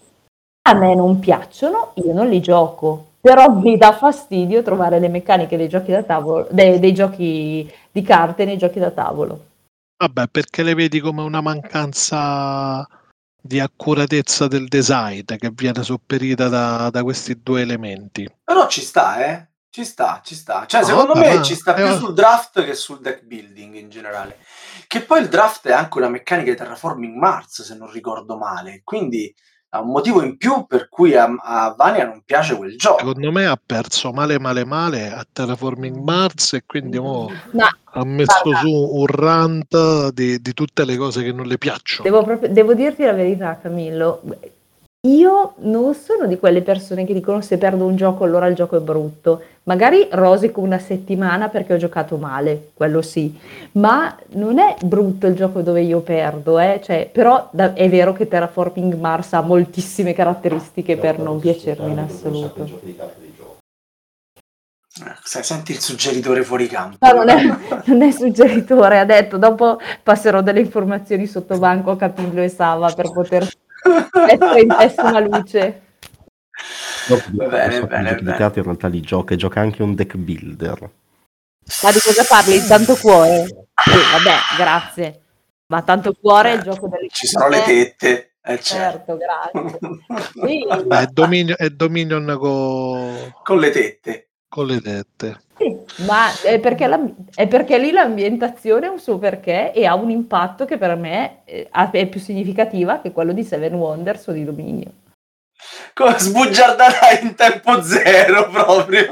A 0.70 0.74
me 0.74 0.96
non 0.96 1.20
piacciono, 1.20 1.92
io 1.96 2.14
non 2.14 2.28
li 2.28 2.42
gioco. 2.42 3.06
Però 3.20 3.50
mi 3.50 3.78
dà 3.78 3.94
fastidio 3.94 4.62
trovare 4.62 5.00
le 5.00 5.10
meccaniche 5.10 5.58
dei 5.58 5.68
giochi 5.68 5.92
da 5.92 6.04
tavolo, 6.04 6.48
dei, 6.50 6.80
dei 6.80 6.94
giochi 6.94 7.70
di 7.98 8.04
carte 8.04 8.46
nei 8.46 8.58
giochi 8.58 8.80
da 8.80 8.92
tavolo. 8.92 9.46
Vabbè, 9.98 10.28
perché 10.28 10.62
le 10.62 10.76
vedi 10.76 11.00
come 11.00 11.24
una 11.24 11.42
mancanza 11.42 12.88
di 13.42 13.60
accuratezza 13.60 14.48
del 14.48 14.68
design 14.68 15.22
che 15.24 15.52
viene 15.52 15.82
sopperita 15.82 16.48
da, 16.48 16.90
da 16.92 17.02
questi 17.02 17.42
due 17.42 17.62
elementi. 17.62 18.30
Però 18.44 18.68
ci 18.68 18.82
sta, 18.82 19.26
eh. 19.26 19.48
Ci 19.70 19.84
sta, 19.84 20.22
ci 20.24 20.36
sta. 20.36 20.66
Cioè, 20.66 20.82
No, 20.82 20.88
secondo 20.88 21.14
vabbè, 21.14 21.30
me 21.30 21.36
ma- 21.36 21.42
ci 21.42 21.56
sta 21.56 21.74
più 21.74 21.92
sul 21.98 22.14
draft 22.14 22.64
che 22.64 22.74
sul 22.74 23.00
deck 23.00 23.24
building 23.24 23.76
in 23.76 23.90
generale. 23.90 24.40
Che 24.88 25.02
poi 25.02 25.22
il 25.22 25.28
draft 25.28 25.68
è 25.68 25.72
anche 25.72 25.98
una 25.98 26.10
meccanica 26.10 26.52
di 26.52 26.58
Terraforming 26.58 27.16
Mars, 27.16 27.64
se 27.64 27.76
non 27.76 27.92
ricordo 27.92 28.38
male. 28.38 28.82
Quindi 28.84 29.34
ha 29.70 29.82
un 29.82 29.90
motivo 29.90 30.22
in 30.22 30.38
più 30.38 30.66
per 30.66 30.88
cui 30.88 31.16
a, 31.16 31.26
a 31.26 31.74
Vania 31.78 32.06
non 32.06 32.22
piace 32.24 32.56
quel 32.56 32.78
gioco. 32.78 33.00
Secondo 33.00 33.32
me 33.32 33.46
ha 33.46 33.60
perso 33.64 34.12
male 34.12 34.40
male 34.40 34.66
male 34.66 35.12
a 35.12 35.26
Terraforming 35.30 35.98
Mars 35.98 36.54
e 36.54 36.64
quindi 36.66 37.00
Ma 37.00 37.28
ha 37.92 38.06
messo 38.06 38.42
Guarda. 38.44 38.60
su 38.62 38.70
un 38.70 39.06
rant 39.08 40.10
di, 40.12 40.40
di 40.40 40.54
tutte 40.54 40.86
le 40.86 40.96
cose 40.96 41.24
che 41.24 41.32
non 41.32 41.48
le 41.48 41.58
piacciono. 41.58 42.10
devo, 42.10 42.24
proprio- 42.24 42.50
devo 42.50 42.74
dirti 42.74 43.04
la 43.04 43.14
verità, 43.14 43.58
Camillo. 43.60 44.22
Io 45.08 45.54
non 45.60 45.94
sono 45.94 46.26
di 46.26 46.40
quelle 46.40 46.64
persone 46.64 47.06
che 47.06 47.14
dicono 47.14 47.40
se 47.42 47.58
perdo 47.58 47.86
un 47.86 47.96
gioco 47.96 48.24
allora 48.24 48.48
il 48.48 48.56
gioco 48.56 48.78
è 48.78 48.80
brutto. 48.80 49.42
Magari 49.64 50.08
rosico 50.12 50.60
una 50.60 50.80
settimana 50.80 51.50
perché 51.50 51.74
ho 51.74 51.78
giocato 51.78 52.18
male, 52.18 52.72
quello 52.74 53.02
sì, 53.02 53.38
ma 53.74 54.18
non 54.30 54.60
è 54.60 54.76
brutto 54.84 55.28
il 55.28 55.36
gioco 55.36 55.62
dove 55.62 55.82
io 55.82 56.00
perdo, 56.00 56.58
eh. 56.58 56.82
Cioè, 56.84 57.10
però 57.12 57.48
da- 57.52 57.74
è 57.74 57.88
vero 57.90 58.14
che 58.14 58.28
Terraforming 58.28 58.96
Mars 58.96 59.34
ha 59.34 59.42
moltissime 59.42 60.14
caratteristiche 60.14 60.98
per 60.98 61.20
non 61.20 61.40
piacermi 61.40 61.92
in 61.92 62.00
assoluto. 62.00 62.66
Giochi 62.66 62.86
di 62.86 62.96
carte 62.96 63.20
di 63.22 63.34
gioco. 63.38 63.58
Eh, 65.06 65.16
se- 65.24 65.44
Senti 65.44 65.74
il 65.74 65.80
suggeritore 65.80 66.44
fuori 66.44 66.68
campo. 66.68 66.98
Ma 67.02 67.12
non 67.12 67.30
è, 67.30 67.44
non 67.86 68.02
è 68.02 68.12
suggeritore, 68.12 69.00
ha 69.00 69.06
detto, 69.06 69.38
dopo 69.38 69.78
passerò 70.02 70.42
delle 70.42 70.62
informazioni 70.62 71.28
sotto 71.28 71.58
banco 71.60 71.92
a 71.92 71.98
Capillo 71.98 72.42
e 72.42 72.50
Sava 72.50 72.92
per 72.94 73.12
poter 73.12 73.48
mettere 74.26 74.62
in 74.62 74.68
pessima 74.68 75.20
luce. 75.20 75.82
Dopo 77.08 77.30
Bene, 77.32 77.80
che 77.80 77.86
bene, 77.88 78.16
bene. 78.16 78.38
carte 78.38 78.60
in 78.60 78.66
realtà 78.66 78.88
li 78.88 79.00
gioca 79.02 79.34
e 79.34 79.38
gioca 79.38 79.60
anche 79.62 79.84
un 79.84 79.96
deck 79.96 80.16
builder. 80.18 80.80
Ma 81.84 81.92
di 81.92 82.00
cosa 82.00 82.24
parli? 82.28 82.66
Tanto 82.66 82.96
cuore? 82.96 83.46
Sì, 83.46 83.92
vabbè, 84.12 84.36
grazie. 84.58 85.22
Ma 85.68 85.82
tanto 85.84 86.14
cuore 86.14 86.52
è 86.54 86.56
il 86.56 86.62
gioco 86.62 86.88
delle 86.88 87.08
Ci 87.10 87.28
sono 87.28 87.48
le 87.50 87.62
tette. 87.64 88.32
Eh, 88.42 88.60
certo. 88.62 89.14
Certo, 89.14 89.18
grazie. 89.18 89.80
Sì, 90.48 90.66
Beh, 90.88 91.00
è, 91.02 91.06
Dominion, 91.08 91.56
è 91.60 91.70
Dominion 91.70 92.36
co- 92.40 93.34
Con 93.44 93.60
le 93.60 93.70
tette. 93.70 94.30
con 94.48 94.66
le 94.68 94.80
tette. 94.82 95.40
Ma 96.06 96.28
è 96.44 96.60
perché, 96.60 96.88
la- 96.88 97.00
è 97.34 97.48
perché 97.48 97.78
lì 97.78 97.92
l'ambientazione 97.92 98.88
ha 98.88 98.92
un 98.92 99.00
suo 99.00 99.18
perché 99.18 99.72
e 99.74 99.86
ha 99.86 99.96
un 99.96 100.10
impatto 100.10 100.66
che 100.66 100.78
per 100.78 100.96
me 100.96 101.42
eh, 101.46 101.70
è 101.70 102.08
più 102.08 102.20
significativa 102.20 103.00
che 103.00 103.12
quello 103.12 103.34
di 103.34 103.44
Seven 103.44 103.74
Wonders 103.74 104.28
o 104.28 104.32
di 104.32 104.44
Dominio. 104.44 104.92
Con 105.94 106.16
sbugiardata 106.18 107.20
in 107.22 107.34
tempo 107.34 107.82
zero 107.82 108.50
proprio. 108.50 109.12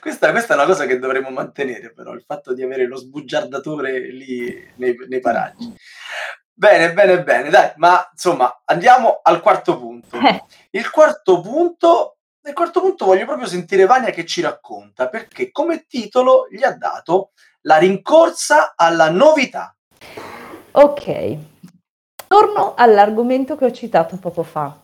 questa, 0.00 0.30
questa 0.30 0.52
è 0.52 0.56
una 0.56 0.66
cosa 0.66 0.84
che 0.84 0.98
dovremmo 0.98 1.30
mantenere, 1.30 1.92
però, 1.92 2.12
il 2.12 2.22
fatto 2.26 2.52
di 2.52 2.62
avere 2.62 2.86
lo 2.86 2.96
sbugiardatore 2.96 3.98
lì 4.12 4.72
nei, 4.76 4.94
nei 5.08 5.20
paraggi. 5.20 5.74
Bene, 6.52 6.92
bene, 6.92 7.22
bene, 7.22 7.48
dai, 7.48 7.72
ma 7.76 8.06
insomma, 8.12 8.62
andiamo 8.66 9.20
al 9.22 9.40
quarto 9.40 9.78
punto. 9.78 10.18
Eh, 10.18 10.44
Il 10.72 10.90
quarto 10.90 11.40
punto, 11.40 12.18
nel 12.42 12.54
quarto 12.54 12.80
punto 12.80 13.04
voglio 13.04 13.24
proprio 13.24 13.46
sentire 13.46 13.86
Vania 13.86 14.10
che 14.10 14.26
ci 14.26 14.40
racconta, 14.40 15.08
perché 15.08 15.50
come 15.50 15.86
titolo 15.86 16.48
gli 16.50 16.62
ha 16.62 16.72
dato 16.72 17.30
la 17.62 17.78
rincorsa 17.78 18.74
alla 18.76 19.10
novità. 19.10 19.74
ok, 20.72 21.36
torno 22.26 22.74
all'argomento 22.76 23.56
che 23.56 23.66
ho 23.66 23.72
citato 23.72 24.16
poco 24.16 24.42
fa. 24.42 24.76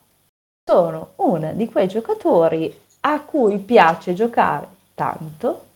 Sono 0.64 1.12
una 1.16 1.52
di 1.52 1.68
quei 1.68 1.88
giocatori 1.88 2.86
a 3.00 3.20
cui 3.20 3.58
piace 3.58 4.14
giocare 4.14 4.68
tanto 4.94 5.66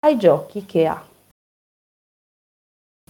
ai 0.00 0.16
giochi 0.16 0.64
che 0.64 0.86
ha. 0.86 1.06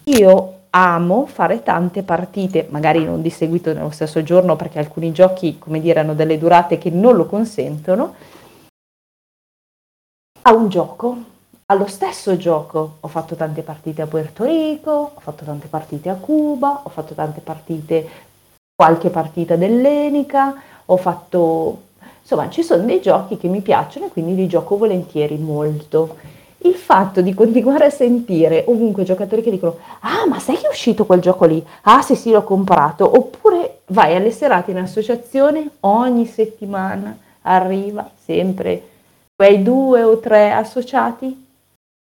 Io 0.05 0.58
amo 0.71 1.27
fare 1.27 1.63
tante 1.63 2.03
partite, 2.03 2.67
magari 2.71 3.05
non 3.05 3.23
di 3.23 3.31
seguito 3.31 3.73
nello 3.73 3.91
stesso 3.91 4.23
giorno 4.23 4.57
perché 4.57 4.79
alcuni 4.79 5.13
giochi, 5.13 5.59
come 5.59 5.81
dire, 5.81 6.01
hanno 6.01 6.15
delle 6.15 6.39
durate 6.39 6.79
che 6.79 6.91
non 6.91 7.17
lo 7.17 7.27
consentono, 7.27 8.15
a 10.43 10.53
un 10.55 10.69
gioco, 10.69 11.17
allo 11.67 11.87
stesso 11.87 12.37
gioco. 12.37 12.97
Ho 13.01 13.09
fatto 13.09 13.35
tante 13.35 13.63
partite 13.63 14.03
a 14.03 14.07
Puerto 14.07 14.45
Rico, 14.45 14.91
ho 15.15 15.21
fatto 15.21 15.45
tante 15.45 15.67
partite 15.69 16.09
a 16.09 16.15
Cuba, 16.15 16.81
ho 16.85 16.89
fatto 16.89 17.15
tante 17.15 17.41
partite, 17.41 18.09
qualche 18.75 19.11
partita 19.11 19.57
dell'Enica, 19.57 20.55
ho 20.87 20.97
fatto... 20.97 21.83
Insomma, 22.21 22.51
ci 22.51 22.63
sono 22.63 22.85
dei 22.85 23.01
giochi 23.01 23.37
che 23.39 23.49
mi 23.49 23.63
piacciono 23.63 24.07
e 24.07 24.11
quindi 24.11 24.35
li 24.35 24.47
gioco 24.47 24.77
volentieri 24.77 25.39
molto. 25.39 26.17
Il 26.61 26.75
fatto 26.75 27.21
di 27.21 27.35
continuare 27.35 27.87
a 27.87 27.91
sentire 27.91 28.65
ovunque 28.67 29.05
giocatori 29.05 29.43
che 29.43 29.51
dicono 29.51 29.77
Ah, 30.01 30.27
ma 30.27 30.41
sai 30.41 30.57
che 30.57 30.67
è 30.67 30.71
uscito 30.71 31.07
quel 31.07 31.21
gioco 31.21 31.45
lì? 31.45 31.65
Ah, 31.83 32.03
sì, 32.03 32.17
sì, 32.17 32.31
l'ho 32.31 32.43
comprato. 32.43 33.09
Oppure 33.09 33.81
vai 33.87 34.17
alle 34.17 34.33
serate 34.33 34.73
in 34.73 34.79
associazione, 34.79 35.71
ogni 35.81 36.27
settimana 36.27 37.17
arriva 37.43 38.11
sempre 38.25 38.83
quei 39.37 39.63
due 39.63 40.03
o 40.03 40.19
tre 40.19 40.51
associati. 40.51 41.47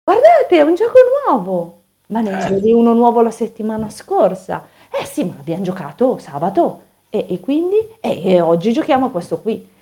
Guardate, 0.02 0.56
è 0.56 0.62
un 0.62 0.74
gioco 0.74 0.98
nuovo, 1.26 1.80
ma 2.08 2.20
ne 2.20 2.42
avevi 2.42 2.72
uno 2.72 2.94
nuovo 2.94 3.20
la 3.20 3.30
settimana 3.30 3.90
scorsa. 3.90 4.66
Eh 4.90 5.04
sì, 5.04 5.24
ma 5.24 5.34
abbiamo 5.38 5.62
giocato 5.62 6.16
sabato 6.18 6.80
e, 7.10 7.26
e 7.28 7.40
quindi 7.40 7.76
e, 8.00 8.22
e 8.24 8.40
oggi 8.40 8.72
giochiamo 8.72 9.06
a 9.06 9.10
questo 9.10 9.38
qui. 9.38 9.74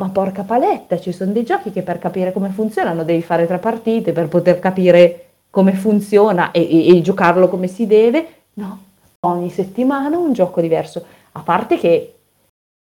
Ma 0.00 0.10
porca 0.10 0.44
paletta, 0.44 1.00
ci 1.00 1.10
sono 1.10 1.32
dei 1.32 1.42
giochi 1.42 1.72
che 1.72 1.82
per 1.82 1.98
capire 1.98 2.32
come 2.32 2.50
funzionano 2.50 3.02
devi 3.02 3.20
fare 3.20 3.48
tre 3.48 3.58
partite 3.58 4.12
per 4.12 4.28
poter 4.28 4.60
capire 4.60 5.24
come 5.50 5.72
funziona 5.72 6.52
e, 6.52 6.60
e, 6.60 6.96
e 6.96 7.02
giocarlo 7.02 7.48
come 7.48 7.66
si 7.66 7.84
deve. 7.84 8.26
No, 8.54 8.78
ogni 9.26 9.50
settimana 9.50 10.16
un 10.16 10.32
gioco 10.32 10.60
diverso. 10.60 11.04
A 11.32 11.40
parte 11.40 11.78
che, 11.78 12.14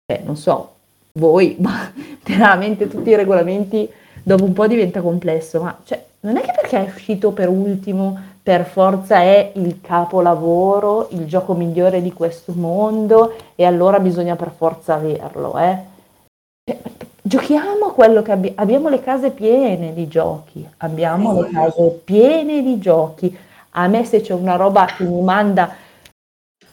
eh, 0.06 0.20
non 0.24 0.36
so, 0.36 0.74
voi, 1.14 1.56
ma 1.60 1.92
veramente 2.22 2.86
tutti 2.86 3.10
i 3.10 3.16
regolamenti 3.16 3.90
dopo 4.22 4.44
un 4.44 4.52
po' 4.52 4.68
diventa 4.68 5.00
complesso, 5.00 5.60
ma 5.60 5.76
cioè, 5.84 6.00
non 6.20 6.36
è 6.36 6.42
che 6.42 6.52
perché 6.54 6.84
è 6.84 6.88
uscito 6.94 7.32
per 7.32 7.48
ultimo 7.48 8.18
per 8.42 8.64
forza 8.64 9.16
è 9.16 9.52
il 9.54 9.80
capolavoro, 9.80 11.08
il 11.10 11.26
gioco 11.26 11.54
migliore 11.54 12.00
di 12.00 12.12
questo 12.12 12.52
mondo 12.54 13.34
e 13.54 13.64
allora 13.64 14.00
bisogna 14.00 14.34
per 14.34 14.52
forza 14.56 14.94
averlo, 14.94 15.58
eh. 15.58 15.89
Giochiamo 17.22 17.86
a 17.86 17.92
quello 17.92 18.22
che 18.22 18.32
abbiamo, 18.32 18.56
abbiamo 18.58 18.88
le 18.88 19.00
case 19.00 19.30
piene 19.30 19.92
di 19.92 20.08
giochi, 20.08 20.66
abbiamo 20.78 21.42
le 21.42 21.50
case 21.50 22.00
piene 22.02 22.62
di 22.62 22.78
giochi. 22.78 23.36
A 23.72 23.86
me 23.86 24.04
se 24.04 24.20
c'è 24.20 24.34
una 24.34 24.56
roba 24.56 24.86
che 24.86 25.04
mi 25.04 25.22
manda 25.22 25.74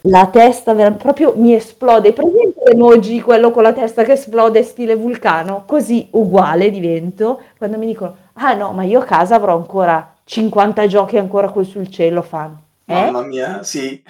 la 0.01 0.27
testa 0.27 0.73
proprio 0.91 1.33
mi 1.35 1.53
esplode. 1.53 2.13
Presente 2.13 2.61
l'emoji, 2.65 3.21
quello 3.21 3.51
con 3.51 3.63
la 3.63 3.73
testa 3.73 4.03
che 4.03 4.13
esplode 4.13 4.63
stile 4.63 4.95
vulcano? 4.95 5.63
Così 5.65 6.07
uguale 6.11 6.69
divento 6.69 7.41
quando 7.57 7.77
mi 7.77 7.85
dicono, 7.85 8.15
ah 8.33 8.53
no, 8.53 8.71
ma 8.71 8.83
io 8.83 9.01
a 9.01 9.05
casa 9.05 9.35
avrò 9.35 9.55
ancora 9.55 10.15
50 10.23 10.87
giochi 10.87 11.17
ancora 11.17 11.49
qui 11.49 11.65
sul 11.65 11.89
cielo, 11.89 12.21
fan. 12.21 12.57
Eh? 12.85 12.93
Mamma 12.93 13.23
mia, 13.23 13.63
sì. 13.63 14.01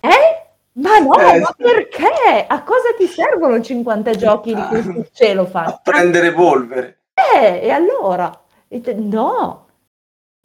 Eh? 0.00 0.35
Ma 0.76 0.98
no, 0.98 1.18
eh, 1.18 1.40
ma 1.40 1.54
perché? 1.56 2.46
A 2.46 2.62
cosa 2.62 2.92
ti 2.96 3.06
servono 3.06 3.62
50 3.62 4.10
giochi 4.12 4.54
di 4.54 4.62
cui 4.62 4.82
sul 4.82 5.08
cielo, 5.12 5.46
fan? 5.46 5.66
A 5.66 5.80
prendere 5.82 6.32
polvere. 6.32 7.04
Eh, 7.14 7.60
e 7.62 7.70
allora? 7.70 8.30
No, 8.96 9.66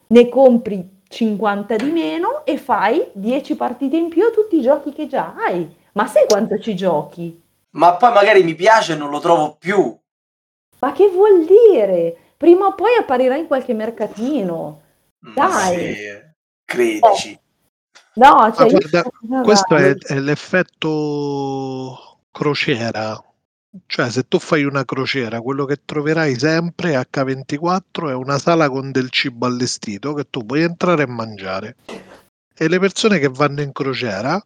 ne 0.08 0.30
compri 0.30 1.02
50 1.08 1.76
di 1.76 1.92
meno 1.92 2.46
e 2.46 2.58
fai 2.58 3.10
10 3.12 3.56
partite 3.56 3.98
in 3.98 4.08
più 4.08 4.26
a 4.26 4.32
tutti 4.32 4.58
i 4.58 4.62
giochi 4.62 4.94
che 4.94 5.08
già 5.08 5.36
hai. 5.36 5.76
Ma 5.94 6.08
sai 6.08 6.26
quanto 6.28 6.58
ci 6.60 6.76
giochi? 6.76 7.42
Ma 7.72 7.96
poi 7.96 8.14
magari 8.14 8.44
mi 8.44 8.56
piace 8.56 8.94
e 8.94 8.96
non 8.96 9.10
lo 9.10 9.20
trovo 9.20 9.58
più. 9.60 9.98
Ma 10.80 10.92
che 10.94 11.10
vuol 11.10 11.46
dire? 11.46 12.16
Prima 12.38 12.68
o 12.68 12.76
poi 12.76 12.96
apparirà 12.98 13.36
in 13.36 13.48
qualche 13.48 13.74
mercatino. 13.74 14.82
Dai. 15.20 15.94
Sì, 15.94 16.08
credici. 16.64 17.32
Eh. 17.32 17.41
No, 18.14 18.54
cioè 18.56 18.70
guarda, 18.70 19.04
questo 19.44 19.76
è, 19.76 19.96
è 19.96 20.20
l'effetto 20.20 22.20
crociera 22.32 23.22
cioè, 23.86 24.10
se 24.10 24.28
tu 24.28 24.38
fai 24.38 24.66
una 24.66 24.84
crociera, 24.84 25.40
quello 25.40 25.64
che 25.64 25.80
troverai 25.86 26.38
sempre 26.38 26.96
H24 26.96 28.10
è 28.10 28.14
una 28.14 28.38
sala 28.38 28.70
con 28.70 28.92
del 28.92 29.10
cibo 29.10 29.46
allestito 29.46 30.14
che 30.14 30.28
tu 30.30 30.46
puoi 30.46 30.64
entrare 30.64 31.04
e 31.04 31.08
mangiare. 31.08 31.76
E 32.54 32.68
le 32.68 32.80
persone 32.80 33.18
che 33.20 33.30
vanno 33.30 33.62
in 33.62 33.72
crociera 33.72 34.42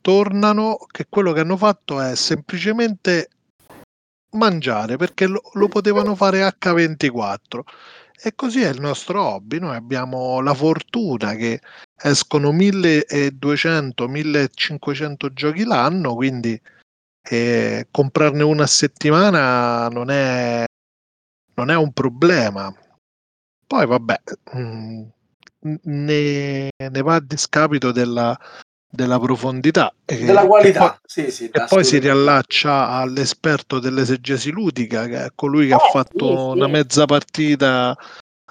tornano 0.00 0.78
che 0.90 1.06
quello 1.08 1.32
che 1.32 1.40
hanno 1.40 1.58
fatto 1.58 2.00
è 2.00 2.16
semplicemente 2.16 3.28
mangiare 4.30 4.96
perché 4.96 5.26
lo, 5.26 5.42
lo 5.52 5.68
potevano 5.68 6.14
fare 6.14 6.40
H24. 6.40 7.60
E 8.24 8.34
così 8.34 8.62
è 8.62 8.70
il 8.70 8.80
nostro 8.80 9.22
hobby. 9.22 9.58
Noi 9.58 9.76
abbiamo 9.76 10.40
la 10.40 10.54
fortuna 10.54 11.34
che 11.34 11.60
escono 12.02 12.52
1200-1500 12.52 15.32
giochi 15.32 15.64
l'anno, 15.64 16.14
quindi 16.14 16.60
e 17.24 17.86
comprarne 17.90 18.42
una 18.42 18.64
a 18.64 18.66
settimana 18.66 19.88
non 19.88 20.10
è, 20.10 20.64
non 21.54 21.70
è 21.70 21.76
un 21.76 21.92
problema. 21.92 22.74
Poi 23.66 23.86
vabbè, 23.86 24.20
mm, 24.56 25.02
ne, 25.82 26.68
ne 26.76 27.02
va 27.02 27.14
a 27.14 27.20
discapito 27.20 27.92
della, 27.92 28.38
della 28.90 29.18
profondità 29.18 29.94
della 30.04 30.44
qualità. 30.44 30.84
e 30.84 30.88
poi, 30.88 30.98
sì, 31.04 31.30
sì, 31.30 31.50
e 31.50 31.64
poi 31.66 31.84
si 31.84 31.98
riallaccia 31.98 32.88
all'esperto 32.88 33.78
dell'esegesi 33.78 34.50
ludica 34.50 35.06
che 35.06 35.24
è 35.24 35.30
colui 35.34 35.68
che 35.68 35.72
eh, 35.72 35.76
ha 35.76 35.78
fatto 35.78 36.26
sì, 36.26 36.58
una 36.58 36.66
mezza 36.66 37.06
partita 37.06 37.96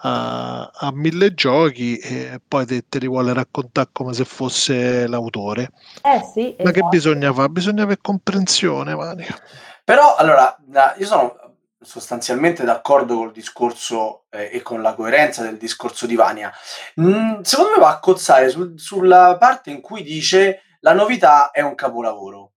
a, 0.04 0.72
a 0.74 0.92
mille 0.94 1.34
giochi 1.34 1.98
e 1.98 2.42
poi 2.46 2.66
te, 2.66 2.86
te, 2.88 3.00
li 3.00 3.08
vuole 3.08 3.34
raccontare 3.34 3.90
come 3.92 4.14
se 4.14 4.26
fosse 4.26 5.08
l'autore. 5.08 5.72
Eh 6.02 6.22
sì, 6.34 6.56
Ma 6.58 6.70
esatto. 6.70 6.72
che 6.72 6.82
bisogna 6.90 7.34
fare? 7.34 7.50
Bisogna 7.50 7.84
avere 7.84 8.00
comprensione, 8.02 8.96
Mario. 8.96 9.36
Però 9.84 10.16
allora, 10.16 10.56
io 10.98 11.06
sono 11.06 11.36
sostanzialmente 11.84 12.64
d'accordo 12.64 13.18
col 13.18 13.32
discorso 13.32 14.26
eh, 14.30 14.50
e 14.54 14.62
con 14.62 14.82
la 14.82 14.94
coerenza 14.94 15.44
del 15.44 15.58
discorso 15.58 16.06
di 16.06 16.16
Vania. 16.16 16.52
Mm, 17.00 17.42
secondo 17.42 17.72
me 17.72 17.80
va 17.80 17.90
a 17.90 18.00
cozzare 18.00 18.50
sul, 18.50 18.80
sulla 18.80 19.38
parte 19.38 19.72
in 19.72 19.82
cui 19.82 20.04
dice 20.04 20.62
la 20.82 20.94
novità 20.94 21.52
è 21.52 21.62
un 21.62 21.76
capolavoro. 21.76 22.52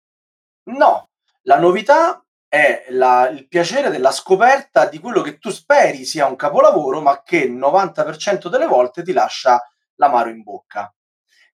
No, 0.65 1.09
la 1.43 1.59
novità 1.59 2.24
è 2.55 2.85
la, 2.91 3.29
il 3.31 3.49
piacere 3.49 3.91
della 3.91 4.13
scoperta 4.13 4.87
di 4.87 5.01
quello 5.01 5.23
che 5.23 5.39
tu 5.39 5.51
speri 5.51 6.05
sia 6.05 6.27
un 6.27 6.37
capolavoro, 6.37 7.01
ma 7.01 7.21
che 7.25 7.39
il 7.39 7.57
90% 7.57 8.47
delle 8.47 8.67
volte 8.67 9.03
ti 9.03 9.13
lascia 9.13 9.61
l'amaro 9.97 10.29
in 10.29 10.45
bocca. 10.45 10.95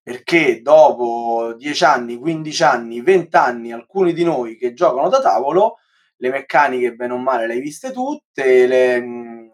Perché 0.02 0.60
dopo 0.60 1.54
10 1.56 1.84
anni, 1.84 2.16
15 2.16 2.62
anni, 2.62 3.00
20 3.00 3.36
anni, 3.36 3.72
alcuni 3.72 4.12
di 4.12 4.24
noi 4.24 4.58
che 4.58 4.74
giocano 4.74 5.08
da 5.08 5.22
tavolo, 5.22 5.78
le 6.16 6.28
meccaniche 6.28 6.92
bene 6.92 7.14
o 7.14 7.16
male 7.16 7.46
le 7.46 7.54
hai 7.54 7.60
viste 7.60 7.92
tutte, 7.92 8.66
le, 8.66 9.00
le, 9.00 9.50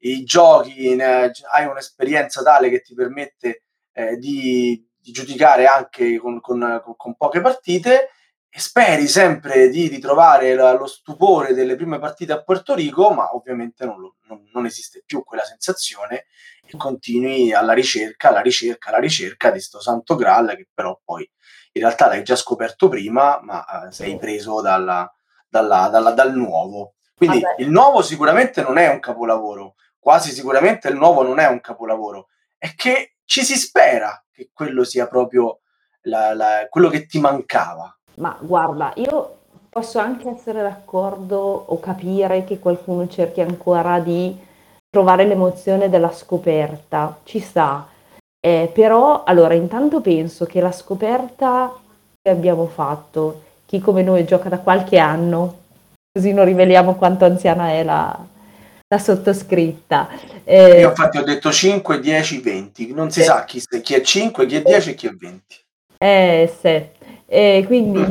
i 0.00 0.24
giochi, 0.24 0.94
ne, 0.94 1.30
hai 1.52 1.64
un'esperienza 1.64 2.42
tale 2.42 2.68
che 2.68 2.82
ti 2.82 2.92
permette 2.92 3.62
eh, 3.92 4.18
di, 4.18 4.86
di, 4.98 5.10
giudicare 5.10 5.66
anche 5.66 6.18
con, 6.18 6.38
con, 6.42 6.82
con 6.98 7.16
poche 7.16 7.40
partite 7.40 8.10
e 8.48 8.58
speri 8.58 9.06
sempre 9.06 9.68
di 9.68 9.88
ritrovare 9.88 10.54
la, 10.54 10.72
lo 10.72 10.86
stupore 10.86 11.52
delle 11.52 11.76
prime 11.76 11.98
partite 11.98 12.32
a 12.32 12.42
Puerto 12.42 12.74
Rico, 12.74 13.10
ma 13.10 13.34
ovviamente 13.34 13.84
non, 13.84 14.00
lo, 14.00 14.16
non, 14.28 14.48
non, 14.52 14.64
esiste 14.64 15.02
più 15.04 15.22
quella 15.24 15.44
sensazione 15.44 16.26
e 16.66 16.76
continui 16.76 17.52
alla 17.52 17.74
ricerca, 17.74 18.28
alla 18.28 18.40
ricerca, 18.40 18.88
alla 18.88 18.98
ricerca 18.98 19.50
di 19.50 19.60
sto 19.60 19.80
santo 19.80 20.16
Graal 20.16 20.54
che 20.56 20.68
però 20.72 20.98
poi 21.04 21.30
in 21.72 21.82
realtà 21.82 22.08
l'hai 22.08 22.22
già 22.22 22.36
scoperto 22.36 22.88
prima, 22.88 23.38
ma 23.42 23.86
eh, 23.86 23.92
sei 23.92 24.16
preso 24.18 24.62
dalla, 24.62 25.10
dalla, 25.46 25.88
dalla, 25.90 26.12
dal 26.12 26.34
nuovo. 26.34 26.94
Quindi 27.14 27.40
Vabbè. 27.40 27.62
il 27.62 27.70
nuovo 27.70 28.00
sicuramente 28.02 28.62
non 28.62 28.78
è 28.78 28.88
un 28.88 29.00
capolavoro, 29.00 29.74
quasi 29.98 30.32
sicuramente 30.32 30.88
il 30.88 30.96
nuovo 30.96 31.22
non 31.22 31.38
è 31.38 31.46
un 31.46 31.60
capolavoro, 31.60 32.28
è 32.56 32.74
che 32.74 33.16
ci 33.24 33.44
si 33.44 33.56
spera 33.56 34.24
che 34.32 34.50
quello 34.52 34.84
sia 34.84 35.06
proprio 35.06 35.60
la, 36.02 36.34
la, 36.34 36.66
quello 36.70 36.88
che 36.88 37.06
ti 37.06 37.20
mancava 37.20 37.90
ma 38.16 38.36
guarda, 38.40 38.92
io 38.96 39.36
posso 39.68 39.98
anche 39.98 40.28
essere 40.28 40.62
d'accordo 40.62 41.64
o 41.66 41.78
capire 41.80 42.44
che 42.44 42.58
qualcuno 42.58 43.08
cerchi 43.08 43.40
ancora 43.40 43.98
di 44.00 44.36
trovare 44.88 45.26
l'emozione 45.26 45.90
della 45.90 46.12
scoperta, 46.12 47.18
ci 47.24 47.40
sta. 47.40 47.86
Eh, 48.40 48.70
però, 48.72 49.24
allora, 49.24 49.54
intanto 49.54 50.00
penso 50.00 50.46
che 50.46 50.60
la 50.60 50.72
scoperta 50.72 51.74
che 52.22 52.30
abbiamo 52.30 52.66
fatto, 52.66 53.42
chi 53.66 53.78
come 53.80 54.02
noi 54.02 54.24
gioca 54.24 54.48
da 54.48 54.60
qualche 54.60 54.98
anno, 54.98 55.58
così 56.10 56.32
non 56.32 56.46
riveliamo 56.46 56.94
quanto 56.94 57.26
anziana 57.26 57.70
è 57.70 57.82
la, 57.82 58.18
la 58.88 58.98
sottoscritta. 58.98 60.08
Eh, 60.44 60.80
Io 60.80 60.88
infatti 60.88 61.18
ho 61.18 61.24
detto 61.24 61.52
5, 61.52 62.00
10, 62.00 62.40
20, 62.40 62.92
non 62.94 63.10
si 63.10 63.20
eh, 63.20 63.24
sa 63.24 63.44
chi, 63.44 63.60
chi, 63.82 63.94
è 63.94 64.00
5, 64.00 64.46
chi 64.46 64.56
è 64.56 64.62
10 64.62 64.90
e 64.90 64.94
chi 64.94 65.06
è 65.06 65.10
20. 65.10 65.60
Eh, 65.98 66.54
sì. 66.60 66.95
E 67.26 67.64
quindi 67.66 68.04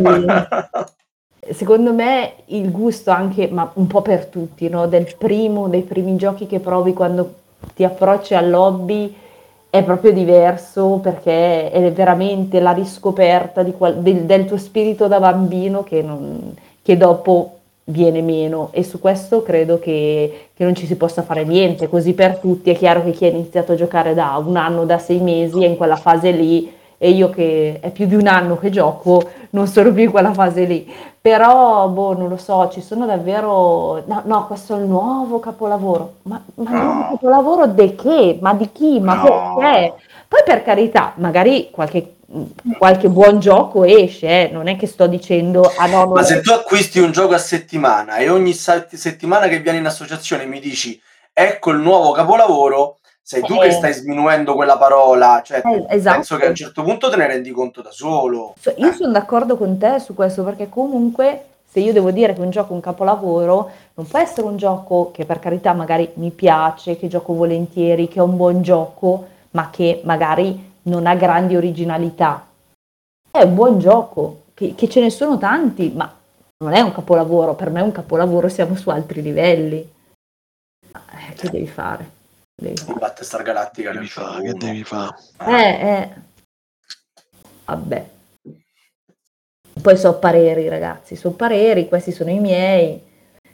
secondo 1.54 1.94
me 1.94 2.34
il 2.48 2.72
gusto 2.72 3.12
anche, 3.12 3.48
ma 3.48 3.70
un 3.76 3.88
po' 3.88 4.02
per 4.02 4.26
tutti, 4.26 4.68
no? 4.70 4.88
del 4.88 5.16
primo, 5.18 5.68
dei 5.68 5.84
primi 5.84 6.16
giochi 6.16 6.48
che 6.48 6.60
provi 6.60 6.94
quando 6.94 7.34
ti 7.74 7.84
approcci 7.84 8.34
al 8.34 8.54
hobby 8.54 9.16
è 9.70 9.84
proprio 9.84 10.14
diverso 10.14 11.00
perché 11.02 11.70
è 11.70 11.92
veramente 11.92 12.60
la 12.60 12.72
riscoperta 12.72 13.64
qual- 13.66 13.98
del, 13.98 14.24
del, 14.24 14.46
tuo 14.46 14.58
spirito 14.58 15.08
da 15.08 15.20
bambino 15.20 15.84
che, 15.84 16.02
non, 16.02 16.54
che, 16.82 16.96
dopo 16.96 17.52
viene 17.86 18.22
meno 18.22 18.70
e 18.72 18.84
su 18.84 19.00
questo 19.00 19.44
credo 19.44 19.78
che, 19.80 20.50
che, 20.54 20.64
non 20.64 20.76
ci 20.76 20.86
si 20.86 20.96
possa 20.96 21.24
fare 21.24 21.44
niente, 21.44 21.90
così 21.90 22.14
per 22.14 22.38
tutti 22.38 22.70
è 22.70 22.76
chiaro 22.76 23.04
che 23.04 23.12
chi 23.12 23.26
ha 23.26 23.30
iniziato 23.30 23.74
a 23.74 23.76
giocare 23.76 24.14
da 24.14 24.42
un 24.44 24.56
anno, 24.56 24.86
da 24.86 24.98
sei 24.98 25.20
mesi 25.20 25.62
è 25.64 25.68
in 25.68 25.76
quella 25.76 25.98
fase 25.98 26.32
lì 26.32 26.72
e 26.98 27.10
io 27.12 27.30
che 27.30 27.80
è 27.82 27.92
più 27.92 28.08
di 28.08 28.16
un 28.16 28.28
anno 28.28 28.58
che 28.58 28.70
gioco 28.70 29.30
non 29.52 29.68
sono 29.68 29.92
più 29.92 30.04
in 30.04 30.12
quella 30.12 30.34
fase 30.34 30.64
lì. 30.66 30.92
Però, 31.22 31.88
boh, 31.88 32.16
non 32.16 32.30
lo 32.30 32.38
so, 32.38 32.70
ci 32.72 32.82
sono 32.82 33.06
davvero... 33.08 34.04
No, 34.06 34.22
no 34.26 34.46
questo 34.46 34.76
è 34.76 34.80
il 34.80 34.86
nuovo 34.86 35.40
capolavoro. 35.40 36.18
Ma, 36.24 36.40
ma 36.56 36.70
il 36.70 36.76
nuovo 36.84 37.08
capolavoro 37.12 37.66
di 37.68 37.96
che? 37.96 38.38
Ma 38.42 38.54
di 38.54 38.72
chi? 38.72 39.00
Ma 39.00 39.16
No. 39.16 39.56
perché? 39.58 39.94
Poi 40.28 40.42
per 40.46 40.64
carità, 40.64 41.14
magari 41.16 41.70
qualche, 41.72 42.18
qualche 42.78 43.10
buon 43.10 43.40
gioco 43.40 43.84
esce, 43.84 44.28
eh, 44.28 44.50
Non 44.52 44.68
è 44.68 44.76
che 44.76 44.86
sto 44.86 45.08
dicendo... 45.08 45.72
Ah 45.78 45.88
no, 45.88 46.06
Ma 46.08 46.22
se 46.22 46.42
tu 46.42 46.52
acquisti 46.52 47.00
un 47.00 47.12
gioco 47.12 47.34
a 47.34 47.40
settimana 47.40 48.18
e 48.18 48.30
ogni 48.30 48.54
sa- 48.54 48.86
settimana 48.92 49.48
che 49.48 49.60
vieni 49.62 49.80
in 49.80 49.86
associazione 49.88 50.46
mi 50.46 50.60
dici 50.60 51.02
ecco 51.34 51.72
il 51.72 51.80
nuovo 51.80 52.12
capolavoro, 52.12 52.98
sei 53.28 53.42
tu 53.42 53.56
Eh. 53.56 53.60
che 53.62 53.72
stai 53.72 53.92
sminuendo 53.92 54.54
quella 54.54 54.78
parola. 54.78 55.42
Cioè, 55.44 55.64
Eh, 55.66 55.86
esatto. 55.90 56.16
penso 56.18 56.38
che 56.38 56.46
a 56.46 56.50
un 56.50 56.56
certo 56.56 56.84
punto 56.84 57.10
te 57.10 57.16
ne 57.16 57.26
rendi 57.26 57.50
conto 57.50 57.82
da 57.82 57.90
solo. 57.90 58.54
So- 58.60 58.74
Io 58.78 58.94
sono 58.94 59.12
d'accordo 59.12 59.58
con 59.58 59.80
te 59.80 60.00
su 60.00 60.14
questo 60.14 60.44
perché 60.44 60.70
comunque 60.70 61.46
se 61.68 61.80
io 61.80 61.92
devo 61.92 62.12
dire 62.12 62.34
che 62.36 62.42
un 62.42 62.52
gioco 62.52 62.72
è 62.72 62.76
un 62.76 62.82
capolavoro, 62.82 63.70
non 63.96 64.06
può 64.08 64.20
essere 64.20 64.46
un 64.46 64.58
gioco 64.58 65.10
che 65.12 65.26
per 65.26 65.40
carità 65.40 65.74
magari 65.74 66.10
mi 66.16 66.30
piace, 66.30 66.98
che 66.98 67.08
gioco 67.08 67.34
volentieri, 67.34 68.08
che 68.08 68.20
è 68.20 68.22
un 68.22 68.38
buon 68.38 68.62
gioco, 68.62 69.26
ma 69.52 69.70
che 69.72 70.02
magari 70.06 70.74
non 70.84 71.08
ha 71.08 71.16
grandi 71.16 71.56
originalità. 71.56 72.46
È 73.32 73.42
un 73.42 73.56
buon 73.56 73.80
gioco, 73.80 74.44
che, 74.54 74.76
che 74.76 74.88
ce 74.88 75.02
ne 75.02 75.10
sono 75.10 75.38
tanti, 75.40 75.92
ma 75.94 76.10
non 76.64 76.74
è 76.74 76.80
un 76.80 76.94
capolavoro. 76.94 77.56
Per 77.56 77.70
me 77.72 77.80
è 77.80 77.84
un 77.84 77.92
capolavoro, 77.92 78.48
siamo 78.50 78.76
su 78.76 78.90
altri 78.92 79.22
livelli. 79.24 79.92
Ma, 80.94 81.02
eh, 81.28 81.34
che 81.34 81.50
devi 81.50 81.68
fare? 81.68 82.15
Devi 82.56 82.78
fare. 82.78 83.00
Battlestar 83.00 83.42
Galactica 83.44 83.92
Devi 83.92 84.08
fa, 84.08 84.40
che 84.42 84.54
devi 84.54 84.84
fare? 84.84 85.16
Eh, 85.46 85.88
eh. 85.92 86.10
Vabbè. 87.66 88.10
Poi 89.82 89.98
so 89.98 90.18
pareri, 90.18 90.68
ragazzi, 90.70 91.16
so 91.16 91.32
pareri, 91.32 91.88
questi 91.88 92.12
sono 92.12 92.30
i 92.32 92.40
miei. 92.40 93.02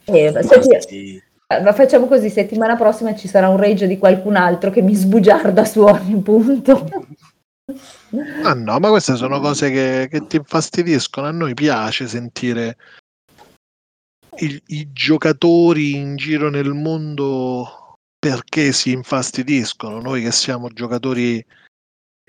E, 0.06 0.34
senti, 0.44 1.22
eh, 1.48 1.62
ma 1.62 1.74
facciamo 1.74 2.08
così, 2.08 2.30
settimana 2.30 2.76
prossima 2.76 3.16
ci 3.16 3.28
sarà 3.28 3.50
un 3.50 3.58
rage 3.58 3.88
di 3.88 3.98
qualcun 3.98 4.36
altro 4.36 4.70
che 4.70 4.82
mi 4.82 4.94
sbugiarda 4.94 5.66
su 5.66 5.82
ogni 5.82 6.22
punto. 6.22 6.90
Ah 8.44 8.54
no, 8.54 8.78
ma 8.80 8.90
queste 8.90 9.16
sono 9.16 9.40
cose 9.40 9.72
che, 9.72 10.10
che 10.12 10.28
ti 10.28 10.36
infastidiscono. 10.36 11.28
A 11.28 11.32
noi 11.32 11.54
piace 11.54 12.06
sentire 12.10 12.76
il- 14.40 14.62
i 14.66 14.92
giocatori 14.92 15.94
in 15.96 16.18
giro 16.18 16.50
nel 16.50 16.74
mondo 16.74 17.81
perché 18.32 18.72
si 18.72 18.92
infastidiscono. 18.92 20.00
Noi 20.00 20.22
che 20.22 20.32
siamo 20.32 20.70
giocatori, 20.70 21.44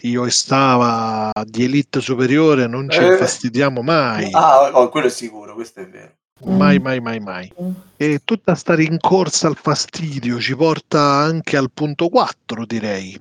io 0.04 0.24
e 0.24 0.30
Stava 0.30 1.30
di 1.44 1.64
elite 1.64 2.00
superiore, 2.00 2.66
non 2.66 2.88
ci 2.88 2.98
Eh. 2.98 3.12
infastidiamo 3.12 3.82
mai. 3.82 4.30
Ah, 4.32 4.70
oh, 4.72 4.88
quello 4.88 5.08
è 5.08 5.10
sicuro, 5.10 5.52
questo 5.52 5.80
è 5.80 5.86
vero. 5.86 6.12
Mai, 6.44 6.78
mai, 6.78 6.98
mai, 7.00 7.20
mai. 7.20 7.52
E 7.98 8.22
tutta 8.24 8.54
sta 8.54 8.74
rincorsa 8.74 9.48
al 9.48 9.56
fastidio 9.56 10.40
ci 10.40 10.56
porta 10.56 10.98
anche 10.98 11.58
al 11.58 11.70
punto 11.70 12.08
4, 12.08 12.64
direi. 12.64 13.20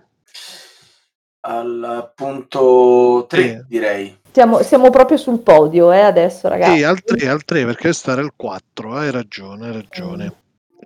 Al 1.42 2.14
punto 2.16 3.26
3, 3.28 3.42
Sì. 3.44 3.66
direi. 3.68 4.18
Siamo, 4.32 4.62
siamo 4.64 4.90
proprio 4.90 5.18
sul 5.18 5.40
podio, 5.40 5.92
eh, 5.92 6.00
adesso, 6.00 6.48
ragazzi. 6.48 6.78
Sì, 6.78 6.84
al 6.84 7.04
3, 7.04 7.28
al 7.28 7.44
3, 7.44 7.66
perché 7.66 7.92
era 8.06 8.22
il 8.22 8.32
4, 8.34 8.96
hai 8.96 9.12
ragione, 9.12 9.68
hai 9.68 9.74
ragione. 9.74 10.34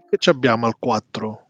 Che 0.10 0.18
ci 0.18 0.30
abbiamo 0.30 0.66
al 0.66 0.78
4? 0.80 1.45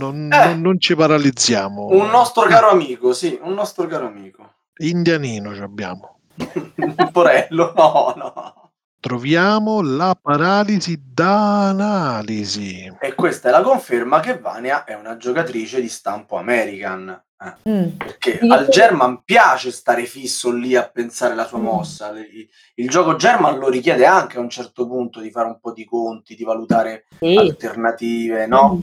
Non, 0.00 0.32
Eh. 0.32 0.46
non- 0.46 0.60
non 0.62 0.80
ci 0.80 0.94
paralizziamo. 0.96 1.88
Un 1.88 2.08
nostro 2.08 2.42
caro 2.44 2.70
amico, 2.70 3.12
sì, 3.12 3.38
un 3.42 3.52
nostro 3.52 3.86
caro 3.86 4.06
amico. 4.06 4.54
Indianino 4.78 5.54
ci 5.54 5.60
abbiamo. 5.60 6.20
Un 6.76 7.10
porello, 7.12 7.74
no, 7.76 8.14
no. 8.16 8.54
Troviamo 8.98 9.82
la 9.82 10.16
paralisi 10.20 10.98
d'analisi. 11.12 12.90
E 13.00 13.14
questa 13.14 13.48
è 13.48 13.50
la 13.50 13.60
conferma 13.62 14.20
che 14.20 14.38
Vania 14.38 14.84
è 14.84 14.94
una 14.94 15.16
giocatrice 15.18 15.80
di 15.82 15.88
stampo 15.88 16.36
American. 16.36 17.08
eh. 17.42 17.70
Mm. 17.70 17.88
Perché 17.96 18.38
Sì. 18.40 18.46
al 18.48 18.68
German 18.68 19.22
piace 19.24 19.70
stare 19.70 20.04
fisso 20.04 20.50
lì 20.52 20.76
a 20.76 20.86
pensare 20.86 21.34
la 21.34 21.46
sua 21.46 21.58
Mm. 21.58 21.62
mossa. 21.62 22.10
Il, 22.10 22.46
il 22.74 22.88
gioco 22.90 23.16
German 23.16 23.58
lo 23.58 23.68
richiede 23.70 24.04
anche 24.04 24.36
a 24.36 24.40
un 24.40 24.50
certo 24.50 24.86
punto 24.86 25.20
di 25.20 25.30
fare 25.30 25.46
un 25.46 25.58
po' 25.58 25.72
di 25.72 25.86
conti, 25.86 26.34
di 26.36 26.44
valutare 26.44 27.06
Sì. 27.18 27.36
alternative, 27.36 28.46
no? 28.46 28.82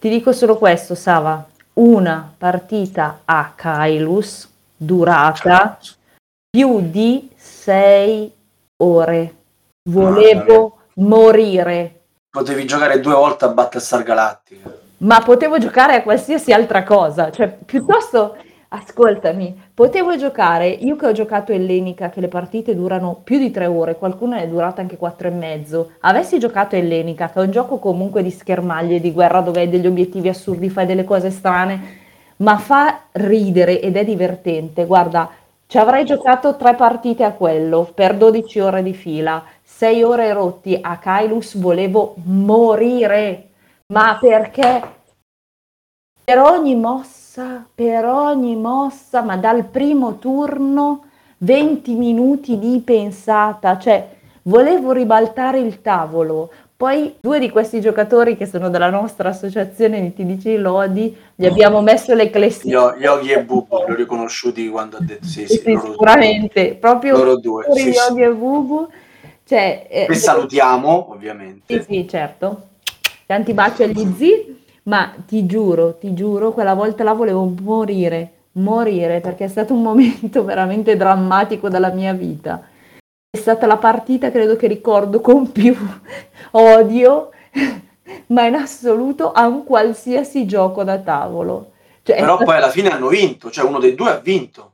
Ti 0.00 0.08
dico 0.08 0.32
solo 0.32 0.56
questo, 0.56 0.94
Sava. 0.94 1.46
Una 1.74 2.32
partita 2.38 3.20
a 3.26 3.52
Kailus 3.54 4.48
durata 4.74 5.78
più 6.48 6.80
di 6.88 7.30
sei 7.36 8.32
ore. 8.78 9.34
Volevo 9.90 10.78
morire, 10.94 12.00
Potevi 12.30 12.64
giocare 12.64 12.98
due 13.00 13.12
volte 13.12 13.44
a 13.44 13.48
Battlestar 13.48 14.02
Galactica. 14.02 14.70
ma 14.98 15.20
potevo 15.20 15.58
giocare 15.58 15.96
a 15.96 16.02
qualsiasi 16.02 16.50
altra 16.50 16.82
cosa. 16.82 17.30
Cioè, 17.30 17.48
piuttosto, 17.48 18.38
ascoltami, 18.72 19.70
potevo 19.74 20.16
giocare, 20.16 20.68
io 20.68 20.94
che 20.94 21.06
ho 21.06 21.12
giocato 21.12 21.52
Ellenica, 21.52 22.08
che 22.08 22.20
le 22.20 22.28
partite 22.28 22.74
durano 22.76 23.20
più 23.24 23.38
di 23.38 23.50
tre 23.50 23.66
ore, 23.66 23.96
qualcuna 23.96 24.38
è 24.38 24.46
durata 24.46 24.80
anche 24.80 24.96
quattro 24.96 25.26
e 25.26 25.32
mezzo. 25.32 25.92
Avessi 26.00 26.38
giocato 26.38 26.76
Ellenica, 26.76 27.30
che 27.30 27.40
è 27.40 27.42
un 27.42 27.50
gioco 27.50 27.78
comunque 27.78 28.22
di 28.22 28.30
schermaglie, 28.30 29.00
di 29.00 29.12
guerra, 29.12 29.40
dove 29.40 29.60
hai 29.60 29.68
degli 29.68 29.86
obiettivi 29.86 30.28
assurdi, 30.28 30.70
fai 30.70 30.86
delle 30.86 31.04
cose 31.04 31.30
strane, 31.30 31.98
ma 32.36 32.58
fa 32.58 33.06
ridere 33.12 33.80
ed 33.80 33.96
è 33.96 34.04
divertente. 34.04 34.86
Guarda, 34.86 35.28
ci 35.66 35.78
avrei 35.78 36.04
giocato 36.04 36.56
tre 36.56 36.74
partite 36.74 37.24
a 37.24 37.32
quello 37.32 37.90
per 37.92 38.16
12 38.16 38.60
ore 38.60 38.82
di 38.84 38.94
fila, 38.94 39.42
6 39.62 40.02
ore 40.04 40.32
rotti 40.32 40.78
a 40.80 40.96
Kailus, 40.98 41.56
volevo 41.58 42.14
morire. 42.24 43.48
Ma 43.92 44.16
perché? 44.20 44.82
Per 46.22 46.38
ogni 46.38 46.76
mossa, 46.76 47.19
per 47.74 48.04
ogni 48.06 48.56
mossa, 48.56 49.22
ma 49.22 49.36
dal 49.36 49.64
primo 49.64 50.18
turno 50.18 51.04
20 51.38 51.94
minuti 51.94 52.58
di 52.58 52.80
pensata, 52.84 53.78
cioè 53.78 54.08
volevo 54.42 54.92
ribaltare 54.92 55.58
il 55.60 55.80
tavolo. 55.80 56.50
Poi 56.76 57.16
due 57.20 57.38
di 57.38 57.50
questi 57.50 57.78
giocatori 57.80 58.38
che 58.38 58.46
sono 58.46 58.70
della 58.70 58.88
nostra 58.88 59.28
associazione 59.28 60.00
di 60.00 60.14
TDC 60.14 60.58
Lodi, 60.58 61.14
gli 61.34 61.44
abbiamo 61.44 61.82
messo 61.82 62.14
le 62.14 62.30
classifiche. 62.30 62.70
Io, 62.70 62.94
Yogi 62.94 63.32
e 63.32 63.42
Bubu 63.44 63.84
li 63.86 63.92
ho 63.92 63.94
riconosciuti 63.94 64.66
quando 64.70 64.96
ha 64.96 65.00
detto 65.00 65.26
sì, 65.26 65.46
sì, 65.46 65.58
Sì, 65.58 65.78
sicuramente, 65.78 66.74
proprio 66.80 67.16
loro 67.18 67.36
due. 67.36 67.66
sì. 67.74 67.90
Yogi 67.90 68.22
e 68.22 68.30
Bubu. 68.30 68.88
Cioè, 69.44 69.88
eh, 69.90 70.06
Che 70.06 70.14
salutiamo, 70.14 71.12
ovviamente. 71.12 71.82
Sì, 71.82 71.84
sì, 71.86 72.08
certo. 72.08 72.68
Tanti 73.26 73.52
baci 73.52 73.82
agli 73.82 74.14
zii, 74.16 74.59
ma 74.84 75.12
ti 75.26 75.46
giuro, 75.46 75.94
ti 75.96 76.14
giuro, 76.14 76.52
quella 76.52 76.74
volta 76.74 77.04
là 77.04 77.12
volevo 77.12 77.44
morire, 77.60 78.32
morire, 78.52 79.20
perché 79.20 79.44
è 79.44 79.48
stato 79.48 79.74
un 79.74 79.82
momento 79.82 80.42
veramente 80.44 80.96
drammatico 80.96 81.68
della 81.68 81.90
mia 81.90 82.12
vita. 82.12 82.62
È 83.30 83.36
stata 83.38 83.66
la 83.66 83.76
partita, 83.76 84.30
credo 84.30 84.56
che 84.56 84.66
ricordo 84.66 85.20
con 85.20 85.52
più 85.52 85.76
odio, 86.52 87.30
ma 88.28 88.46
in 88.46 88.54
assoluto 88.54 89.32
a 89.32 89.46
un 89.46 89.64
qualsiasi 89.64 90.46
gioco 90.46 90.82
da 90.84 90.98
tavolo. 90.98 91.72
Cioè, 92.02 92.16
Però 92.16 92.34
stato- 92.34 92.44
poi 92.44 92.56
alla 92.56 92.70
fine 92.70 92.88
hanno 92.88 93.08
vinto, 93.08 93.50
cioè 93.50 93.64
uno 93.66 93.78
dei 93.78 93.94
due 93.94 94.10
ha 94.10 94.18
vinto. 94.18 94.72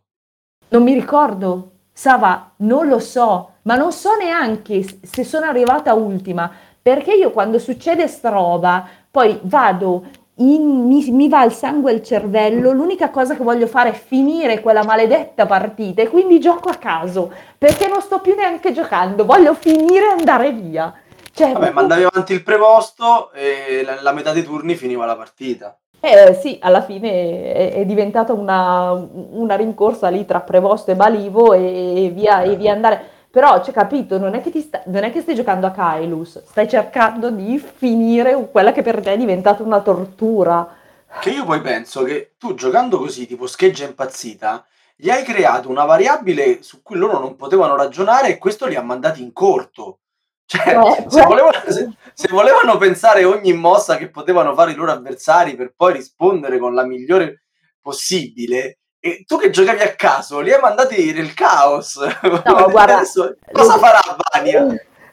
non 0.68 0.82
mi 0.82 0.94
ricordo. 0.94 1.70
Sava, 1.92 2.52
non 2.56 2.88
lo 2.88 2.98
so, 2.98 3.52
ma 3.62 3.74
non 3.74 3.90
so 3.90 4.16
neanche 4.16 4.84
se 5.02 5.24
sono 5.24 5.46
arrivata 5.46 5.94
ultima, 5.94 6.50
perché 6.82 7.14
io 7.14 7.30
quando 7.30 7.58
succede 7.58 8.06
sta 8.06 8.28
roba, 8.28 8.86
poi 9.16 9.38
vado, 9.44 10.04
in- 10.40 10.86
mi, 10.86 11.10
mi 11.10 11.30
va 11.30 11.42
il 11.42 11.52
sangue 11.52 11.90
al 11.90 12.02
cervello, 12.02 12.72
l'unica 12.72 13.08
cosa 13.08 13.34
che 13.34 13.42
voglio 13.42 13.66
fare 13.66 13.88
è 13.88 13.92
finire 13.94 14.60
quella 14.60 14.84
maledetta 14.84 15.46
partita 15.46 16.02
e 16.02 16.08
quindi 16.10 16.38
gioco 16.38 16.68
a 16.68 16.74
caso, 16.74 17.32
perché 17.56 17.88
non 17.88 18.02
sto 18.02 18.20
più 18.20 18.34
neanche 18.34 18.72
giocando, 18.72 19.24
voglio 19.24 19.54
finire 19.54 20.08
e 20.08 20.18
andare 20.18 20.52
via. 20.52 20.92
Cioè, 21.32 21.52
Vabbè, 21.52 21.70
ma 21.70 21.80
andavi 21.80 22.04
avanti 22.04 22.34
il 22.34 22.42
preposto 22.42 23.32
e 23.32 23.82
la, 23.86 24.02
la 24.02 24.12
metà 24.12 24.32
dei 24.32 24.42
turni 24.42 24.74
finiva 24.74 25.06
la 25.06 25.16
partita. 25.16 25.78
Eh, 25.98 26.34
sì, 26.34 26.58
alla 26.60 26.82
fine 26.82 27.54
è, 27.54 27.72
è 27.72 27.86
diventata 27.86 28.34
una, 28.34 28.92
una 29.30 29.56
rincorsa 29.56 30.08
lì 30.08 30.26
tra 30.26 30.40
Prevosto 30.40 30.90
e 30.90 30.94
Balivo 30.94 31.54
e 31.54 32.10
via, 32.12 32.42
e 32.42 32.54
via 32.56 32.72
andare. 32.72 33.14
Però, 33.30 33.60
c'è 33.60 33.72
capito, 33.72 34.18
non 34.18 34.34
è 34.34 34.40
che, 34.40 34.50
ti 34.50 34.60
sta- 34.62 34.82
non 34.86 35.04
è 35.04 35.12
che 35.12 35.20
stai 35.20 35.34
giocando 35.34 35.66
a 35.66 35.70
Kailus, 35.70 36.42
stai 36.46 36.68
cercando 36.68 37.30
di 37.30 37.58
finire 37.58 38.48
quella 38.50 38.72
che 38.72 38.82
per 38.82 39.00
te 39.02 39.12
è 39.12 39.16
diventata 39.18 39.62
una 39.62 39.80
tortura. 39.80 40.74
Che 41.20 41.30
io 41.30 41.44
poi 41.44 41.60
penso 41.60 42.02
che 42.02 42.34
tu 42.38 42.54
giocando 42.54 42.98
così, 42.98 43.26
tipo 43.26 43.46
scheggia 43.46 43.84
impazzita, 43.84 44.64
gli 44.94 45.10
hai 45.10 45.22
creato 45.24 45.68
una 45.68 45.84
variabile 45.84 46.62
su 46.62 46.82
cui 46.82 46.96
loro 46.96 47.18
non 47.18 47.36
potevano 47.36 47.76
ragionare 47.76 48.28
e 48.28 48.38
questo 48.38 48.66
li 48.66 48.74
ha 48.74 48.82
mandati 48.82 49.22
in 49.22 49.32
corto. 49.32 50.00
Cioè, 50.46 50.76
Eh, 50.76 51.04
se, 51.08 51.22
volevano, 51.26 51.58
se- 51.68 51.90
se 52.14 52.28
volevano 52.30 52.76
pensare 52.78 53.24
ogni 53.24 53.52
mossa 53.52 53.96
che 53.96 54.08
potevano 54.10 54.54
fare 54.54 54.72
i 54.72 54.74
loro 54.74 54.92
avversari 54.92 55.54
per 55.56 55.72
poi 55.76 55.94
rispondere 55.94 56.58
con 56.58 56.74
la 56.74 56.84
migliore 56.84 57.42
possibile, 57.80 58.78
E 59.00 59.24
tu 59.26 59.38
che 59.38 59.50
giocavi 59.50 59.82
a 59.82 59.94
caso, 59.94 60.40
li 60.40 60.52
hai 60.52 60.60
mandati 60.60 61.12
nel 61.12 61.34
caos. 61.34 61.96
No, 62.22 62.42
guarda, 62.70 62.96
Adesso, 62.96 63.36
cosa 63.52 63.78
farà 63.78 64.00
Vania? 64.32 64.66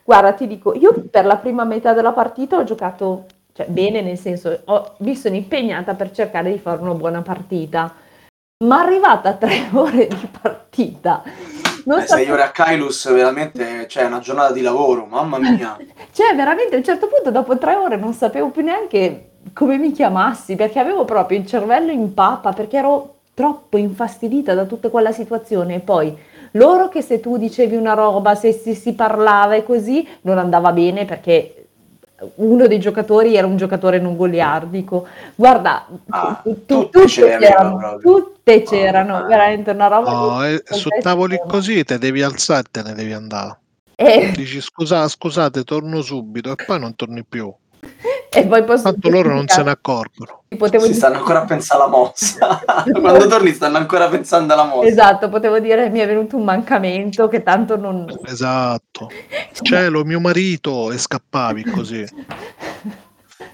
Guarda, 0.03 0.33
ti 0.33 0.47
dico, 0.47 0.73
io 0.73 0.93
per 1.09 1.25
la 1.25 1.37
prima 1.37 1.63
metà 1.63 1.93
della 1.93 2.11
partita 2.11 2.57
ho 2.57 2.63
giocato 2.63 3.25
cioè, 3.53 3.67
bene, 3.67 4.01
nel 4.01 4.17
senso, 4.17 4.61
ho, 4.65 4.95
mi 4.99 5.15
sono 5.15 5.35
impegnata 5.35 5.93
per 5.93 6.11
cercare 6.11 6.51
di 6.51 6.57
fare 6.57 6.81
una 6.81 6.95
buona 6.95 7.21
partita, 7.21 7.93
ma 8.65 8.79
arrivata 8.79 9.29
a 9.29 9.33
tre 9.33 9.69
ore 9.73 10.07
di 10.07 10.27
partita, 10.41 11.21
non 11.85 11.99
Eh, 11.99 12.07
sei 12.07 12.31
ore 12.31 12.41
a 12.41 12.49
Kailus, 12.49 13.11
veramente, 13.13 13.87
cioè, 13.87 14.03
è 14.03 14.07
una 14.07 14.19
giornata 14.19 14.51
di 14.53 14.61
lavoro, 14.61 15.05
mamma 15.05 15.37
mia. 15.37 15.77
Cioè, 16.11 16.35
veramente 16.35 16.75
a 16.75 16.77
un 16.77 16.83
certo 16.83 17.07
punto, 17.07 17.29
dopo 17.29 17.57
tre 17.57 17.75
ore, 17.75 17.95
non 17.95 18.13
sapevo 18.13 18.49
più 18.49 18.63
neanche 18.63 19.31
come 19.53 19.77
mi 19.77 19.91
chiamassi, 19.91 20.55
perché 20.55 20.79
avevo 20.79 21.05
proprio 21.05 21.37
il 21.37 21.45
cervello 21.45 21.91
in 21.91 22.13
pappa, 22.13 22.53
perché 22.53 22.77
ero 22.77 23.15
troppo 23.33 23.77
infastidita 23.77 24.53
da 24.53 24.65
tutta 24.65 24.89
quella 24.89 25.11
situazione. 25.11 25.75
E 25.75 25.79
poi 25.79 26.15
loro 26.51 26.87
che 26.89 27.01
se 27.01 27.19
tu 27.19 27.37
dicevi 27.37 27.75
una 27.75 27.93
roba, 27.93 28.35
se 28.35 28.51
si, 28.51 28.75
si 28.75 28.93
parlava 28.93 29.55
e 29.55 29.63
così, 29.63 30.07
non 30.21 30.37
andava 30.37 30.71
bene 30.71 31.05
perché 31.05 31.57
uno 32.35 32.67
dei 32.67 32.79
giocatori 32.79 33.35
era 33.35 33.45
un 33.47 33.57
giocatore 33.57 33.99
non 33.99 34.15
goliardico. 34.15 35.05
Guarda, 35.35 35.85
Ah, 36.09 36.39
tu- 36.43 36.65
tutti 36.65 36.89
tutte 36.91 37.07
ce 37.07 37.21
le 37.25 37.33
aveva 37.35 37.51
c'erano, 37.51 37.97
tutte 37.97 38.61
c'erano, 38.63 39.15
Ah. 39.17 39.23
veramente 39.23 39.71
una 39.71 39.87
roba. 39.87 40.11
No, 40.11 40.45
eh, 40.45 40.63
su 40.63 40.87
tavoli 41.01 41.33
estrema. 41.33 41.51
così 41.53 41.83
te 41.83 41.97
devi 41.97 42.21
alzare 42.21 42.61
e 42.61 42.69
te 42.71 42.81
ne 42.83 42.93
devi 42.93 43.11
andare. 43.13 43.57
E, 43.95 44.31
Dici 44.35 44.61
scusa, 44.61 45.07
scusate, 45.07 45.63
torno 45.63 46.01
subito 46.01 46.51
e 46.51 46.55
poi 46.65 46.79
non 46.79 46.95
torni 46.95 47.23
più. 47.25 47.53
E 48.29 48.47
poi 48.47 48.63
posso 48.63 48.83
Tanto 48.83 49.09
loro 49.09 49.33
non 49.33 49.47
se 49.47 49.61
ne 49.61 49.71
accorgono. 49.71 50.43
potevo 50.57 50.85
Si 50.85 50.93
stanno 50.93 51.17
ancora 51.17 51.41
a 51.43 51.45
pensare 51.45 51.81
alla 51.81 51.91
mossa. 51.91 52.63
Quando 52.99 53.27
torni 53.27 53.53
stanno 53.53 53.77
ancora 53.77 54.09
pensando 54.09 54.53
alla 54.53 54.65
mossa. 54.65 54.87
Esatto, 54.87 55.29
potevo 55.29 55.59
dire 55.59 55.89
mi 55.89 55.99
è 55.99 56.07
venuto 56.07 56.37
un 56.37 56.43
mancamento 56.43 57.27
che 57.27 57.43
tanto 57.43 57.77
non... 57.77 58.05
Esatto. 58.25 59.09
Cielo, 59.61 60.03
mio 60.03 60.19
marito, 60.19 60.91
e 60.91 60.97
scappavi 60.97 61.63
così. 61.63 62.05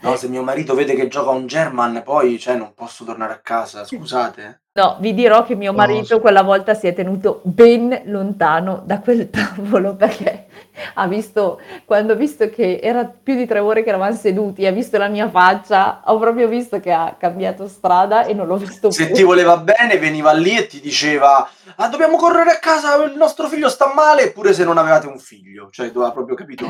No, 0.01 0.15
se 0.15 0.29
mio 0.29 0.43
marito 0.43 0.75
vede 0.75 0.95
che 0.95 1.09
gioca 1.09 1.31
un 1.31 1.45
German, 1.45 2.01
poi 2.03 2.39
cioè, 2.39 2.55
non 2.55 2.73
posso 2.73 3.03
tornare 3.03 3.33
a 3.33 3.39
casa, 3.39 3.83
scusate. 3.83 4.61
No, 4.71 4.97
vi 4.99 5.15
dirò 5.15 5.43
che 5.43 5.55
mio 5.55 5.73
marito 5.73 6.19
quella 6.19 6.43
volta 6.43 6.75
si 6.75 6.85
è 6.87 6.93
tenuto 6.93 7.41
ben 7.43 8.03
lontano 8.05 8.81
da 8.85 8.99
quel 8.99 9.27
tavolo 9.31 9.95
perché 9.95 10.45
ha 10.93 11.07
visto, 11.07 11.59
quando 11.85 12.13
ho 12.13 12.15
visto 12.15 12.49
che 12.49 12.79
era 12.81 13.03
più 13.03 13.35
di 13.35 13.47
tre 13.47 13.59
ore 13.59 13.81
che 13.83 13.89
eravamo 13.89 14.15
seduti, 14.15 14.65
ha 14.67 14.71
visto 14.71 14.97
la 14.99 15.07
mia 15.07 15.27
faccia, 15.27 16.01
ho 16.05 16.17
proprio 16.19 16.47
visto 16.47 16.79
che 16.79 16.91
ha 16.91 17.15
cambiato 17.17 17.67
strada 17.67 18.23
e 18.25 18.33
non 18.33 18.45
l'ho 18.47 18.57
visto 18.57 18.91
Se 18.91 19.07
più. 19.07 19.15
ti 19.15 19.23
voleva 19.23 19.57
bene, 19.57 19.97
veniva 19.97 20.31
lì 20.33 20.55
e 20.55 20.67
ti 20.67 20.79
diceva: 20.79 21.49
Ah, 21.75 21.87
dobbiamo 21.89 22.15
correre 22.15 22.51
a 22.51 22.59
casa, 22.59 23.03
il 23.03 23.17
nostro 23.17 23.47
figlio 23.47 23.69
sta 23.69 23.91
male, 23.93 24.21
eppure 24.25 24.53
se 24.53 24.63
non 24.63 24.77
avevate 24.77 25.07
un 25.07 25.17
figlio. 25.17 25.69
Cioè, 25.71 25.91
tu 25.91 25.99
hai 26.01 26.11
proprio 26.11 26.35
capito? 26.35 26.65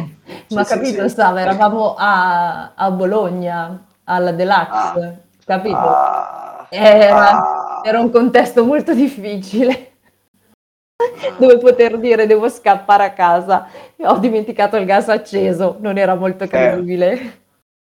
Ma 0.49 0.63
Sì, 0.63 0.73
capito, 0.73 1.03
sì. 1.03 1.09
stava, 1.09 1.41
eravamo 1.41 1.95
a, 1.97 2.71
a 2.75 2.89
Bologna, 2.91 3.85
alla 4.05 4.31
Deluxe, 4.31 5.25
capito? 5.45 5.77
Ah, 5.77 6.48
Era, 6.69 7.31
ah, 7.31 7.81
era 7.83 7.99
un 7.99 8.11
contesto 8.11 8.63
molto 8.63 8.93
difficile. 8.93 9.93
dove 11.37 11.57
poter 11.57 11.97
dire 11.97 12.27
devo 12.27 12.49
scappare 12.49 13.03
a 13.05 13.13
casa. 13.13 13.67
E 13.95 14.05
Ho 14.05 14.17
dimenticato 14.17 14.77
il 14.77 14.85
gas 14.85 15.09
acceso, 15.09 15.77
non 15.79 15.97
era 15.97 16.15
molto 16.15 16.47
credibile. 16.47 17.37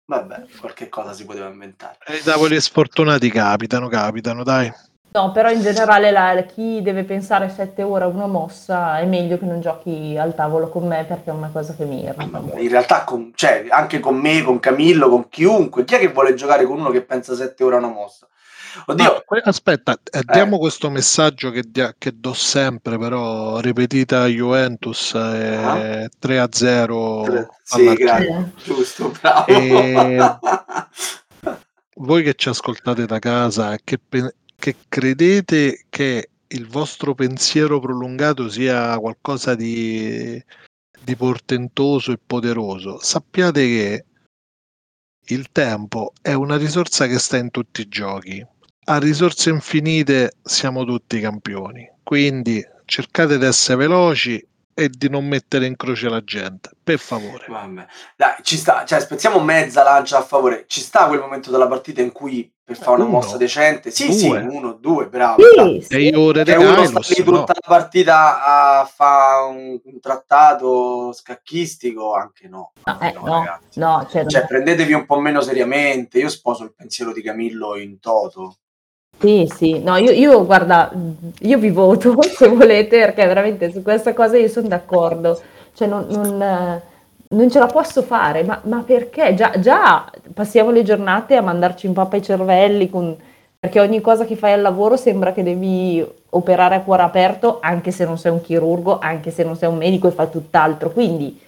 Vabbè, 0.07 0.45
qualche 0.61 0.89
cosa 0.89 1.13
si 1.13 1.25
poteva 1.25 1.49
inventare. 1.49 1.97
E 2.07 2.17
i 2.17 2.23
tavoli 2.23 2.61
sfortunati 2.61 3.31
capitano, 3.31 3.89
capitano, 3.89 4.43
dai. 4.43 4.71
No, 5.13 5.31
però 5.31 5.49
in 5.49 5.61
generale 5.63 6.11
la- 6.11 6.43
chi 6.43 6.83
deve 6.83 7.05
pensare 7.05 7.49
sette 7.49 7.85
ore 7.85 8.03
a 8.03 8.09
una 8.09 8.27
mossa 8.27 8.99
è 8.99 9.07
meglio 9.07 9.39
che 9.39 9.45
non 9.45 9.61
giochi 9.61 10.17
al 10.19 10.35
tavolo 10.35 10.69
con 10.69 10.89
me 10.89 11.05
perché 11.05 11.31
è 11.31 11.33
una 11.33 11.51
cosa 11.53 11.73
che 11.73 11.85
mi 11.85 12.03
irrita. 12.03 12.41
In 12.59 12.69
realtà, 12.69 13.05
con- 13.05 13.31
cioè, 13.35 13.65
anche 13.71 14.01
con 14.01 14.17
me, 14.17 14.43
con 14.43 14.59
Camillo, 14.59 15.09
con 15.09 15.29
chiunque, 15.29 15.85
chi 15.85 15.95
è 15.95 15.99
che 16.01 16.09
vuole 16.09 16.35
giocare 16.35 16.65
con 16.65 16.81
uno 16.81 16.91
che 16.91 17.03
pensa 17.03 17.37
sette 17.37 17.63
ore 17.63 17.77
a 17.77 17.79
una 17.79 17.89
mossa? 17.89 18.27
Oddio, 18.87 19.17
Ah, 19.17 19.23
que- 19.25 19.41
aspetta, 19.45 19.99
eh, 20.11 20.23
diamo 20.25 20.59
questo 20.59 20.91
messaggio 20.91 21.51
che, 21.51 21.63
dia- 21.67 21.95
che 21.97 22.13
do 22.19 22.33
sempre, 22.33 22.99
però 22.99 23.59
ripetita 23.61 24.27
Juventus 24.27 25.15
eh, 25.15 26.09
3 26.19 26.39
a 26.39 26.49
0 26.51 27.23
Tre- 27.25 27.49
sì, 27.63 27.95
grazie. 27.95 28.37
Eh, 28.37 28.63
giusto, 28.63 29.13
bravo. 29.21 29.47
E- 29.47 30.39
voi 31.97 32.23
che 32.25 32.35
ci 32.35 32.49
ascoltate 32.49 33.07
da 33.07 33.19
casa, 33.19 33.77
che, 33.83 33.99
pe- 33.99 34.35
che 34.57 34.77
credete 34.89 35.85
che 35.89 36.31
il 36.49 36.67
vostro 36.67 37.15
pensiero 37.15 37.79
prolungato 37.81 38.49
sia 38.49 38.99
qualcosa 38.99 39.55
di, 39.55 40.43
di 41.01 41.17
portentoso 41.17 42.13
e 42.13 42.19
poderoso, 42.25 42.99
sappiate 43.01 43.61
che 43.67 44.05
il 45.29 45.51
tempo 45.53 46.13
è 46.21 46.33
una 46.33 46.57
risorsa 46.57 47.07
che 47.07 47.19
sta 47.19 47.37
in 47.37 47.51
tutti 47.51 47.81
i 47.83 47.89
giochi. 47.89 48.45
A 48.87 48.99
risorse 48.99 49.49
infinite 49.51 50.35
siamo 50.43 50.85
tutti 50.85 51.19
campioni, 51.21 51.91
quindi 52.03 52.63
cercate 52.85 53.39
di 53.39 53.45
essere 53.47 53.79
veloci 53.79 54.47
e 54.77 54.89
di 54.91 55.09
non 55.09 55.27
mettere 55.27 55.67
in 55.67 55.77
croce 55.77 56.09
la 56.11 56.23
gente, 56.23 56.71
per 56.83 56.99
favore. 56.99 57.47
Vabbè. 57.49 57.87
Dai, 58.17 58.35
ci 58.43 58.57
sta, 58.59 58.85
cioè, 58.85 59.01
spezziamo 59.01 59.41
mezza 59.41 59.83
lancia 59.85 60.19
a 60.19 60.23
favore. 60.23 60.65
Ci 60.67 60.81
sta 60.81 61.07
quel 61.07 61.21
momento 61.21 61.51
della 61.51 61.67
partita 61.69 62.03
in 62.03 62.13
cui 62.13 62.53
per 62.63 62.77
fare 62.77 62.97
una 62.97 63.05
Uno, 63.05 63.13
mossa 63.13 63.37
decente, 63.39 63.91
sì, 63.91 64.07
due. 64.07 64.15
sì, 64.17 64.29
uno, 64.29 64.73
due, 64.75 65.09
bravo. 65.09 65.43
Sì, 65.43 65.81
Sei 65.89 66.09
sì. 66.09 66.15
ore 66.15 66.45
di 66.45 66.51
Che 66.51 66.57
uno 66.57 66.73
sta 66.85 67.01
Kairos, 67.01 67.17
lì 67.19 67.25
no. 67.25 67.39
tutta 67.39 67.53
la 67.55 67.69
partita 67.69 68.81
a 68.81 68.85
fare 68.93 69.45
un, 69.51 69.81
un 69.83 70.01
trattato 70.01 71.13
scacchistico, 71.13 72.15
anche 72.15 72.49
no. 72.49 72.73
No, 72.85 72.99
Anche 72.99 73.07
eh, 73.07 73.13
no, 73.21 73.27
ragazzi. 73.27 73.79
no, 73.79 74.07
cioè, 74.11 74.27
Cioè, 74.27 74.47
prendetevi 74.47 74.93
un 74.93 75.07
po' 75.07 75.21
meno 75.21 75.41
seriamente. 75.41 76.19
Io 76.19 76.29
sposo 76.29 76.65
il 76.65 76.75
pensiero 76.75 77.13
di 77.13 77.23
Camillo 77.23 77.77
in 77.77 77.99
toto. 78.01 78.57
Sì, 79.17 79.47
sì, 79.55 79.79
no, 79.79 79.97
io, 79.97 80.11
io, 80.11 80.45
guarda, 80.45 80.91
io 81.41 81.59
vi 81.59 81.71
voto 81.71 82.15
se 82.23 82.49
volete, 82.49 82.99
perché 82.99 83.27
veramente 83.27 83.71
su 83.73 83.81
questa 83.83 84.13
cosa 84.13 84.37
io 84.37 84.49
sono 84.49 84.69
d'accordo, 84.69 85.41
cioè 85.73 85.89
non, 85.89 86.07
non, 86.11 86.83
non 87.29 87.51
ce 87.51 87.59
la 87.59 87.67
posso 87.67 88.03
fare, 88.03 88.43
ma, 88.45 88.61
ma 88.65 88.83
perché? 88.83 89.33
Già, 89.35 89.53
già 89.59 90.11
passiamo 90.35 90.71
le 90.71 90.83
giornate 90.83 91.37
a 91.37 91.41
mandarci 91.43 91.87
in 91.87 91.95
pappa 91.95 92.17
i 92.17 92.23
cervelli, 92.23 92.91
con- 92.91 93.17
perché 93.59 93.81
ogni 93.81 94.01
cosa 94.03 94.27
che 94.27 94.37
fai 94.37 94.53
al 94.53 94.61
lavoro 94.61 94.97
sembra 94.97 95.33
che 95.33 95.43
devi 95.43 96.05
operare 96.31 96.75
a 96.75 96.81
cuore 96.83 97.03
aperto, 97.03 97.61
anche 97.63 97.91
se 97.93 98.05
non 98.05 98.19
sei 98.19 98.33
un 98.33 98.43
chirurgo, 98.43 98.99
anche 98.99 99.31
se 99.31 99.43
non 99.43 99.57
sei 99.57 99.71
un 99.71 99.79
medico 99.79 100.07
e 100.07 100.11
fai 100.11 100.29
tutt'altro, 100.31 100.91
quindi 100.91 101.41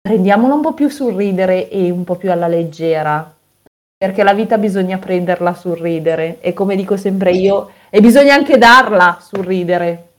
prendiamolo 0.00 0.54
un 0.54 0.60
po' 0.62 0.72
più 0.74 0.88
sul 0.88 1.14
ridere 1.14 1.68
e 1.68 1.90
un 1.90 2.04
po' 2.04 2.14
più 2.16 2.30
alla 2.30 2.46
leggera 2.48 3.34
perché 3.98 4.22
la 4.22 4.32
vita 4.32 4.58
bisogna 4.58 4.96
prenderla 4.96 5.54
sul 5.54 5.76
ridere 5.76 6.38
e 6.40 6.52
come 6.52 6.76
dico 6.76 6.96
sempre 6.96 7.32
io, 7.32 7.72
e 7.90 8.00
bisogna 8.00 8.32
anche 8.32 8.56
darla 8.56 9.18
sul 9.20 9.44
ridere. 9.44 10.12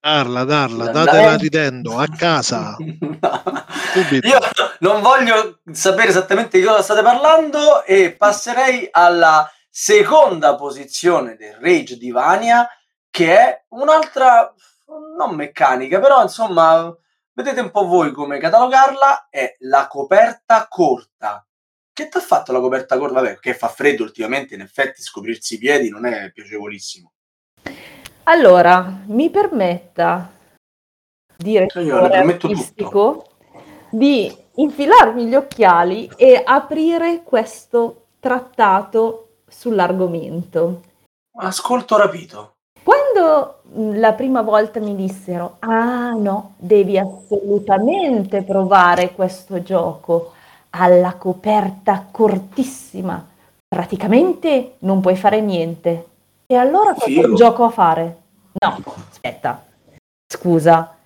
Darla, 0.00 0.44
darla, 0.44 0.92
datela 0.92 1.34
ridendo 1.34 1.98
a 1.98 2.06
casa. 2.06 2.76
Subito. 2.78 4.28
Io 4.28 4.38
non 4.80 5.02
voglio 5.02 5.58
sapere 5.72 6.10
esattamente 6.10 6.60
di 6.60 6.64
cosa 6.64 6.82
state 6.82 7.02
parlando 7.02 7.84
e 7.84 8.12
passerei 8.12 8.88
alla 8.92 9.50
seconda 9.68 10.54
posizione 10.54 11.34
del 11.34 11.54
Rage 11.54 11.96
di 11.96 12.12
Vania, 12.12 12.68
che 13.10 13.36
è 13.36 13.64
un'altra, 13.70 14.54
non 15.16 15.34
meccanica, 15.34 15.98
però 15.98 16.22
insomma, 16.22 16.94
vedete 17.32 17.60
un 17.60 17.72
po' 17.72 17.86
voi 17.86 18.12
come 18.12 18.38
catalogarla, 18.38 19.26
è 19.30 19.56
la 19.60 19.88
coperta 19.88 20.66
corta. 20.68 21.44
Che 21.94 22.08
ti 22.08 22.16
ha 22.16 22.20
fatto 22.20 22.50
la 22.50 22.58
coperta 22.58 22.98
corta? 22.98 23.20
Vabbè, 23.20 23.38
che 23.38 23.54
fa 23.54 23.68
freddo 23.68 24.02
ultimamente, 24.02 24.56
in 24.56 24.62
effetti 24.62 25.00
scoprirsi 25.00 25.54
i 25.54 25.58
piedi 25.58 25.90
non 25.90 26.06
è 26.06 26.32
piacevolissimo. 26.32 27.12
Allora, 28.24 29.02
mi 29.06 29.30
permetta, 29.30 30.28
permetto 31.36 32.48
artistico, 32.48 33.26
di 33.90 34.36
infilarmi 34.56 35.26
gli 35.26 35.36
occhiali 35.36 36.10
e 36.16 36.42
aprire 36.44 37.22
questo 37.22 38.06
trattato 38.18 39.42
sull'argomento. 39.46 40.82
Ascolto 41.36 41.96
rapito. 41.96 42.54
Quando 42.82 43.60
mh, 43.72 44.00
la 44.00 44.14
prima 44.14 44.42
volta 44.42 44.80
mi 44.80 44.96
dissero, 44.96 45.58
ah 45.60 46.10
no, 46.10 46.54
devi 46.56 46.98
assolutamente 46.98 48.42
provare 48.42 49.12
questo 49.12 49.62
gioco 49.62 50.33
alla 50.76 51.14
coperta 51.14 52.06
cortissima, 52.10 53.24
praticamente 53.66 54.76
non 54.80 55.00
puoi 55.00 55.16
fare 55.16 55.40
niente. 55.40 56.06
E 56.46 56.54
allora 56.56 56.94
cosa 56.94 57.06
Figo. 57.06 57.34
gioco 57.34 57.64
a 57.64 57.70
fare? 57.70 58.16
No, 58.52 58.82
aspetta, 59.10 59.64
scusa. 60.26 60.96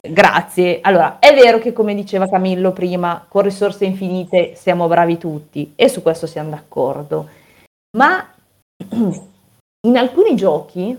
Grazie. 0.00 0.80
Allora, 0.80 1.18
è 1.18 1.34
vero 1.34 1.58
che 1.58 1.72
come 1.72 1.94
diceva 1.94 2.28
Camillo 2.28 2.72
prima, 2.72 3.24
con 3.28 3.42
risorse 3.42 3.84
infinite 3.84 4.54
siamo 4.54 4.88
bravi 4.88 5.18
tutti 5.18 5.72
e 5.76 5.88
su 5.88 6.02
questo 6.02 6.26
siamo 6.26 6.50
d'accordo. 6.50 7.28
Ma 7.96 8.26
In 9.86 9.96
alcuni 9.96 10.36
giochi 10.36 10.94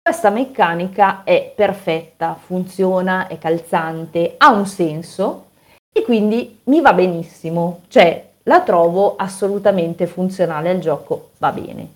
questa 0.00 0.30
meccanica 0.30 1.24
è 1.24 1.52
perfetta, 1.56 2.36
funziona, 2.36 3.26
è 3.26 3.36
calzante, 3.36 4.34
ha 4.36 4.52
un 4.52 4.64
senso 4.64 5.46
e 5.96 6.02
quindi 6.02 6.58
mi 6.64 6.82
va 6.82 6.92
benissimo, 6.92 7.80
cioè 7.88 8.22
la 8.42 8.60
trovo 8.60 9.16
assolutamente 9.16 10.06
funzionale 10.06 10.68
al 10.68 10.78
gioco, 10.78 11.30
va 11.38 11.50
bene. 11.52 11.88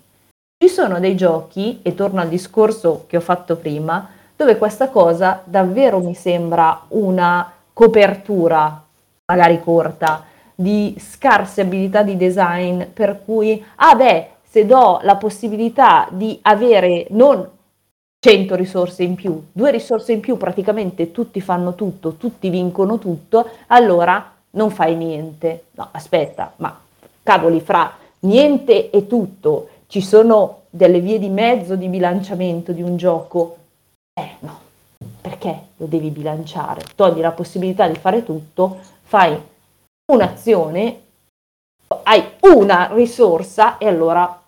Ci 0.57 0.69
sono 0.69 0.99
dei 0.99 1.15
giochi, 1.15 1.81
e 1.83 1.93
torno 1.93 2.19
al 2.19 2.27
discorso 2.27 3.03
che 3.05 3.17
ho 3.17 3.21
fatto 3.21 3.57
prima, 3.57 4.09
dove 4.35 4.57
questa 4.57 4.89
cosa 4.89 5.43
davvero 5.43 5.99
mi 5.99 6.15
sembra 6.15 6.81
una 6.87 7.51
copertura, 7.71 8.83
magari 9.31 9.61
corta, 9.61 10.25
di 10.55 10.95
scarse 10.99 11.61
abilità 11.61 12.01
di 12.01 12.17
design, 12.17 12.81
per 12.91 13.21
cui, 13.23 13.63
ah 13.75 13.93
beh, 13.93 14.29
se 14.49 14.65
do 14.65 14.99
la 15.03 15.15
possibilità 15.15 16.07
di 16.09 16.39
avere 16.41 17.05
non 17.11 17.47
100 18.23 18.53
risorse 18.53 19.01
in 19.01 19.15
più, 19.15 19.47
due 19.51 19.71
risorse 19.71 20.11
in 20.11 20.19
più, 20.19 20.37
praticamente 20.37 21.11
tutti 21.11 21.41
fanno 21.41 21.73
tutto, 21.73 22.13
tutti 22.13 22.51
vincono 22.51 22.99
tutto, 22.99 23.49
allora 23.67 24.31
non 24.51 24.69
fai 24.69 24.95
niente. 24.95 25.65
No, 25.71 25.87
aspetta, 25.89 26.53
ma 26.57 26.79
cavoli, 27.23 27.61
fra 27.61 27.97
niente 28.19 28.91
e 28.91 29.07
tutto 29.07 29.69
ci 29.87 30.01
sono 30.01 30.61
delle 30.69 30.99
vie 30.99 31.17
di 31.17 31.29
mezzo 31.29 31.75
di 31.75 31.87
bilanciamento 31.87 32.73
di 32.73 32.83
un 32.83 32.95
gioco? 32.95 33.57
Eh 34.13 34.35
no, 34.41 34.59
perché 35.19 35.59
lo 35.77 35.87
devi 35.87 36.09
bilanciare? 36.09 36.83
Togli 36.95 37.21
la 37.21 37.31
possibilità 37.31 37.87
di 37.87 37.95
fare 37.95 38.23
tutto, 38.23 38.77
fai 39.01 39.35
un'azione, 40.11 41.01
hai 42.03 42.23
una 42.41 42.91
risorsa 42.93 43.79
e 43.79 43.87
allora 43.87 44.40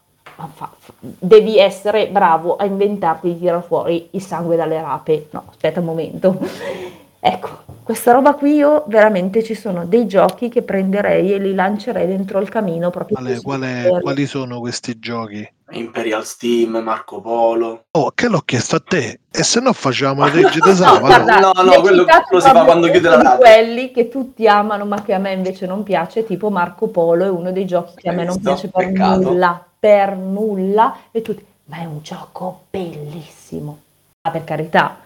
devi 1.00 1.58
essere 1.58 2.08
bravo 2.08 2.56
a 2.56 2.66
inventarti 2.66 3.34
di 3.34 3.40
tirare 3.40 3.62
fuori 3.62 4.08
il 4.12 4.22
sangue 4.22 4.56
dalle 4.56 4.82
rape. 4.82 5.28
No, 5.32 5.46
aspetta 5.50 5.80
un 5.80 5.86
momento. 5.86 6.40
Ecco, 7.26 7.64
questa 7.84 8.12
roba 8.12 8.34
qui 8.34 8.56
io 8.56 8.84
veramente 8.88 9.42
ci 9.44 9.56
sono 9.56 9.86
dei 9.86 10.08
giochi 10.08 10.50
che 10.50 10.62
prenderei 10.62 11.32
e 11.32 11.38
li 11.38 11.54
lancerei 11.54 12.06
dentro 12.06 12.42
il 12.42 12.50
camino 12.50 12.90
proprio 12.90 13.16
quale, 13.16 13.42
quale, 13.42 14.00
quali 14.02 14.26
sono 14.26 14.60
questi 14.60 15.00
giochi? 15.00 15.50
Imperial 15.70 16.26
Steam, 16.26 16.76
Marco 16.84 17.22
Polo. 17.22 17.86
Oh, 17.92 18.12
che 18.14 18.28
l'ho 18.28 18.42
chiesto 18.42 18.76
a 18.76 18.84
te? 18.86 19.22
E 19.32 19.42
se 19.42 19.62
no 19.62 19.72
facciamo 19.72 20.28
il 20.28 20.34
legge 20.34 20.60
d'esame? 20.66 21.00
no, 21.00 21.00
guarda, 21.00 21.40
no, 21.40 21.52
no, 21.64 21.80
quello 21.80 22.06
lo 22.30 22.40
si 22.42 22.50
fa 22.50 22.66
quando 22.66 22.92
chiude 22.92 23.08
la 23.08 23.22
radio. 23.22 23.38
quelli 23.38 23.92
che 23.92 24.10
tutti 24.10 24.46
amano 24.46 24.84
ma 24.84 25.02
che 25.02 25.14
a 25.14 25.18
me 25.18 25.32
invece 25.32 25.66
non 25.66 25.84
piace, 25.84 26.26
tipo 26.26 26.50
Marco 26.50 26.90
Polo 26.90 27.24
è 27.24 27.30
uno 27.30 27.54
dei 27.54 27.66
giochi 27.66 27.94
che 27.96 28.10
a 28.10 28.12
me 28.12 28.26
non 28.26 28.38
piace 28.42 28.68
per 28.68 28.86
peccato. 28.88 29.22
nulla 29.22 29.66
per 29.84 30.16
nulla 30.16 30.96
e 31.12 31.22
tutti, 31.22 31.46
ma 31.66 31.80
è 31.80 31.84
un 31.84 32.02
gioco 32.02 32.68
bellissimo. 32.70 33.82
Ma 34.22 34.32
per 34.32 34.46
carità, 34.46 34.98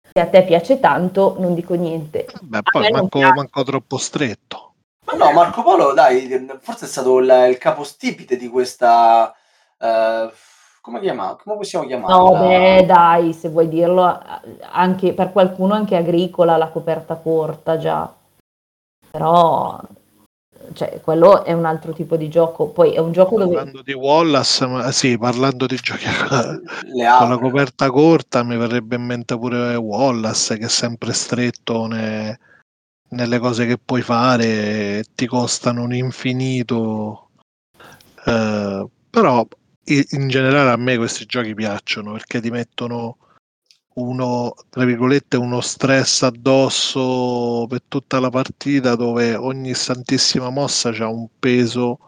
se 0.00 0.18
a 0.18 0.26
te 0.26 0.44
piace 0.44 0.80
tanto, 0.80 1.36
non 1.38 1.54
dico 1.54 1.74
niente. 1.74 2.24
Beh, 2.40 2.62
poi 2.62 2.90
manco, 2.90 3.20
manco, 3.20 3.62
troppo 3.64 3.98
stretto. 3.98 4.72
Ma 5.04 5.12
no, 5.12 5.32
Marco 5.32 5.62
Polo, 5.62 5.92
dai, 5.92 6.26
forse 6.62 6.86
è 6.86 6.88
stato 6.88 7.18
il, 7.18 7.48
il 7.50 7.58
capostipite 7.58 8.38
di 8.38 8.48
questa... 8.48 9.34
Uh, 9.76 10.32
come 10.80 11.00
chiama? 11.00 11.36
Come 11.42 11.56
possiamo 11.58 11.84
chiamarla? 11.84 12.16
No, 12.16 12.30
beh, 12.38 12.86
dai, 12.86 13.34
se 13.34 13.50
vuoi 13.50 13.68
dirlo, 13.68 14.22
anche 14.70 15.12
per 15.12 15.32
qualcuno 15.32 15.74
anche 15.74 15.96
agricola 15.96 16.56
la 16.56 16.68
coperta 16.68 17.16
corta 17.16 17.76
già. 17.76 18.10
Però 19.10 19.78
cioè, 20.72 21.00
quello 21.02 21.44
è 21.44 21.52
un 21.52 21.64
altro 21.64 21.92
tipo 21.92 22.16
di 22.16 22.28
gioco. 22.28 22.68
Poi 22.68 22.92
è 22.92 22.98
un 22.98 23.12
gioco 23.12 23.36
parlando 23.36 23.44
dove. 23.44 23.64
Parlando 23.64 23.82
di 23.82 23.92
Wallace, 23.92 24.66
ma, 24.66 24.90
sì, 24.92 25.18
parlando 25.18 25.66
di 25.66 25.76
giochi 25.76 26.04
con 26.28 27.28
la 27.28 27.38
coperta 27.38 27.90
corta, 27.90 28.42
mi 28.42 28.56
verrebbe 28.56 28.96
in 28.96 29.02
mente 29.02 29.36
pure 29.38 29.74
Wallace, 29.76 30.58
che 30.58 30.66
è 30.66 30.68
sempre 30.68 31.12
stretto 31.12 31.86
ne, 31.86 32.38
nelle 33.10 33.38
cose 33.38 33.66
che 33.66 33.78
puoi 33.78 34.02
fare, 34.02 35.04
ti 35.14 35.26
costano 35.26 35.82
un 35.82 35.94
infinito. 35.94 37.30
Eh, 38.24 38.86
però 39.10 39.46
in 39.84 40.28
generale 40.28 40.70
a 40.70 40.76
me 40.76 40.96
questi 40.96 41.24
giochi 41.24 41.54
piacciono 41.54 42.12
perché 42.12 42.40
ti 42.40 42.50
mettono 42.50 43.16
uno, 43.98 44.54
tra 44.70 44.84
virgolette, 44.84 45.36
uno 45.36 45.60
stress 45.60 46.22
addosso 46.22 47.66
per 47.68 47.82
tutta 47.88 48.20
la 48.20 48.30
partita 48.30 48.94
dove 48.94 49.34
ogni 49.34 49.74
santissima 49.74 50.50
mossa 50.50 50.90
ha 50.90 51.08
un 51.08 51.26
peso 51.38 51.98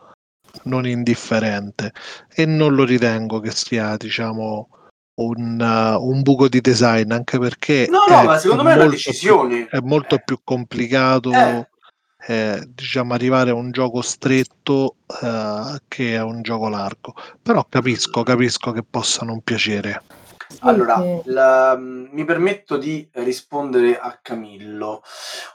non 0.64 0.86
indifferente 0.86 1.92
e 2.32 2.46
non 2.46 2.74
lo 2.74 2.84
ritengo 2.84 3.40
che 3.40 3.50
sia, 3.50 3.96
diciamo, 3.96 4.68
un, 5.20 5.60
uh, 5.60 6.08
un 6.08 6.22
buco 6.22 6.48
di 6.48 6.60
design 6.60 7.12
anche 7.12 7.38
perché 7.38 7.86
no, 7.90 8.04
no, 8.08 8.22
ma 8.24 8.38
secondo 8.38 8.62
me 8.62 8.72
è 8.72 8.76
una 8.76 8.88
decisione 8.88 9.66
più, 9.66 9.78
è 9.78 9.82
molto 9.82 10.14
eh. 10.14 10.22
più 10.24 10.40
complicato 10.42 11.30
eh. 11.32 11.68
Eh, 12.26 12.68
diciamo 12.74 13.14
arrivare 13.14 13.50
a 13.50 13.54
un 13.54 13.70
gioco 13.70 14.02
stretto 14.02 14.96
uh, 15.06 15.76
che 15.88 16.16
a 16.16 16.24
un 16.24 16.42
gioco 16.42 16.68
largo 16.68 17.14
però 17.42 17.64
capisco 17.66 18.22
capisco 18.22 18.72
che 18.72 18.82
possa 18.82 19.24
non 19.24 19.40
piacere 19.40 20.02
allora, 20.60 21.02
la, 21.24 21.76
mi 21.78 22.24
permetto 22.24 22.76
di 22.76 23.08
rispondere 23.12 23.98
a 23.98 24.18
Camillo, 24.20 25.02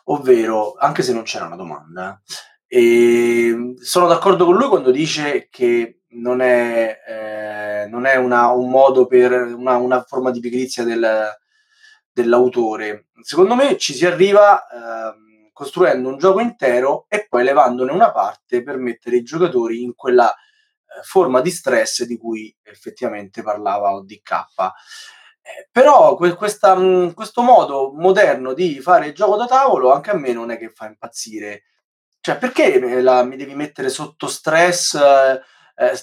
ovvero, 0.06 0.76
anche 0.78 1.04
se 1.04 1.14
non 1.14 1.24
c'era 1.24 1.46
una 1.46 1.56
domanda, 1.56 2.22
eh, 2.68 3.76
sono 3.80 4.08
d'accordo 4.08 4.46
con 4.46 4.56
lui 4.56 4.68
quando 4.68 4.91
dice 4.91 5.48
che 5.50 6.02
non 6.10 6.41
è, 6.41 7.00
eh, 7.08 7.88
non 7.88 8.06
è 8.06 8.16
una, 8.16 8.50
un 8.50 8.70
modo 8.70 9.06
per 9.06 9.32
una, 9.32 9.76
una 9.78 10.02
forma 10.04 10.32
di 10.32 10.39
pigrizia 10.39 10.84
del, 10.84 11.30
dell'autore. 12.12 13.08
Secondo 13.22 13.56
me 13.56 13.78
ci 13.78 13.93
si 13.93 14.06
arriva 14.06 14.66
eh, 14.68 15.50
costruendo 15.54 16.10
un 16.10 16.18
gioco 16.18 16.39
intero 16.39 17.06
e 17.08 17.28
poi 17.30 17.43
levandone 17.43 17.91
una 17.91 18.12
parte 18.12 18.64
per 18.64 18.78
mettere 18.78 19.18
i 19.18 19.24
giocatori 19.24 19.84
in 19.84 19.93
quella 19.96 20.34
forma 21.04 21.41
di 21.41 21.52
stress 21.52 22.04
di 22.04 22.18
cui 22.18 22.56
effettivamente 22.64 23.41
parlava 23.43 23.93
ODK. 23.93 24.32
Eh, 25.41 25.70
però 25.72 26.16
que- 26.16 26.34
questa, 26.36 26.76
mh, 26.76 27.14
questo 27.14 27.41
modo 27.41 27.91
moderno 27.93 28.54
di 28.54 28.80
fare 28.82 29.08
il 29.08 29.14
gioco 29.14 29.36
da 29.36 29.46
tavolo 29.46 29.91
anche 29.93 30.10
a 30.10 30.16
me 30.16 30.34
non 30.34 30.52
è 30.52 30.58
che 30.58 30.72
fa 30.74 30.88
impazzire. 30.88 31.64
Cioè, 32.20 32.38
perché 32.38 33.02
la, 33.02 33.24
mi 33.24 33.36
devi 33.36 33.54
mettere 33.54 33.89
sotto 33.89 34.28
stress, 34.28 34.96
eh, 34.96 35.41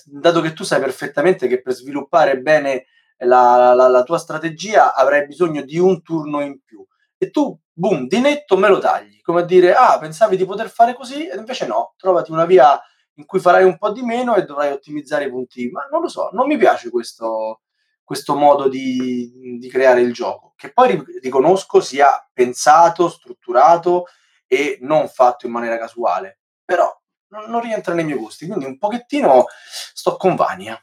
dato 0.05 0.41
che 0.41 0.53
tu 0.53 0.63
sai 0.63 0.79
perfettamente 0.81 1.49
che 1.49 1.61
per 1.61 1.73
sviluppare 1.73 2.39
bene 2.41 2.87
la, 3.25 3.75
la, 3.75 3.89
la, 3.89 4.03
tua 4.03 4.19
strategia 4.19 4.95
avrai 4.95 5.27
bisogno 5.27 5.63
di 5.63 5.79
un 5.79 6.03
turno 6.03 6.41
in 6.41 6.61
più. 6.65 6.87
E 7.19 7.31
tu, 7.31 7.59
boom, 7.73 8.07
di 8.07 8.21
netto 8.21 8.57
me 8.57 8.69
lo 8.69 8.79
tagli, 8.79 9.21
come 9.21 9.41
a 9.41 9.45
dire, 9.45 9.75
ah, 9.75 9.99
pensavi 9.99 10.37
di 10.37 10.45
poter 10.45 10.69
fare 10.71 10.95
così, 10.95 11.27
e 11.27 11.37
invece 11.37 11.67
no, 11.67 11.95
trovati 11.97 12.31
una 12.31 12.45
via 12.45 12.81
in 13.15 13.27
cui 13.27 13.41
farai 13.41 13.65
un 13.65 13.77
po' 13.77 13.91
di 13.91 14.03
meno 14.03 14.35
e 14.35 14.45
dovrai 14.45 14.73
ottimizzare 14.73 15.25
i 15.25 15.31
punti. 15.31 15.71
Ma 15.71 15.87
non 15.91 16.01
lo 16.01 16.09
so, 16.09 16.31
non 16.33 16.47
mi 16.47 16.57
piace 16.57 16.91
questo, 16.91 17.61
questo 18.03 18.35
modo 18.35 18.69
di, 18.69 19.59
di, 19.59 19.69
creare 19.69 20.01
il 20.01 20.13
gioco, 20.13 20.53
che 20.57 20.73
poi 20.73 21.03
riconosco 21.21 21.81
sia 21.81 22.09
pensato, 22.33 23.09
strutturato 23.09 24.07
e 24.47 24.79
non 24.83 25.09
fatto 25.09 25.47
in 25.47 25.53
maniera 25.53 25.79
casuale, 25.79 26.41
però 26.65 26.91
non, 27.29 27.51
non 27.51 27.61
rientra 27.61 27.95
nei 27.95 28.05
miei 28.05 28.19
gusti, 28.19 28.47
quindi 28.47 28.67
un 28.67 28.79
pochettino 28.79 29.47
sto 29.95 30.17
con 30.17 30.35
Vania. 30.35 30.83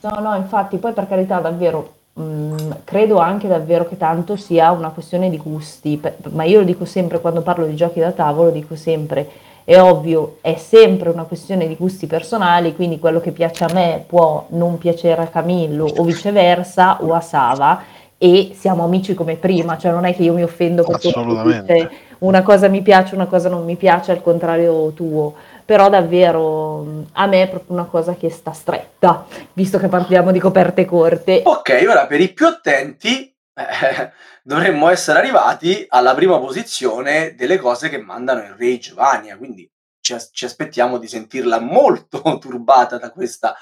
No, 0.00 0.20
no, 0.20 0.34
infatti, 0.36 0.76
poi 0.76 0.92
per 0.92 1.08
carità, 1.08 1.40
davvero, 1.40 1.94
mh, 2.12 2.22
mm, 2.22 2.70
credo 2.84 3.18
anche 3.18 3.48
davvero 3.48 3.88
che 3.88 3.96
tanto 3.96 4.36
sia 4.36 4.70
una 4.70 4.90
questione 4.90 5.30
di 5.30 5.38
gusti, 5.38 6.00
ma 6.30 6.44
io 6.44 6.58
lo 6.60 6.64
dico 6.66 6.84
sempre 6.84 7.20
quando 7.20 7.40
parlo 7.40 7.66
di 7.66 7.74
giochi 7.74 8.00
da 8.00 8.12
tavolo, 8.12 8.50
dico 8.50 8.76
sempre 8.76 9.45
è 9.66 9.80
ovvio, 9.80 10.38
è 10.42 10.54
sempre 10.54 11.08
una 11.08 11.24
questione 11.24 11.66
di 11.66 11.74
gusti 11.74 12.06
personali, 12.06 12.72
quindi 12.76 13.00
quello 13.00 13.20
che 13.20 13.32
piace 13.32 13.64
a 13.64 13.72
me 13.72 14.04
può 14.06 14.46
non 14.50 14.78
piacere 14.78 15.22
a 15.22 15.26
Camillo 15.26 15.86
o 15.86 16.04
viceversa 16.04 17.02
o 17.02 17.12
a 17.12 17.20
Sava 17.20 17.82
e 18.16 18.52
siamo 18.56 18.84
amici 18.84 19.14
come 19.14 19.34
prima, 19.34 19.76
cioè 19.76 19.90
non 19.90 20.04
è 20.04 20.14
che 20.14 20.22
io 20.22 20.34
mi 20.34 20.44
offendo 20.44 20.84
perché 20.84 21.90
una 22.18 22.42
cosa 22.44 22.68
mi 22.68 22.80
piace, 22.80 23.16
una 23.16 23.26
cosa 23.26 23.48
non 23.48 23.64
mi 23.64 23.74
piace, 23.74 24.12
al 24.12 24.22
contrario 24.22 24.92
tuo. 24.92 25.34
Però 25.64 25.88
davvero 25.88 26.86
a 27.14 27.26
me 27.26 27.42
è 27.42 27.48
proprio 27.48 27.74
una 27.74 27.86
cosa 27.86 28.14
che 28.14 28.30
sta 28.30 28.52
stretta, 28.52 29.26
visto 29.54 29.78
che 29.78 29.88
parliamo 29.88 30.30
di 30.30 30.38
coperte 30.38 30.84
corte. 30.84 31.42
Ok, 31.44 31.84
ora 31.88 32.06
per 32.06 32.20
i 32.20 32.32
più 32.32 32.46
attenti 32.46 33.35
eh, 33.56 34.12
dovremmo 34.44 34.88
essere 34.88 35.18
arrivati 35.18 35.86
alla 35.88 36.14
prima 36.14 36.38
posizione 36.38 37.34
delle 37.34 37.56
cose 37.56 37.88
che 37.88 37.98
mandano 37.98 38.42
in 38.42 38.56
Rage 38.58 38.92
Vania, 38.92 39.36
quindi 39.36 39.68
ci, 40.00 40.14
ci 40.30 40.44
aspettiamo 40.44 40.98
di 40.98 41.08
sentirla 41.08 41.58
molto 41.58 42.20
turbata 42.38 42.98
da 42.98 43.10
questa, 43.10 43.56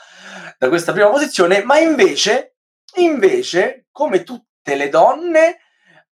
da 0.58 0.68
questa 0.68 0.92
prima 0.92 1.08
posizione, 1.08 1.62
ma 1.62 1.78
invece, 1.78 2.56
invece, 2.96 3.86
come 3.90 4.24
tutte 4.24 4.74
le 4.74 4.88
donne, 4.88 5.58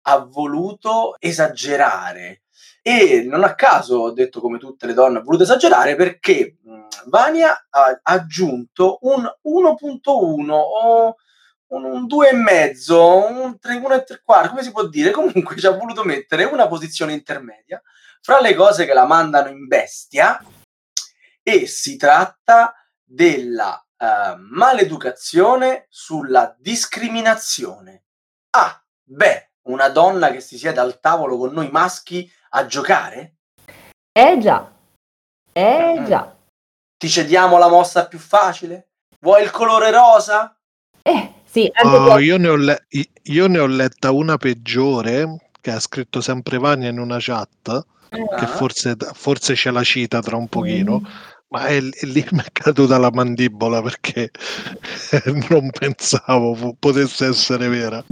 ha 0.03 0.17
voluto 0.19 1.15
esagerare. 1.19 2.43
E 2.83 3.23
non 3.27 3.43
a 3.43 3.53
caso 3.53 3.97
ho 3.97 4.11
detto 4.11 4.41
come 4.41 4.57
tutte 4.57 4.87
le 4.87 4.93
donne 4.93 5.19
ha 5.19 5.21
voluto 5.21 5.43
esagerare 5.43 5.95
perché 5.95 6.57
Vania 7.05 7.67
ha 7.69 7.99
aggiunto 8.01 8.97
un 9.01 9.21
1.1 9.21 10.49
o 10.49 11.15
un, 11.71 11.83
un 11.85 12.05
2,5, 12.05 13.43
un 13.43 13.59
3, 13.59 13.75
1 13.75 13.93
e 13.93 14.03
3 14.03 14.21
quarti, 14.23 14.49
come 14.49 14.63
si 14.63 14.71
può 14.71 14.85
dire? 14.87 15.11
Comunque 15.11 15.57
ci 15.57 15.65
ha 15.65 15.71
voluto 15.71 16.03
mettere 16.03 16.43
una 16.45 16.67
posizione 16.67 17.13
intermedia 17.13 17.81
fra 18.21 18.39
le 18.39 18.53
cose 18.53 18.85
che 18.85 18.93
la 18.93 19.05
mandano 19.05 19.49
in 19.49 19.67
bestia 19.67 20.39
e 21.43 21.65
si 21.67 21.97
tratta 21.97 22.73
della 23.03 23.83
uh, 23.97 24.35
maleducazione 24.37 25.87
sulla 25.89 26.55
discriminazione. 26.59 28.03
Ah, 28.51 28.79
beh, 29.03 29.51
una 29.63 29.89
donna 29.89 30.31
che 30.31 30.39
si 30.39 30.57
siede 30.57 30.79
al 30.79 30.99
tavolo 30.99 31.37
con 31.37 31.51
noi 31.53 31.69
maschi 31.71 32.31
a 32.49 32.65
giocare? 32.65 33.37
Eh 34.11 34.37
già, 34.39 34.71
eh 35.53 35.99
Mm. 35.99 36.05
già. 36.05 36.35
Ti 36.97 37.09
cediamo 37.09 37.57
la 37.57 37.69
mossa 37.69 38.07
più 38.07 38.19
facile? 38.19 38.89
Vuoi 39.19 39.41
il 39.43 39.51
colore 39.51 39.89
rosa? 39.89 40.55
Eh, 41.01 41.33
sì, 41.51 41.69
Oh, 41.83 42.17
io, 42.19 42.37
ne 42.37 42.47
ho 42.47 42.55
le- 42.55 42.85
io 43.23 43.47
ne 43.47 43.59
ho 43.59 43.65
letta 43.65 44.11
una 44.11 44.37
peggiore 44.37 45.49
che 45.59 45.71
ha 45.71 45.79
scritto 45.79 46.21
sempre 46.21 46.57
Vania 46.57 46.89
in 46.89 46.97
una 46.97 47.17
chat, 47.19 47.85
che 48.09 48.19
Ah. 48.45 48.47
forse, 48.47 48.95
forse 49.13 49.55
ce 49.55 49.69
la 49.71 49.83
cita 49.83 50.21
tra 50.21 50.37
un 50.37 50.47
pochino, 50.47 50.99
Mm. 51.01 51.05
ma 51.49 51.65
è, 51.65 51.77
è 51.77 52.05
lì 52.05 52.25
mi 52.31 52.39
è 52.39 52.51
caduta 52.51 52.97
la 52.97 53.11
mandibola 53.11 53.81
perché 53.81 54.31
non 55.49 55.69
pensavo 55.71 56.75
potesse 56.79 57.25
essere 57.27 57.67
vera. 57.67 58.03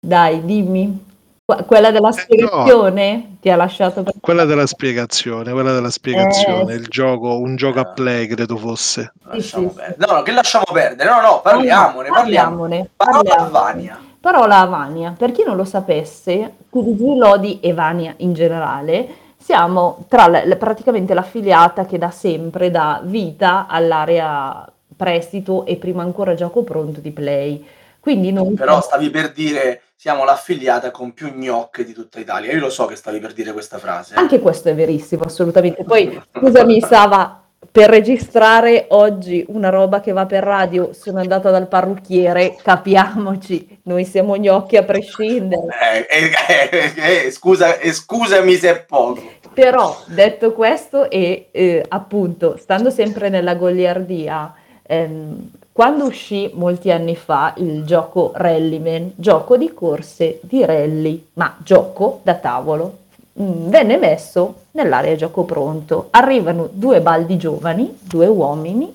Dai, 0.00 0.44
dimmi. 0.44 1.14
Que- 1.48 1.64
Quella 1.64 1.88
Eh, 1.90 1.92
della 1.92 2.10
spiegazione 2.10 3.36
ti 3.40 3.50
ha 3.50 3.54
lasciato 3.54 4.02
per... 4.02 4.14
Quella 4.20 4.44
della 4.44 4.66
spiegazione, 4.66 5.52
quella 5.52 5.72
della 5.72 5.90
spiegazione, 5.90 6.72
Eh, 6.72 6.74
il 6.76 6.88
gioco, 6.88 7.38
un 7.38 7.54
gioco 7.54 7.78
a 7.78 7.82
Eh. 7.82 7.92
play 7.94 8.26
credo 8.26 8.56
fosse. 8.56 9.12
Sì, 9.34 9.40
sì. 9.42 9.60
No, 9.60 10.12
no, 10.12 10.22
che 10.22 10.32
lasciamo 10.32 10.64
perdere? 10.72 11.08
No, 11.08 11.20
no, 11.20 11.40
parliamone, 11.42 12.08
parliamo. 12.08 12.66
Parliamone. 12.66 12.88
Parola 12.96 13.18
a 13.18 13.22
parliamone. 13.22 13.50
Vania. 13.52 13.98
Parola 14.18 14.58
a 14.58 14.64
Vania. 14.66 15.14
Per 15.16 15.30
chi 15.30 15.44
non 15.44 15.54
lo 15.54 15.64
sapesse, 15.64 16.52
QDG 16.68 17.16
Lodi 17.16 17.60
e 17.60 17.72
Vania 17.72 18.12
in 18.16 18.32
generale 18.32 19.06
siamo 19.38 20.04
tra 20.08 20.26
le- 20.26 20.46
le- 20.46 20.56
praticamente 20.56 21.14
l'affiliata 21.14 21.86
che 21.86 21.96
da 21.96 22.10
sempre 22.10 22.72
dà 22.72 23.00
vita 23.04 23.66
all'area 23.68 24.68
prestito 24.96 25.64
e 25.64 25.76
prima 25.76 26.02
ancora 26.02 26.34
gioco 26.34 26.64
pronto 26.64 26.98
di 26.98 27.12
Play. 27.12 27.64
Quindi 28.00 28.32
noi 28.32 28.54
Però 28.54 28.80
stavi 28.80 29.10
per 29.10 29.30
dire 29.32 29.82
siamo 29.98 30.24
l'affiliata 30.24 30.90
con 30.90 31.14
più 31.14 31.32
gnocche 31.34 31.82
di 31.82 31.94
tutta 31.94 32.20
Italia. 32.20 32.52
Io 32.52 32.60
lo 32.60 32.70
so 32.70 32.84
che 32.84 32.96
stavi 32.96 33.18
per 33.18 33.32
dire 33.32 33.52
questa 33.52 33.78
frase. 33.78 34.14
Anche 34.14 34.40
questo 34.40 34.68
è 34.68 34.74
verissimo, 34.74 35.24
assolutamente. 35.24 35.84
Poi, 35.84 36.22
scusami, 36.34 36.82
Sava, 36.82 37.42
per 37.72 37.88
registrare 37.88 38.86
oggi 38.90 39.42
una 39.48 39.70
roba 39.70 40.00
che 40.00 40.12
va 40.12 40.26
per 40.26 40.44
radio, 40.44 40.92
sono 40.92 41.18
andata 41.18 41.50
dal 41.50 41.66
parrucchiere, 41.66 42.56
capiamoci, 42.62 43.80
noi 43.84 44.04
siamo 44.04 44.36
gnocchi 44.36 44.76
a 44.76 44.82
prescindere. 44.82 45.66
Eh, 45.82 46.06
eh, 46.10 46.92
eh, 46.94 47.26
eh, 47.26 47.30
scusa, 47.30 47.78
eh, 47.78 47.92
scusami 47.92 48.54
se 48.54 48.70
è 48.70 48.84
poco. 48.84 49.22
Però, 49.54 49.98
detto 50.06 50.52
questo, 50.52 51.10
e 51.10 51.48
eh, 51.50 51.82
appunto, 51.88 52.58
stando 52.58 52.90
sempre 52.90 53.30
nella 53.30 53.54
goliardia, 53.54 54.54
ehm, 54.82 55.50
quando 55.76 56.06
uscì 56.06 56.50
molti 56.54 56.90
anni 56.90 57.16
fa 57.16 57.52
il 57.58 57.84
gioco 57.84 58.32
Rallyman, 58.34 59.12
gioco 59.14 59.58
di 59.58 59.74
corse 59.74 60.38
di 60.40 60.64
rally, 60.64 61.22
ma 61.34 61.54
gioco 61.62 62.20
da 62.22 62.32
tavolo, 62.36 62.96
mm, 63.38 63.68
venne 63.68 63.98
messo 63.98 64.62
nell'area 64.70 65.14
gioco 65.16 65.44
pronto. 65.44 66.08
Arrivano 66.12 66.70
due 66.72 67.02
baldi 67.02 67.36
giovani, 67.36 67.94
due 68.00 68.26
uomini, 68.26 68.90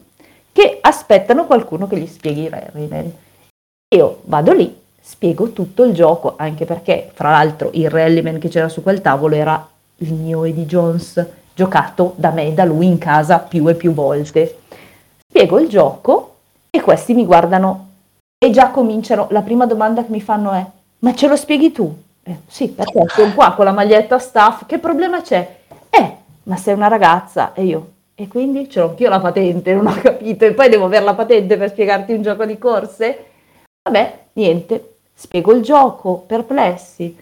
che 0.51 0.79
aspettano 0.81 1.45
qualcuno 1.45 1.85
che 1.85 1.99
gli 1.99 2.07
spieghi 2.07 2.49
Rallyman. 2.49 3.13
Io 3.95 4.21
vado 4.23 4.51
lì, 4.51 4.75
spiego 4.99 5.51
tutto 5.51 5.83
il 5.83 5.93
gioco, 5.93 6.33
anche 6.35 6.65
perché, 6.65 7.11
fra 7.13 7.29
l'altro, 7.29 7.69
il 7.73 7.91
Rallyman 7.91 8.39
che 8.39 8.49
c'era 8.49 8.69
su 8.69 8.81
quel 8.81 9.01
tavolo 9.01 9.35
era 9.35 9.69
il 9.97 10.13
mio 10.13 10.45
Eddie 10.45 10.65
Jones, 10.65 11.23
giocato 11.53 12.13
da 12.15 12.31
me 12.31 12.47
e 12.47 12.53
da 12.53 12.65
lui 12.65 12.87
in 12.87 12.97
casa 12.97 13.37
più 13.37 13.67
e 13.67 13.75
più 13.75 13.93
volte. 13.93 14.57
Spiego 15.27 15.59
il 15.59 15.69
gioco 15.69 16.30
questi 16.81 17.13
mi 17.13 17.25
guardano 17.25 17.89
e 18.37 18.49
già 18.49 18.69
cominciano. 18.69 19.27
La 19.29 19.41
prima 19.41 19.65
domanda 19.65 20.03
che 20.03 20.11
mi 20.11 20.21
fanno 20.21 20.51
è: 20.51 20.65
Ma 20.99 21.13
ce 21.13 21.27
lo 21.27 21.35
spieghi 21.35 21.71
tu? 21.71 21.93
Eh, 22.23 22.39
sì, 22.47 22.69
perché 22.69 23.05
sono 23.09 23.33
qua 23.33 23.53
con 23.53 23.65
la 23.65 23.71
maglietta 23.71 24.19
staff, 24.19 24.65
che 24.65 24.77
problema 24.77 25.21
c'è? 25.21 25.59
Eh, 25.89 26.15
ma 26.43 26.55
sei 26.55 26.73
una 26.73 26.87
ragazza 26.87 27.53
e 27.53 27.63
io. 27.63 27.91
E 28.15 28.27
quindi 28.27 28.69
ce 28.69 28.79
l'ho 28.79 28.89
anch'io 28.89 29.09
la 29.09 29.19
patente, 29.19 29.73
non 29.73 29.87
ho 29.87 29.95
capito. 29.95 30.45
E 30.45 30.53
poi 30.53 30.69
devo 30.69 30.85
avere 30.85 31.03
la 31.03 31.15
patente 31.15 31.57
per 31.57 31.69
spiegarti 31.69 32.13
un 32.13 32.21
gioco 32.21 32.45
di 32.45 32.57
corse? 32.57 33.25
Vabbè, 33.83 34.19
niente, 34.33 34.95
spiego 35.13 35.53
il 35.53 35.63
gioco, 35.63 36.23
perplessi. 36.27 37.17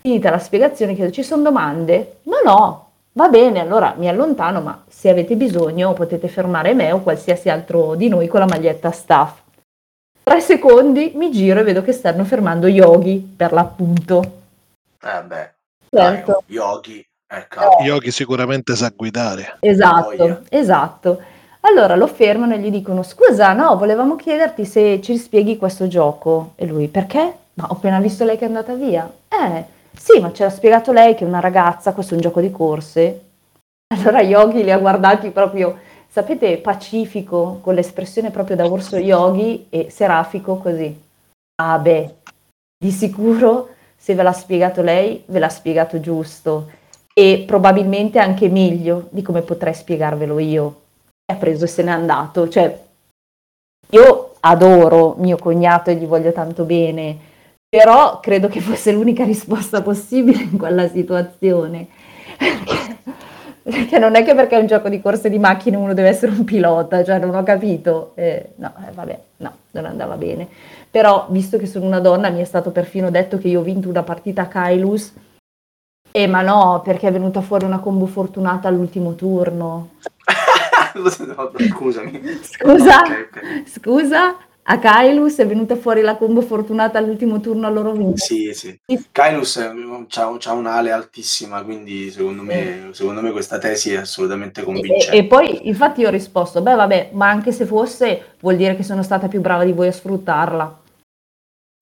Finita 0.00 0.30
la 0.30 0.38
spiegazione, 0.38 0.94
chiedo, 0.94 1.10
ci 1.10 1.22
sono 1.22 1.42
domande? 1.42 2.18
No, 2.24 2.36
no, 2.44 2.88
va 3.14 3.28
bene, 3.28 3.60
allora 3.60 3.94
mi 3.96 4.08
allontano, 4.08 4.60
ma 4.60 4.84
se 4.88 5.08
avete 5.08 5.34
bisogno 5.36 5.92
potete 5.92 6.28
fermare 6.28 6.74
me 6.74 6.92
o 6.92 7.00
qualsiasi 7.00 7.48
altro 7.48 7.94
di 7.94 8.08
noi 8.08 8.28
con 8.28 8.40
la 8.40 8.46
maglietta 8.46 8.90
staff. 8.90 9.40
Tre 10.22 10.40
secondi, 10.40 11.12
mi 11.14 11.30
giro 11.30 11.60
e 11.60 11.64
vedo 11.64 11.82
che 11.82 11.92
stanno 11.92 12.24
fermando 12.24 12.66
Yogi, 12.66 13.34
per 13.36 13.52
l'appunto. 13.52 14.22
Eh 15.02 15.22
beh, 15.22 15.52
Certo. 15.90 16.42
dai, 16.46 16.56
Yogi, 16.56 17.06
ecco. 17.26 17.60
Yogi 17.82 18.10
sicuramente 18.10 18.74
sa 18.74 18.90
guidare. 18.94 19.58
Esatto, 19.60 20.42
esatto. 20.48 21.20
Allora 21.60 21.94
lo 21.96 22.06
fermano 22.06 22.54
e 22.54 22.58
gli 22.58 22.70
dicono: 22.70 23.02
Scusa, 23.02 23.52
no, 23.52 23.76
volevamo 23.76 24.16
chiederti 24.16 24.64
se 24.64 25.00
ci 25.02 25.16
spieghi 25.18 25.56
questo 25.56 25.88
gioco. 25.88 26.52
E 26.56 26.66
lui: 26.66 26.88
Perché? 26.88 27.36
Ma 27.54 27.66
ho 27.68 27.74
appena 27.74 28.00
visto 28.00 28.24
lei 28.24 28.36
che 28.38 28.44
è 28.44 28.48
andata 28.48 28.74
via. 28.74 29.10
Eh, 29.28 29.64
sì, 29.96 30.20
ma 30.20 30.32
ce 30.32 30.44
l'ha 30.44 30.50
spiegato 30.50 30.92
lei 30.92 31.14
che 31.14 31.24
una 31.24 31.40
ragazza, 31.40 31.92
questo 31.92 32.12
è 32.12 32.16
un 32.16 32.22
gioco 32.22 32.40
di 32.40 32.50
corse. 32.50 33.22
Allora 33.94 34.20
Yogi 34.20 34.64
li 34.64 34.70
ha 34.72 34.78
guardati 34.78 35.30
proprio, 35.30 35.78
sapete, 36.08 36.58
pacifico, 36.58 37.58
con 37.62 37.74
l'espressione 37.74 38.30
proprio 38.30 38.56
da 38.56 38.66
orso 38.66 38.96
Yogi 38.96 39.66
e 39.70 39.88
serafico 39.90 40.56
così. 40.56 41.02
Ah, 41.62 41.78
beh, 41.78 42.14
di 42.76 42.90
sicuro 42.90 43.68
se 43.96 44.14
ve 44.14 44.22
l'ha 44.22 44.32
spiegato 44.32 44.82
lei, 44.82 45.22
ve 45.26 45.38
l'ha 45.38 45.48
spiegato 45.48 46.00
giusto 46.00 46.68
e 47.14 47.44
probabilmente 47.46 48.18
anche 48.18 48.48
meglio 48.48 49.06
di 49.10 49.22
come 49.22 49.42
potrei 49.42 49.72
spiegarvelo 49.72 50.38
io. 50.38 50.80
E 51.24 51.32
ha 51.32 51.36
preso 51.36 51.64
e 51.64 51.68
se 51.68 51.82
n'è 51.82 51.90
andato. 51.90 52.48
Cioè, 52.48 52.82
io 53.90 54.34
adoro 54.40 55.14
mio 55.18 55.38
cognato 55.38 55.90
e 55.90 55.94
gli 55.94 56.04
voglio 56.04 56.32
tanto 56.32 56.64
bene, 56.64 57.16
però 57.76 58.20
credo 58.20 58.48
che 58.48 58.60
fosse 58.60 58.92
l'unica 58.92 59.24
risposta 59.24 59.82
possibile 59.82 60.42
in 60.42 60.56
quella 60.56 60.88
situazione. 60.88 61.88
Perché, 62.38 62.96
perché 63.62 63.98
non 63.98 64.14
è 64.14 64.24
che 64.24 64.34
perché 64.34 64.56
è 64.56 64.60
un 64.60 64.66
gioco 64.66 64.88
di 64.88 65.00
corse 65.00 65.28
di 65.28 65.38
macchine 65.38 65.76
uno 65.76 65.94
deve 65.94 66.08
essere 66.08 66.30
un 66.32 66.44
pilota, 66.44 67.02
cioè 67.02 67.18
non 67.18 67.34
ho 67.34 67.42
capito. 67.42 68.12
Eh, 68.14 68.50
no, 68.56 68.72
eh, 68.86 68.92
vabbè, 68.92 69.18
no, 69.38 69.56
non 69.72 69.86
andava 69.86 70.16
bene. 70.16 70.46
Però, 70.90 71.26
visto 71.30 71.58
che 71.58 71.66
sono 71.66 71.86
una 71.86 71.98
donna, 71.98 72.30
mi 72.30 72.40
è 72.40 72.44
stato 72.44 72.70
perfino 72.70 73.10
detto 73.10 73.38
che 73.38 73.48
io 73.48 73.60
ho 73.60 73.64
vinto 73.64 73.88
una 73.88 74.04
partita 74.04 74.42
a 74.42 74.46
Kailus 74.46 75.12
eh, 76.16 76.28
ma 76.28 76.42
no, 76.42 76.80
perché 76.84 77.08
è 77.08 77.12
venuta 77.12 77.40
fuori 77.40 77.64
una 77.64 77.80
combo 77.80 78.06
fortunata 78.06 78.68
all'ultimo 78.68 79.14
turno. 79.16 79.90
No, 80.94 81.10
Scusami. 81.10 82.20
Scusa, 82.40 83.00
Ok, 83.00 83.28
ok. 83.28 83.68
scusa, 83.68 84.36
a 84.66 84.78
Kailus 84.78 85.36
è 85.38 85.46
venuta 85.46 85.76
fuori 85.76 86.00
la 86.00 86.16
combo 86.16 86.40
fortunata 86.40 86.98
all'ultimo 86.98 87.40
turno 87.40 87.66
a 87.66 87.70
loro 87.70 87.92
vinto. 87.92 88.16
Sì, 88.16 88.52
sì. 88.54 88.78
Kylus 89.12 89.56
ha 89.56 90.52
un'ale 90.52 90.90
altissima, 90.90 91.62
quindi 91.62 92.10
secondo 92.10 92.42
me, 92.42 92.88
secondo 92.92 93.20
me 93.20 93.30
questa 93.30 93.58
tesi 93.58 93.92
è 93.92 93.98
assolutamente 93.98 94.62
E, 94.62 94.64
convincente. 94.64 95.16
e 95.16 95.24
poi 95.24 95.68
infatti 95.68 96.00
io 96.00 96.08
ho 96.08 96.10
risposto, 96.10 96.62
beh 96.62 96.74
vabbè, 96.74 97.10
ma 97.12 97.28
anche 97.28 97.52
se 97.52 97.66
fosse 97.66 98.36
vuol 98.40 98.56
dire 98.56 98.74
che 98.74 98.82
sono 98.82 99.02
stata 99.02 99.28
più 99.28 99.40
brava 99.40 99.64
di 99.64 99.72
voi 99.72 99.88
a 99.88 99.92
sfruttarla. 99.92 100.80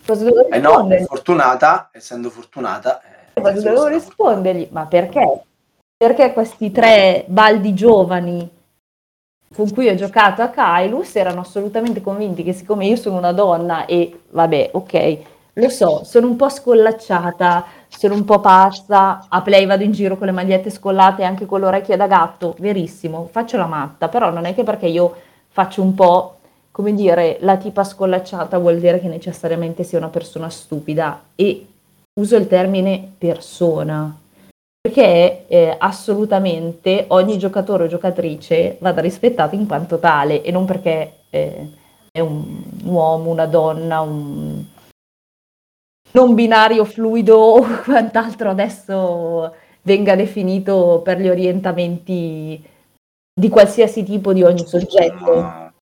Cosa 0.04 0.24
devo 0.24 0.48
Eh 0.48 0.58
no, 0.58 0.88
fortunata, 1.06 1.90
essendo 1.92 2.30
fortunata... 2.30 3.00
eh, 3.34 3.40
Cosa 3.40 3.56
si 3.56 3.62
dovevo 3.62 3.82
usa- 3.82 3.90
rispondergli? 3.90 4.66
Ma 4.72 4.86
perché? 4.86 5.42
Perché 5.96 6.32
questi 6.32 6.72
tre 6.72 7.24
baldi 7.28 7.74
giovani 7.74 8.50
con 9.54 9.70
cui 9.72 9.88
ho 9.88 9.94
giocato 9.94 10.42
a 10.42 10.48
Kailus 10.48 11.14
erano 11.16 11.40
assolutamente 11.40 12.00
convinti 12.00 12.42
che 12.42 12.52
siccome 12.52 12.86
io 12.86 12.96
sono 12.96 13.18
una 13.18 13.32
donna 13.32 13.86
e 13.86 14.20
vabbè, 14.30 14.70
ok, 14.72 15.18
lo 15.54 15.68
so, 15.68 16.02
sono 16.04 16.28
un 16.28 16.36
po' 16.36 16.48
scollacciata, 16.48 17.64
sono 17.88 18.14
un 18.14 18.24
po' 18.24 18.40
pazza, 18.40 19.26
a 19.28 19.42
play 19.42 19.66
vado 19.66 19.82
in 19.82 19.92
giro 19.92 20.16
con 20.16 20.26
le 20.26 20.32
magliette 20.32 20.70
scollate 20.70 21.22
e 21.22 21.24
anche 21.26 21.44
con 21.44 21.60
le 21.60 21.66
orecchie 21.66 21.96
da 21.96 22.06
gatto, 22.06 22.56
verissimo, 22.58 23.28
faccio 23.30 23.58
la 23.58 23.66
matta, 23.66 24.08
però 24.08 24.30
non 24.30 24.46
è 24.46 24.54
che 24.54 24.62
perché 24.62 24.86
io 24.86 25.14
faccio 25.48 25.82
un 25.82 25.94
po', 25.94 26.36
come 26.70 26.94
dire, 26.94 27.36
la 27.40 27.58
tipa 27.58 27.84
scollacciata 27.84 28.56
vuol 28.56 28.78
dire 28.78 28.98
che 28.98 29.08
necessariamente 29.08 29.84
sia 29.84 29.98
una 29.98 30.08
persona 30.08 30.48
stupida 30.48 31.20
e 31.34 31.66
uso 32.14 32.36
il 32.36 32.46
termine 32.48 33.12
persona. 33.18 34.16
Perché 34.82 35.46
eh, 35.46 35.76
assolutamente 35.78 37.04
ogni 37.08 37.38
giocatore 37.38 37.84
o 37.84 37.86
giocatrice 37.86 38.78
vada 38.80 39.00
rispettato 39.00 39.54
in 39.54 39.68
quanto 39.68 40.00
tale 40.00 40.42
e 40.42 40.50
non 40.50 40.64
perché 40.64 41.18
eh, 41.30 41.70
è 42.10 42.18
un, 42.18 42.64
uomo, 42.82 43.30
una 43.30 43.46
donna, 43.46 44.00
un 44.00 44.64
non 46.10 46.34
binario 46.34 46.84
fluido 46.84 47.36
o 47.36 47.62
quant'altro 47.84 48.50
adesso 48.50 49.54
venga 49.82 50.16
definito 50.16 51.00
per 51.04 51.20
gli 51.20 51.28
orientamenti 51.28 52.70
di 53.32 53.48
qualsiasi 53.48 54.02
tipo 54.02 54.32
di 54.32 54.42
ogni 54.42 54.66
soggetto. 54.66 55.40
No. 55.40 55.72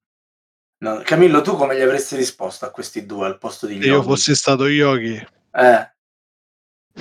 No, 0.82 1.02
Camillo, 1.04 1.40
tu 1.40 1.56
come 1.56 1.76
gli 1.76 1.82
avresti 1.82 2.16
risposto 2.16 2.64
a 2.64 2.70
questi 2.70 3.04
due 3.04 3.26
al 3.26 3.38
posto 3.38 3.66
di 3.66 3.80
Se 3.80 3.88
io 3.88 4.02
fossi 4.02 4.34
stato 4.34 4.66
Yogi, 4.66 5.14
Eh. 5.52 5.90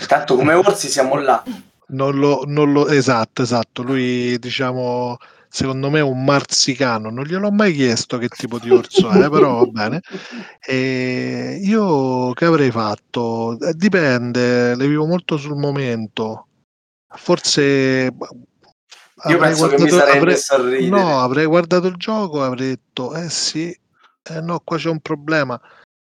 Tanto 0.07 0.35
come 0.35 0.53
orsi 0.53 0.87
siamo 0.87 1.17
là. 1.17 1.43
Non 1.89 2.17
lo, 2.17 2.43
non 2.45 2.71
lo- 2.71 2.87
esatto, 2.87 3.41
esatto. 3.41 3.81
Lui, 3.83 4.37
diciamo, 4.39 5.17
secondo 5.47 5.89
me 5.89 5.99
è 5.99 6.03
un 6.03 6.23
marsicano. 6.23 7.09
Non 7.09 7.23
gliel'ho 7.25 7.51
mai 7.51 7.73
chiesto 7.73 8.17
che 8.17 8.27
tipo 8.29 8.59
di 8.59 8.69
orso 8.71 9.09
è, 9.09 9.29
però 9.29 9.65
va 9.65 9.65
bene. 9.65 10.01
E 10.65 11.59
io 11.63 12.33
che 12.33 12.45
avrei 12.45 12.71
fatto? 12.71 13.57
Eh, 13.59 13.73
Dipende, 13.73 14.75
le 14.75 14.87
vivo 14.87 15.05
molto 15.05 15.37
sul 15.37 15.55
momento. 15.57 16.47
Forse 17.11 18.13
Io 19.27 19.37
penso 19.37 19.67
che 19.67 19.77
mi 19.81 19.87
guardato- 19.89 19.97
sarei 19.97 20.17
avrei- 20.17 20.33
messo 20.33 20.53
a 20.53 20.61
ridere. 20.69 20.87
No, 20.89 21.19
avrei 21.19 21.45
guardato 21.45 21.87
il 21.87 21.95
gioco 21.95 22.41
e 22.43 22.45
avrei 22.45 22.67
detto, 22.67 23.13
eh 23.15 23.29
sì, 23.29 23.77
eh 24.23 24.41
no, 24.41 24.59
qua 24.63 24.77
c'è 24.77 24.89
un 24.89 24.99
problema. 24.99 25.59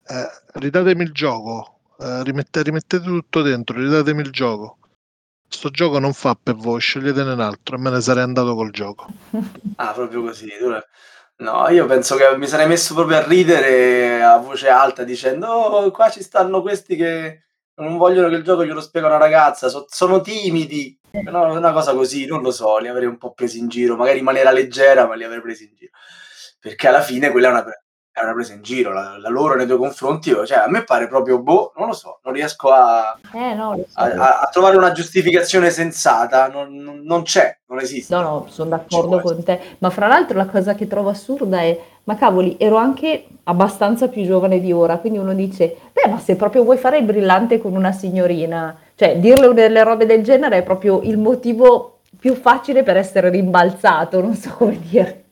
Eh, 0.07 0.27
ridatemi 0.61 1.03
il 1.03 1.13
gioco, 1.13 1.81
eh, 1.99 2.23
rimette- 2.23 2.63
rimettete 2.63 3.03
tutto 3.05 3.43
dentro, 3.43 3.79
ridatemi 3.79 4.21
il 4.23 4.31
gioco. 4.31 4.79
Sto 5.55 5.71
gioco 5.71 6.01
non 6.01 6.13
fa 6.13 6.37
per 6.41 6.57
voi, 6.57 6.81
sceglietene 6.81 7.33
un 7.33 7.41
altro 7.41 7.77
e 7.77 7.79
me 7.79 7.89
ne 7.89 8.01
sarei 8.01 8.25
andato 8.25 8.57
col 8.57 8.73
gioco. 8.73 9.07
Ah, 9.77 9.93
proprio 9.93 10.23
così. 10.23 10.51
No, 11.37 11.69
io 11.69 11.87
penso 11.87 12.17
che 12.17 12.37
mi 12.37 12.49
sarei 12.49 12.67
messo 12.67 12.93
proprio 12.95 13.19
a 13.19 13.27
ridere 13.27 14.21
a 14.23 14.37
voce 14.39 14.69
alta 14.69 15.05
dicendo 15.05 15.47
oh, 15.47 15.91
qua 15.93 16.11
ci 16.11 16.23
stanno 16.23 16.61
questi 16.61 16.97
che 16.97 17.47
non 17.77 17.97
vogliono 17.97 18.29
che 18.29 18.35
il 18.35 18.43
gioco 18.43 18.65
glielo 18.65 18.81
spiega 18.81 19.07
una 19.07 19.17
ragazza, 19.17 19.69
so- 19.69 19.87
sono 19.89 20.21
timidi. 20.21 20.99
No, 21.31 21.57
una 21.57 21.73
cosa 21.73 21.95
così, 21.95 22.27
non 22.27 22.43
lo 22.43 22.51
so, 22.51 22.79
li 22.79 22.89
avrei 22.89 23.07
un 23.07 23.17
po' 23.17 23.33
presi 23.33 23.59
in 23.61 23.69
giro, 23.69 23.95
magari 23.95 24.19
in 24.19 24.25
maniera 24.25 24.51
leggera, 24.51 25.07
ma 25.07 25.15
li 25.15 25.23
avrei 25.23 25.41
presi 25.41 25.65
in 25.65 25.75
giro. 25.77 25.93
Perché 26.59 26.89
alla 26.89 27.01
fine 27.01 27.31
quella 27.31 27.49
è 27.49 27.51
una, 27.53 27.65
è 28.15 28.23
una 28.23 28.33
presa 28.33 28.53
in 28.53 28.63
giro, 28.63 28.93
la, 28.93 29.17
la 29.19 29.29
loro 29.29 29.57
nei 29.57 29.67
tuoi 29.67 29.77
confronti, 29.79 30.31
cioè 30.31 30.59
a 30.59 30.69
me 30.69 30.85
pare 30.85 31.09
proprio, 31.09 31.41
boh, 31.41 31.73
non 31.77 31.89
lo 31.89 31.93
so, 31.95 32.21
non 32.23 32.33
riesco 32.33 32.71
a, 32.71 33.19
Eh 33.35 33.55
no, 33.55 33.77
so. 33.89 33.99
a- 33.99 34.05
a- 34.05 34.39
a 34.43 34.49
trovare 34.53 34.77
una 34.77 34.93
giustificazione 34.93 35.71
sensata, 35.71 36.47
non, 36.47 36.77
non- 36.77 37.01
non 37.03 37.23
c'è, 37.23 37.59
non 37.67 37.81
esiste. 37.81 38.15
No, 38.15 38.21
no, 38.23 38.47
sono 38.49 38.71
d'accordo 38.71 39.21
con 39.21 39.43
te, 39.43 39.59
ma 39.79 39.91
fra 39.91 40.07
l'altro 40.07 40.37
la 40.37 40.47
cosa 40.47 40.77
che 40.77 40.87
trovo 40.87 41.09
assurda 41.09 41.59
è, 41.63 41.77
ma 42.05 42.15
cavoli, 42.15 42.55
ero 42.57 42.77
anche 42.77 43.27
abbastanza 43.43 44.07
più 44.07 44.25
giovane 44.25 44.61
di 44.61 44.71
ora, 44.73 44.99
quindi 44.99 45.19
uno 45.19 45.35
dice, 45.35 45.77
beh, 45.93 46.09
ma 46.11 46.21
se 46.21 46.37
proprio 46.37 46.63
vuoi 46.63 46.77
fare 46.77 46.99
il 46.99 47.05
brillante 47.05 47.61
con 47.61 47.75
una 47.75 47.91
signorina, 47.91 48.79
cioè 48.95 49.19
dirle 49.19 49.53
delle 49.55 49.83
robe 49.83 50.07
del 50.07 50.23
genere 50.23 50.59
è 50.59 50.63
proprio 50.63 51.01
il 51.03 51.19
motivo 51.19 51.99
più 52.17 52.37
facile 52.37 52.85
per 52.85 52.97
essere 52.97 53.29
rimbalzato, 53.29 54.21
non 54.21 54.35
so 54.35 54.53
come 54.57 54.79
dire. 54.79 55.25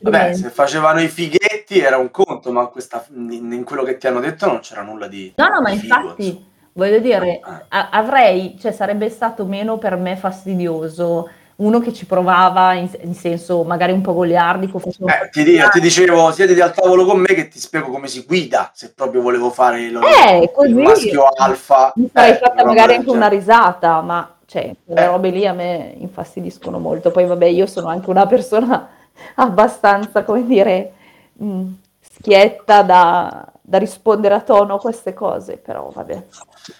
Vabbè, 0.00 0.34
se 0.34 0.48
facevano 0.50 1.00
i 1.00 1.08
fighetti 1.08 1.78
era 1.80 1.96
un 1.98 2.10
conto, 2.10 2.50
ma 2.52 2.66
questa- 2.66 3.04
in, 3.14 3.52
in 3.52 3.64
quello 3.64 3.82
che 3.82 3.96
ti 3.96 4.06
hanno 4.06 4.20
detto 4.20 4.46
non 4.46 4.60
c'era 4.60 4.82
nulla 4.82 5.06
di. 5.06 5.32
No, 5.36 5.48
no, 5.48 5.60
ma 5.60 5.68
figo, 5.70 5.82
infatti, 5.82 6.26
insomma. 6.26 6.44
voglio 6.72 6.98
dire, 6.98 7.40
Ah. 7.42 7.64
a- 7.68 7.88
avrei, 7.92 8.56
cioè 8.60 8.72
sarebbe 8.72 9.08
stato 9.10 9.44
meno 9.44 9.78
per 9.78 9.96
me 9.96 10.16
fastidioso 10.16 11.28
uno 11.56 11.80
che 11.80 11.92
ci 11.92 12.06
provava 12.06 12.74
in, 12.74 12.88
in 13.02 13.14
senso 13.14 13.64
magari 13.64 13.90
un 13.90 14.00
po' 14.00 14.14
goliardico, 14.14 14.80
Eh, 14.80 15.28
ti, 15.32 15.42
di- 15.42 15.60
ti 15.72 15.80
dicevo, 15.80 16.30
siediti 16.30 16.60
al 16.60 16.72
tavolo 16.72 17.04
con 17.04 17.18
me 17.18 17.26
che 17.34 17.48
ti 17.48 17.58
spiego 17.58 17.88
come 17.88 18.06
si 18.06 18.24
guida, 18.24 18.70
se 18.74 18.92
proprio 18.94 19.22
volevo 19.22 19.50
fare 19.50 19.90
lo- 19.90 20.00
Eh, 20.02 20.52
così. 20.54 20.68
il 20.68 20.76
maschio 20.76 21.24
alfa. 21.26 21.92
Mi 21.96 22.08
sarei 22.12 22.30
eh, 22.30 22.36
fatta 22.36 22.64
magari 22.64 22.94
anche 22.94 23.10
una 23.10 23.26
risata, 23.26 24.00
ma 24.02 24.34
cioè, 24.46 24.72
quelle 24.84 25.00
Eh. 25.02 25.06
robe 25.06 25.30
lì 25.30 25.46
a 25.48 25.52
me 25.52 25.94
infastidiscono 25.98 26.78
molto. 26.78 27.10
Poi 27.10 27.26
vabbè, 27.26 27.46
io 27.46 27.66
sono 27.66 27.88
anche 27.88 28.08
una 28.08 28.26
persona 28.26 28.88
abbastanza, 29.36 30.24
come 30.24 30.44
dire, 30.44 30.92
mh, 31.34 31.66
schietta 32.00 32.82
da, 32.82 33.52
da 33.60 33.78
rispondere 33.78 34.34
a 34.34 34.40
tono 34.40 34.74
a 34.74 34.80
queste 34.80 35.14
cose, 35.14 35.56
però 35.58 35.88
vabbè. 35.90 36.26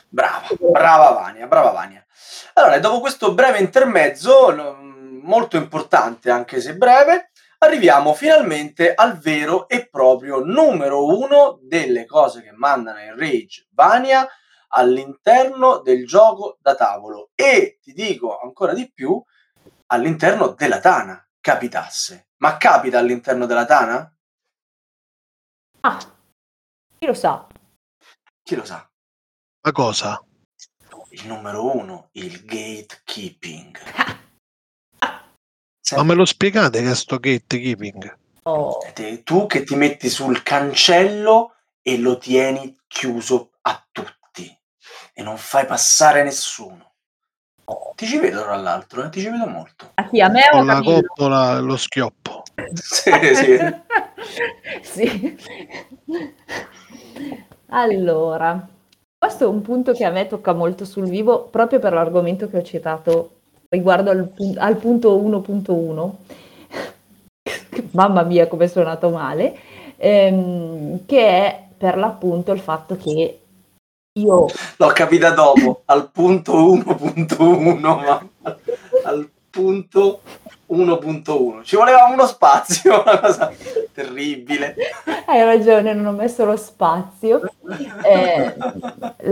Brava, 0.09 0.47
brava 0.59 1.11
Vania, 1.11 1.47
brava 1.47 1.71
Vania. 1.71 2.05
Allora, 2.55 2.79
dopo 2.79 3.01
questo 3.01 3.35
breve 3.35 3.59
intermezzo, 3.59 4.77
molto 5.23 5.57
importante 5.57 6.31
anche 6.31 6.61
se 6.61 6.77
breve, 6.77 7.31
arriviamo 7.59 8.15
finalmente 8.15 8.95
al 8.95 9.19
vero 9.19 9.69
e 9.69 9.89
proprio 9.89 10.41
numero 10.41 11.07
uno 11.07 11.59
delle 11.63 12.07
cose 12.07 12.43
che 12.43 12.53
mandano 12.53 13.01
in 13.01 13.17
Rage 13.19 13.67
Vania 13.73 14.27
all'interno 14.69 15.79
del 15.79 16.07
gioco 16.07 16.59
da 16.61 16.75
tavolo 16.75 17.31
e 17.35 17.79
ti 17.83 17.93
dico 17.93 18.39
ancora 18.39 18.75
di 18.75 18.91
più 18.93 19.21
all'interno 19.87 20.49
della 20.49 20.81
Tana 20.81 21.28
capitasse. 21.41 22.29
Ma 22.39 22.57
capita 22.57 22.99
all'interno 22.99 23.47
della 23.47 23.65
Tana? 23.65 24.17
Ah, 25.81 25.99
chi 26.99 27.07
lo 27.07 27.15
sa? 27.15 27.47
Chi 28.43 28.55
lo 28.55 28.65
sa? 28.65 28.89
Ma 29.61 29.73
cosa? 29.73 30.23
Il 31.11 31.27
numero 31.27 31.77
uno, 31.77 32.09
il 32.13 32.45
gatekeeping. 32.45 33.79
Ma 35.97 36.03
me 36.03 36.15
lo 36.15 36.27
spiegate 36.27 36.83
che 36.83 36.91
è 36.91 36.95
sto 36.95 37.19
gatekeeping? 37.19 38.17
Oh, 38.43 38.79
Te- 38.93 39.23
tu 39.23 39.47
che 39.47 39.63
ti 39.65 39.75
metti 39.75 40.11
sul 40.11 40.43
cancello 40.43 41.55
e 41.83 41.99
lo 41.99 42.19
tieni 42.19 42.77
chiuso 42.87 43.53
a 43.63 43.87
tutti 43.91 44.19
e 45.15 45.23
non 45.23 45.39
fai 45.39 45.65
passare 45.67 46.23
nessuno. 46.23 46.88
Ti 47.95 48.07
ci 48.07 48.19
vedo 48.19 48.43
tra 48.43 48.57
l'altro, 48.57 49.05
eh? 49.05 49.09
ti 49.11 49.21
ci 49.21 49.29
vedo 49.29 49.47
molto. 49.47 49.91
a 49.95 50.09
chi? 50.09 50.21
A 50.21 50.29
me 50.29 50.41
o 50.53 50.57
a 50.57 50.59
Con 50.59 50.67
la 50.67 50.81
coppola 50.81 51.59
lo 51.59 51.77
schioppo. 51.77 52.43
sì, 52.73 53.11
sì. 53.35 53.59
Sì. 54.83 55.37
Allora, 57.69 58.69
questo 59.17 59.45
è 59.45 59.47
un 59.47 59.63
punto 59.63 59.93
che 59.93 60.05
a 60.05 60.11
me 60.11 60.27
tocca 60.27 60.53
molto 60.53 60.85
sul 60.85 61.09
vivo 61.09 61.45
proprio 61.45 61.79
per 61.79 61.93
l'argomento 61.93 62.49
che 62.49 62.59
ho 62.59 62.63
citato 62.63 63.31
riguardo 63.69 64.11
al, 64.11 64.33
al 64.57 64.77
punto 64.77 65.17
1.1. 65.19 66.11
Mamma 67.93 68.23
mia, 68.23 68.47
come 68.47 68.65
è 68.65 68.69
suonato 68.69 69.11
male, 69.11 69.57
ehm, 69.97 71.05
che 71.07 71.27
è 71.27 71.65
per 71.77 71.97
l'appunto 71.97 72.53
il 72.53 72.61
fatto 72.61 72.97
che 72.97 73.41
io 74.13 74.47
L'ho 74.77 74.89
capita 74.89 75.31
dopo, 75.31 75.83
al 75.87 76.11
punto 76.11 76.53
1.1, 76.55 77.79
ma 77.81 78.27
al, 79.05 79.29
punto 79.51 80.21
1.1. 80.71 81.63
Ci 81.63 81.77
voleva 81.77 82.05
uno 82.13 82.27
spazio, 82.27 83.03
una 83.03 83.19
cosa 83.19 83.51
terribile. 83.93 84.77
Hai 85.27 85.43
ragione, 85.43 85.95
non 85.95 86.07
ho 86.07 86.17
messo 86.17 86.45
lo 86.45 86.57
spazio. 86.57 87.41
Eh, 88.03 88.55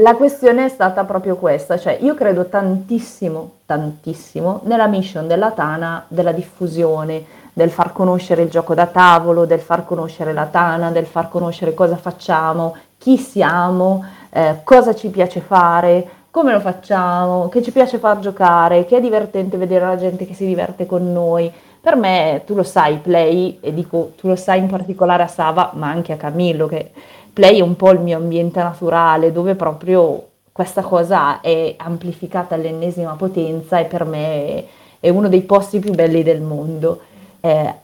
la 0.00 0.14
questione 0.14 0.64
è 0.64 0.68
stata 0.68 1.04
proprio 1.04 1.36
questa, 1.36 1.78
cioè 1.78 1.98
io 2.00 2.14
credo 2.14 2.46
tantissimo, 2.46 3.58
tantissimo 3.66 4.62
nella 4.64 4.86
mission 4.86 5.26
della 5.26 5.52
Tana, 5.52 6.04
della 6.08 6.32
diffusione, 6.32 7.24
del 7.52 7.70
far 7.70 7.92
conoscere 7.92 8.42
il 8.42 8.50
gioco 8.50 8.74
da 8.74 8.86
tavolo, 8.86 9.46
del 9.46 9.60
far 9.60 9.84
conoscere 9.84 10.32
la 10.32 10.46
Tana, 10.46 10.90
del 10.90 11.06
far 11.06 11.28
conoscere 11.28 11.74
cosa 11.74 11.96
facciamo, 11.96 12.76
chi 12.98 13.16
siamo, 13.16 14.04
eh, 14.36 14.60
cosa 14.64 14.94
ci 14.94 15.08
piace 15.08 15.40
fare, 15.40 16.06
come 16.30 16.52
lo 16.52 16.60
facciamo, 16.60 17.48
che 17.48 17.62
ci 17.62 17.72
piace 17.72 17.96
far 17.96 18.18
giocare, 18.18 18.84
che 18.84 18.98
è 18.98 19.00
divertente 19.00 19.56
vedere 19.56 19.86
la 19.86 19.96
gente 19.96 20.26
che 20.26 20.34
si 20.34 20.44
diverte 20.44 20.84
con 20.84 21.10
noi. 21.10 21.50
Per 21.80 21.96
me, 21.96 22.42
tu 22.44 22.54
lo 22.54 22.62
sai, 22.62 22.98
Play, 22.98 23.56
e 23.62 23.72
dico 23.72 24.12
tu 24.16 24.28
lo 24.28 24.36
sai 24.36 24.58
in 24.58 24.66
particolare 24.66 25.22
a 25.22 25.26
Sava, 25.26 25.70
ma 25.74 25.88
anche 25.88 26.12
a 26.12 26.16
Camillo, 26.16 26.66
che 26.66 26.90
Play 27.32 27.60
è 27.60 27.62
un 27.62 27.76
po' 27.76 27.92
il 27.92 28.00
mio 28.00 28.18
ambiente 28.18 28.62
naturale, 28.62 29.32
dove 29.32 29.54
proprio 29.54 30.26
questa 30.52 30.82
cosa 30.82 31.40
è 31.40 31.74
amplificata 31.78 32.56
all'ennesima 32.56 33.14
potenza 33.14 33.78
e 33.78 33.84
per 33.84 34.04
me 34.04 34.64
è, 35.00 35.08
uno 35.08 35.28
dei 35.28 35.42
posti 35.42 35.78
più 35.78 35.94
belli 35.94 36.22
del 36.22 36.42
mondo. 36.42 37.00
Eh, 37.40 37.74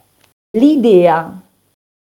l'idea 0.59 1.41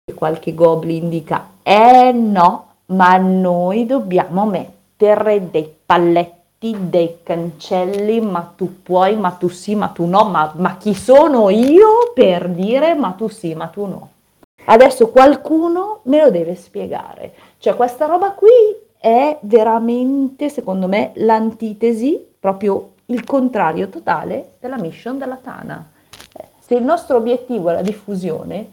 che 0.05 0.15
qualche 0.15 0.55
goblin 0.55 1.11
dica, 1.11 1.49
eh 1.63 2.13
no, 2.13 2.68
ma 2.93 3.17
noi 3.17 3.87
dobbiamo 3.87 4.45
mettere 4.47 5.51
dei 5.51 5.73
palletti, 5.85 6.77
dei 6.89 7.19
cancelli, 7.23 8.21
ma 8.21 8.53
tu 8.57 8.83
puoi, 8.83 9.17
ma 9.17 9.31
tu 9.33 9.49
sì, 9.49 9.75
ma 9.75 9.89
tu 9.89 10.07
no, 10.07 10.25
ma, 10.25 10.53
ma 10.57 10.77
chi 10.77 10.95
sono 10.95 11.51
io 11.51 12.13
per 12.15 12.49
dire 12.49 12.95
ma 12.95 13.13
tu 13.13 13.29
sì, 13.29 13.55
ma 13.55 13.67
tu 13.67 13.87
no? 13.87 14.11
Adesso 14.65 15.09
qualcuno 15.09 16.01
me 16.05 16.23
lo 16.23 16.31
deve 16.31 16.55
spiegare. 16.55 17.33
Cioè 17.59 17.75
questa 17.75 18.07
roba 18.07 18.33
qui 18.33 18.49
è 18.99 19.39
veramente, 19.43 20.49
secondo 20.49 20.89
me, 20.89 21.13
l'antitesi 21.15 22.23
proprio 22.39 22.93
il 23.07 23.25
contrario 23.25 23.89
totale 23.89 24.57
della 24.61 24.77
mission 24.77 25.17
della 25.17 25.37
Tana. 25.37 25.91
Se 26.61 26.75
il 26.75 26.83
nostro 26.83 27.17
obiettivo 27.17 27.71
è 27.71 27.75
la 27.75 27.83
diffusione, 27.83 28.71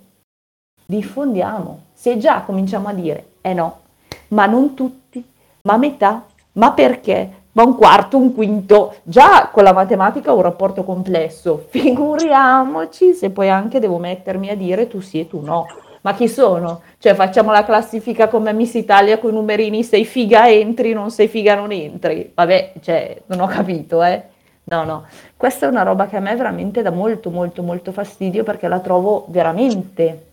diffondiamo. 0.86 1.80
Se 1.94 2.18
già 2.18 2.42
cominciamo 2.42 2.90
a 2.90 2.94
dire, 2.94 3.28
eh 3.40 3.54
no, 3.54 3.84
ma 4.30 4.46
non 4.46 4.74
tutti, 4.74 5.24
ma 5.64 5.78
metà, 5.78 6.26
ma 6.54 6.72
perché? 6.72 7.44
Ma 7.54 7.64
un 7.64 7.76
quarto, 7.76 8.18
un 8.18 8.34
quinto, 8.34 8.96
già 9.04 9.50
con 9.52 9.64
la 9.64 9.72
matematica 9.74 10.34
ho 10.34 10.36
un 10.36 10.42
rapporto 10.42 10.84
complesso, 10.84 11.66
figuriamoci 11.70 13.14
se 13.14 13.30
poi 13.30 13.50
anche 13.50 13.80
devo 13.80 13.98
mettermi 13.98 14.50
a 14.50 14.56
dire 14.56 14.88
tu 14.88 15.00
sì 15.00 15.20
e 15.20 15.28
tu 15.28 15.42
no. 15.42 15.66
Ma 16.02 16.14
chi 16.14 16.28
sono? 16.28 16.82
Cioè 17.00 17.16
facciamo 17.16 17.52
la 17.52 17.64
classifica 17.64 18.28
come 18.28 18.54
Miss 18.54 18.76
Italia 18.76 19.18
con 19.18 19.32
i 19.32 19.34
numerini, 19.34 19.84
sei 19.84 20.06
figa 20.06 20.48
entri, 20.48 20.94
non 20.94 21.10
sei 21.10 21.28
figa 21.28 21.56
non 21.56 21.72
entri. 21.72 22.32
Vabbè, 22.32 22.74
cioè, 22.82 23.24
non 23.26 23.40
ho 23.40 23.48
capito, 23.48 24.04
eh. 24.04 24.22
No, 24.66 24.84
no, 24.84 25.06
questa 25.38 25.66
è 25.66 25.70
una 25.70 25.84
roba 25.84 26.08
che 26.08 26.16
a 26.16 26.20
me 26.20 26.36
veramente 26.36 26.82
dà 26.82 26.92
molto, 26.92 27.30
molto, 27.30 27.62
molto 27.62 27.92
fastidio 27.92 28.44
perché 28.44 28.68
la 28.68 28.80
trovo 28.80 29.26
veramente 29.30 30.32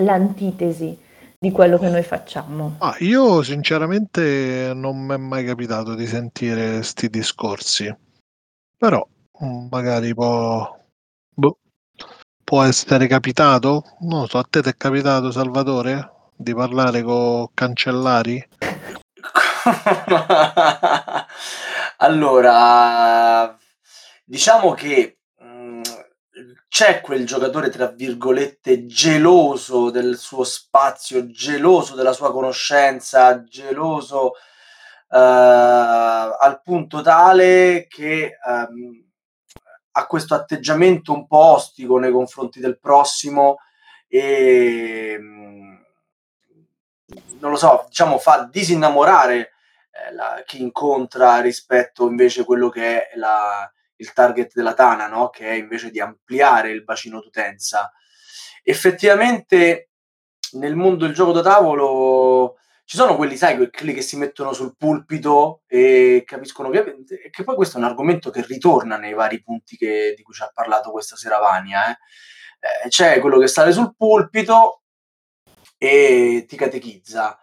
l'antitesi 0.00 0.98
di 1.44 1.50
quello 1.50 1.78
che 1.78 1.90
noi 1.90 2.02
facciamo. 2.02 2.76
Ah, 2.78 2.96
io 3.00 3.42
sinceramente 3.42 4.72
non 4.74 4.98
mi 5.04 5.12
è 5.12 5.18
mai 5.18 5.44
capitato 5.44 5.94
di 5.94 6.06
sentire 6.06 6.82
sti 6.82 7.10
discorsi, 7.10 7.94
però 8.78 9.06
mm, 9.44 9.66
magari 9.70 10.14
può, 10.14 10.74
boh, 11.34 11.58
può 12.42 12.62
essere 12.62 13.06
capitato. 13.06 13.84
Non 14.00 14.26
so, 14.26 14.38
a 14.38 14.46
te 14.48 14.62
ti 14.62 14.70
è 14.70 14.74
capitato, 14.74 15.30
Salvatore, 15.30 16.30
di 16.34 16.54
parlare 16.54 17.02
con 17.02 17.48
Cancellari? 17.52 18.42
allora, 21.98 23.54
diciamo 24.24 24.72
che 24.72 25.18
c'è 26.74 27.00
quel 27.00 27.24
giocatore, 27.24 27.68
tra 27.70 27.86
virgolette, 27.86 28.84
geloso 28.86 29.90
del 29.90 30.16
suo 30.16 30.42
spazio, 30.42 31.30
geloso 31.30 31.94
della 31.94 32.12
sua 32.12 32.32
conoscenza, 32.32 33.44
geloso 33.44 34.32
eh, 35.08 35.16
al 35.16 36.60
punto 36.64 37.00
tale 37.00 37.86
che 37.88 38.38
ehm, 38.44 39.04
ha 39.92 40.06
questo 40.06 40.34
atteggiamento 40.34 41.12
un 41.12 41.28
po' 41.28 41.52
ostico 41.52 41.98
nei 42.00 42.10
confronti 42.10 42.58
del 42.58 42.80
prossimo 42.80 43.58
e 44.08 45.16
mh, 45.16 45.84
non 47.38 47.50
lo 47.50 47.56
so, 47.56 47.84
diciamo, 47.88 48.18
fa 48.18 48.48
disinnamorare 48.50 49.52
eh, 49.90 50.12
la- 50.12 50.42
chi 50.44 50.60
incontra 50.60 51.40
rispetto 51.40 52.08
invece 52.08 52.40
a 52.40 52.44
quello 52.44 52.68
che 52.68 53.08
è 53.10 53.16
la- 53.16 53.70
il 53.96 54.12
target 54.12 54.52
della 54.54 54.74
Tana, 54.74 55.06
no? 55.08 55.30
che 55.30 55.48
è 55.48 55.52
invece 55.54 55.90
di 55.90 56.00
ampliare 56.00 56.70
il 56.70 56.84
bacino 56.84 57.20
d'utenza. 57.20 57.92
Effettivamente 58.62 59.90
nel 60.52 60.76
mondo 60.76 61.04
del 61.06 61.14
gioco 61.14 61.32
da 61.32 61.42
tavolo 61.42 62.56
ci 62.84 62.96
sono 62.96 63.16
quelli, 63.16 63.36
sai, 63.36 63.56
que- 63.56 63.70
quelli 63.70 63.94
che 63.94 64.02
si 64.02 64.16
mettono 64.16 64.52
sul 64.52 64.76
pulpito 64.76 65.62
e 65.66 66.22
capiscono 66.26 66.68
che, 66.70 66.96
che 67.30 67.44
poi 67.44 67.54
questo 67.54 67.76
è 67.76 67.80
un 67.80 67.86
argomento 67.86 68.30
che 68.30 68.44
ritorna 68.46 68.96
nei 68.98 69.14
vari 69.14 69.42
punti 69.42 69.76
che- 69.76 70.12
di 70.16 70.22
cui 70.22 70.34
ci 70.34 70.42
ha 70.42 70.50
parlato 70.52 70.90
questa 70.90 71.16
sera 71.16 71.38
Vania. 71.38 71.90
eh. 71.90 71.96
Eh, 72.60 72.88
c'è 72.88 73.20
quello 73.20 73.38
che 73.38 73.46
sale 73.46 73.72
sul 73.72 73.94
pulpito 73.96 74.82
e 75.78 76.44
ti 76.48 76.56
catechizza. 76.56 77.38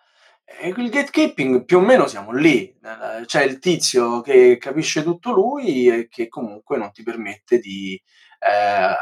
E 0.60 0.70
il 0.70 0.90
gatekeeping 0.90 1.66
più 1.66 1.78
o 1.78 1.82
meno 1.82 2.08
siamo 2.08 2.32
lì, 2.32 2.68
Eh, 2.84 3.26
c'è 3.26 3.44
il 3.44 3.60
tizio 3.60 4.22
che 4.22 4.58
capisce 4.58 5.04
tutto 5.04 5.32
lui 5.32 5.88
e 5.88 6.08
che 6.10 6.28
comunque 6.28 6.78
non 6.78 6.92
ti 6.92 7.04
permette 7.04 7.60
di 7.60 8.00
eh, 8.40 8.96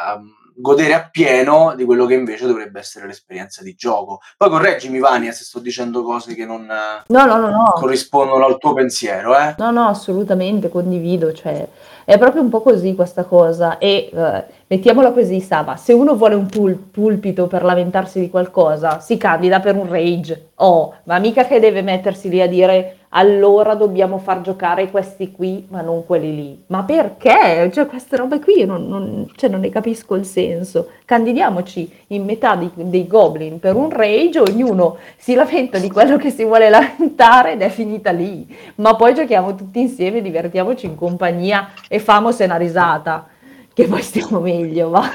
godere 0.59 0.93
appieno 0.93 1.73
di 1.75 1.85
quello 1.85 2.05
che 2.05 2.15
invece 2.15 2.45
dovrebbe 2.45 2.79
essere 2.79 3.07
l'esperienza 3.07 3.63
di 3.63 3.75
gioco. 3.75 4.19
Poi 4.37 4.49
correggimi 4.49 4.99
Vania 4.99 5.31
se 5.31 5.43
sto 5.43 5.59
dicendo 5.59 6.03
cose 6.03 6.35
che 6.35 6.45
non 6.45 6.65
No, 7.07 7.25
no, 7.25 7.37
no, 7.37 7.49
no. 7.49 7.71
corrispondono 7.75 8.45
al 8.45 8.57
tuo 8.57 8.73
pensiero, 8.73 9.37
eh? 9.37 9.55
No, 9.57 9.71
no, 9.71 9.87
assolutamente 9.87 10.69
condivido, 10.69 11.31
cioè 11.33 11.67
è 12.03 12.17
proprio 12.17 12.41
un 12.41 12.49
po' 12.49 12.61
così 12.61 12.95
questa 12.95 13.23
cosa 13.23 13.77
e 13.77 14.09
eh, 14.11 14.45
mettiamola 14.67 15.11
così, 15.11 15.39
Saba, 15.41 15.75
se 15.75 15.93
uno 15.93 16.15
vuole 16.15 16.35
un 16.35 16.47
pul- 16.47 16.75
pulpito 16.75 17.47
per 17.47 17.63
lamentarsi 17.63 18.19
di 18.19 18.29
qualcosa, 18.29 18.99
si 18.99 19.15
candida 19.17 19.59
per 19.59 19.75
un 19.75 19.87
rage, 19.87 20.49
oh, 20.55 20.95
ma 21.03 21.19
mica 21.19 21.45
che 21.45 21.59
deve 21.59 21.83
mettersi 21.83 22.27
lì 22.29 22.41
a 22.41 22.47
dire 22.47 22.97
allora 23.09 23.73
dobbiamo 23.73 24.17
far 24.19 24.41
giocare 24.41 24.91
questi 24.91 25.31
qui, 25.31 25.65
ma 25.69 25.81
non 25.81 26.05
quelli 26.05 26.35
lì. 26.35 26.63
Ma 26.67 26.83
perché? 26.83 27.69
Cioè 27.73 27.87
queste 27.87 28.15
robe 28.17 28.39
qui 28.39 28.59
io 28.59 28.65
non, 28.67 28.87
non- 28.87 29.31
cioè, 29.35 29.49
non 29.49 29.61
ne 29.61 29.69
capisco 29.69 30.15
il 30.15 30.25
senso. 30.25 30.89
Candidiamoci 31.05 31.91
in 32.07 32.23
metà 32.25 32.55
di- 32.55 32.69
dei 32.75 33.07
goblin 33.07 33.59
per 33.59 33.75
un 33.75 33.89
rage, 33.89 34.39
ognuno 34.39 34.97
si 35.17 35.33
lamenta 35.33 35.79
di 35.79 35.89
quello 35.89 36.17
che 36.17 36.29
si 36.29 36.43
vuole 36.43 36.69
lamentare 36.69 37.53
ed 37.53 37.61
è 37.61 37.69
finita 37.69 38.11
lì 38.11 38.47
ma 38.75 38.95
poi 38.95 39.13
giochiamo 39.13 39.55
tutti 39.55 39.79
insieme, 39.79 40.21
divertiamoci 40.21 40.85
in 40.85 40.95
compagnia 40.95 41.69
e 41.87 41.99
famose 41.99 42.43
una 42.45 42.57
risata, 42.57 43.27
che 43.73 43.85
poi 43.87 44.01
stiamo 44.01 44.39
meglio, 44.39 44.89
va. 44.89 45.09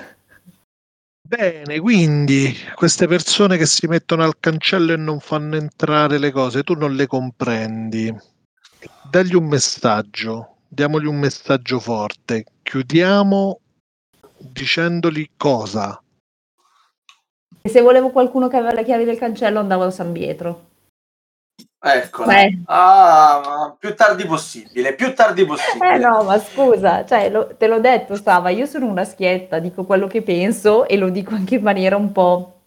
Bene, 1.27 1.81
quindi 1.81 2.55
queste 2.75 3.07
persone 3.07 3.57
che 3.57 3.65
si 3.65 3.87
mettono 3.87 4.25
al 4.25 4.39
cancello 4.39 4.93
e 4.93 4.97
non 4.97 5.21
fanno 5.21 5.57
entrare 5.57 6.19
le 6.19 6.31
cose, 6.31 6.63
tu 6.63 6.75
non 6.75 6.95
le 6.95 7.07
comprendi. 7.07 8.15
Dagli 9.11 9.35
un 9.35 9.47
messaggio, 9.47 10.57
diamogli 10.69 11.07
un 11.07 11.19
messaggio 11.19 11.81
forte. 11.81 12.45
Chiudiamo 12.63 13.59
dicendogli 14.37 15.31
cosa? 15.35 15.99
E 17.63 17.69
se 17.71 17.81
volevo 17.81 18.11
qualcuno 18.11 18.49
che 18.49 18.59
aveva 18.59 18.75
le 18.75 18.85
chiavi 18.85 19.05
del 19.05 19.17
cancello 19.17 19.61
andavo 19.61 19.85
a 19.85 19.91
San 19.91 20.13
Pietro. 20.13 20.73
Eccola. 21.87 22.33
Beh. 22.33 22.63
Ah, 22.65 23.77
più 23.79 23.95
tardi 23.95 24.25
possibile, 24.25 24.95
più 24.95 25.13
tardi 25.13 25.45
possibile. 25.45 25.95
Eh 25.97 25.99
no, 25.99 26.23
ma 26.23 26.39
scusa, 26.39 27.05
cioè, 27.05 27.29
lo- 27.29 27.55
te 27.59 27.67
l'ho 27.67 27.79
detto, 27.79 28.17
Sava, 28.17 28.49
io 28.49 28.65
sono 28.65 28.87
una 28.87 29.05
schietta, 29.05 29.59
dico 29.59 29.85
quello 29.85 30.07
che 30.07 30.23
penso 30.23 30.89
e 30.89 30.97
lo 30.97 31.11
dico 31.11 31.35
anche 31.35 31.57
in 31.57 31.63
maniera 31.63 31.97
un 31.97 32.11
po', 32.11 32.61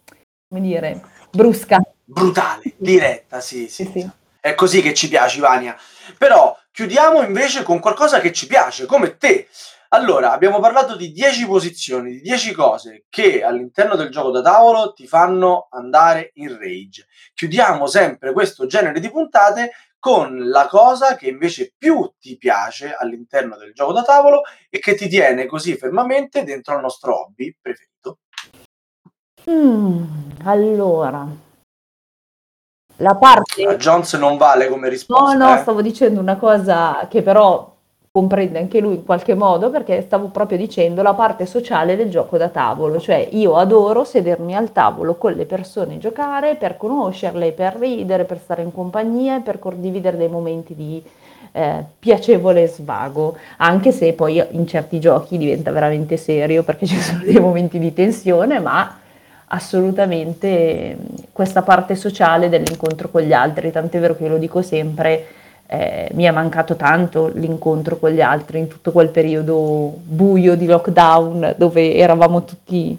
come 0.48 0.60
dire, 0.60 1.00
brusca. 1.32 1.80
Brutale, 2.04 2.62
diretta, 2.76 3.40
sì, 3.40 3.66
sì. 3.68 3.84
Sì, 3.86 3.90
sì. 3.90 4.10
È 4.40 4.54
così 4.54 4.80
che 4.82 4.94
ci 4.94 5.08
piace, 5.08 5.40
Vania. 5.40 5.76
Però 6.16 6.56
chiudiamo 6.70 7.20
invece 7.22 7.64
con 7.64 7.80
qualcosa 7.80 8.20
che 8.20 8.32
ci 8.32 8.46
piace, 8.46 8.86
come 8.86 9.16
te. 9.18 9.48
Allora, 9.90 10.32
abbiamo 10.32 10.60
parlato 10.60 10.96
di 10.96 11.12
10 11.12 11.46
posizioni, 11.46 12.12
di 12.12 12.20
10 12.20 12.52
cose 12.52 13.04
che 13.08 13.42
all'interno 13.42 13.94
del 13.96 14.10
gioco 14.10 14.30
da 14.30 14.42
tavolo 14.42 14.92
ti 14.92 15.06
fanno 15.06 15.68
andare 15.70 16.32
in 16.34 16.58
rage. 16.58 17.06
Chiudiamo 17.32 17.86
sempre 17.86 18.32
questo 18.32 18.66
genere 18.66 19.00
di 19.00 19.10
puntate 19.10 19.70
con 19.98 20.48
la 20.50 20.66
cosa 20.68 21.16
che 21.16 21.28
invece 21.28 21.72
più 21.76 22.12
ti 22.20 22.36
piace 22.36 22.94
all'interno 22.96 23.56
del 23.56 23.72
gioco 23.72 23.92
da 23.92 24.02
tavolo 24.02 24.42
e 24.68 24.78
che 24.78 24.94
ti 24.94 25.08
tiene 25.08 25.46
così 25.46 25.74
fermamente 25.76 26.44
dentro 26.44 26.74
al 26.74 26.82
nostro 26.82 27.22
hobby 27.22 27.56
preferito. 27.58 28.18
Mm, 29.48 30.02
allora, 30.44 31.26
la 32.96 33.14
parte... 33.16 33.64
A 33.64 33.76
Jones 33.76 34.12
non 34.14 34.36
vale 34.36 34.68
come 34.68 34.82
No, 34.84 34.88
risposta. 34.90 35.34
no, 35.34 35.54
eh. 35.54 35.58
stavo 35.58 35.80
dicendo 35.80 36.20
una 36.20 36.36
cosa 36.36 37.06
che 37.10 37.22
però 37.22 37.74
comprende 38.18 38.58
anche 38.58 38.80
lui 38.80 38.96
in 38.96 39.04
qualche 39.04 39.34
modo, 39.34 39.70
perché 39.70 40.02
stavo 40.02 40.26
proprio 40.26 40.58
dicendo 40.58 41.02
la 41.02 41.14
parte 41.14 41.46
sociale 41.46 41.94
del 41.94 42.10
gioco 42.10 42.36
da 42.36 42.48
tavolo, 42.48 42.98
cioè 42.98 43.28
io 43.30 43.56
adoro 43.56 44.02
sedermi 44.02 44.56
al 44.56 44.72
tavolo 44.72 45.14
con 45.14 45.34
le 45.34 45.44
persone 45.44 45.98
giocare 45.98 46.56
per 46.56 46.76
conoscerle, 46.76 47.52
per 47.52 47.76
ridere, 47.78 48.24
per 48.24 48.40
stare 48.42 48.62
in 48.62 48.72
compagnia 48.72 49.36
e 49.36 49.40
per 49.42 49.60
condividere 49.60 50.16
dei 50.16 50.26
momenti 50.26 50.74
di 50.74 51.00
eh, 51.52 51.84
piacevole 51.96 52.66
svago, 52.66 53.36
anche 53.58 53.92
se 53.92 54.12
poi 54.14 54.44
in 54.50 54.66
certi 54.66 54.98
giochi 54.98 55.38
diventa 55.38 55.70
veramente 55.70 56.16
serio 56.16 56.64
perché 56.64 56.86
ci 56.86 56.98
sono 56.98 57.22
dei 57.22 57.38
momenti 57.38 57.78
di 57.78 57.92
tensione, 57.92 58.58
ma 58.58 58.98
assolutamente 59.46 60.48
eh, 60.48 60.96
questa 61.30 61.62
parte 61.62 61.94
sociale 61.94 62.48
dell'incontro 62.48 63.10
con 63.10 63.22
gli 63.22 63.32
altri, 63.32 63.70
tant'è 63.70 64.00
vero 64.00 64.16
che 64.16 64.24
io 64.24 64.30
lo 64.30 64.38
dico 64.38 64.60
sempre, 64.60 65.24
eh, 65.70 66.08
mi 66.14 66.24
è 66.24 66.30
mancato 66.30 66.76
tanto 66.76 67.28
l'incontro 67.28 67.98
con 67.98 68.10
gli 68.10 68.22
altri 68.22 68.58
in 68.58 68.68
tutto 68.68 68.90
quel 68.90 69.10
periodo 69.10 69.92
buio 70.02 70.56
di 70.56 70.64
lockdown 70.64 71.54
dove 71.58 71.94
eravamo 71.94 72.44
tutti, 72.44 72.98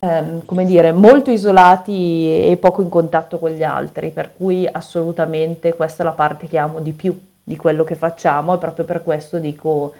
ehm, 0.00 0.44
come 0.44 0.64
dire, 0.64 0.90
molto 0.90 1.30
isolati 1.30 2.50
e 2.50 2.56
poco 2.60 2.82
in 2.82 2.88
contatto 2.88 3.38
con 3.38 3.50
gli 3.50 3.62
altri, 3.62 4.10
per 4.10 4.32
cui 4.36 4.68
assolutamente 4.70 5.74
questa 5.74 6.02
è 6.02 6.06
la 6.06 6.12
parte 6.12 6.48
che 6.48 6.58
amo 6.58 6.80
di 6.80 6.90
più 6.92 7.16
di 7.44 7.56
quello 7.56 7.84
che 7.84 7.94
facciamo 7.94 8.54
e 8.54 8.58
proprio 8.58 8.84
per 8.84 9.02
questo 9.02 9.38
dico 9.38 9.92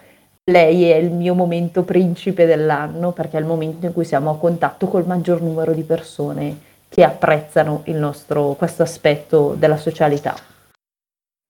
lei 0.45 0.89
è 0.89 0.95
il 0.95 1.11
mio 1.11 1.33
momento 1.33 1.83
principe 1.83 2.45
dell'anno 2.45 3.11
perché 3.11 3.37
è 3.37 3.39
il 3.39 3.45
momento 3.45 3.85
in 3.85 3.93
cui 3.93 4.03
siamo 4.03 4.29
a 4.29 4.37
contatto 4.37 4.87
col 4.87 5.05
maggior 5.05 5.41
numero 5.41 5.71
di 5.71 5.83
persone 5.83 6.59
che 6.89 7.03
apprezzano 7.03 7.83
nostro, 7.85 8.53
questo 8.53 8.83
aspetto 8.83 9.55
della 9.57 9.77
socialità. 9.77 10.35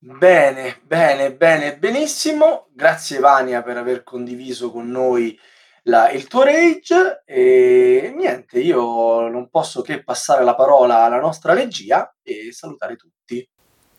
Bene, 0.05 0.81
bene, 0.85 1.33
bene, 1.33 1.77
benissimo. 1.77 2.67
Grazie 2.73 3.19
Vania 3.19 3.61
per 3.63 3.77
aver 3.77 4.03
condiviso 4.03 4.69
con 4.69 4.89
noi 4.89 5.37
la- 5.83 6.09
il 6.11 6.27
tuo 6.27 6.43
rage 6.43 7.21
e 7.25 8.13
niente, 8.15 8.59
io 8.59 9.27
non 9.29 9.49
posso 9.49 9.81
che 9.81 10.03
passare 10.03 10.43
la 10.43 10.55
parola 10.55 11.03
alla 11.03 11.19
nostra 11.19 11.53
regia 11.53 12.13
e 12.21 12.51
salutare 12.51 12.95
tutti. 12.97 13.47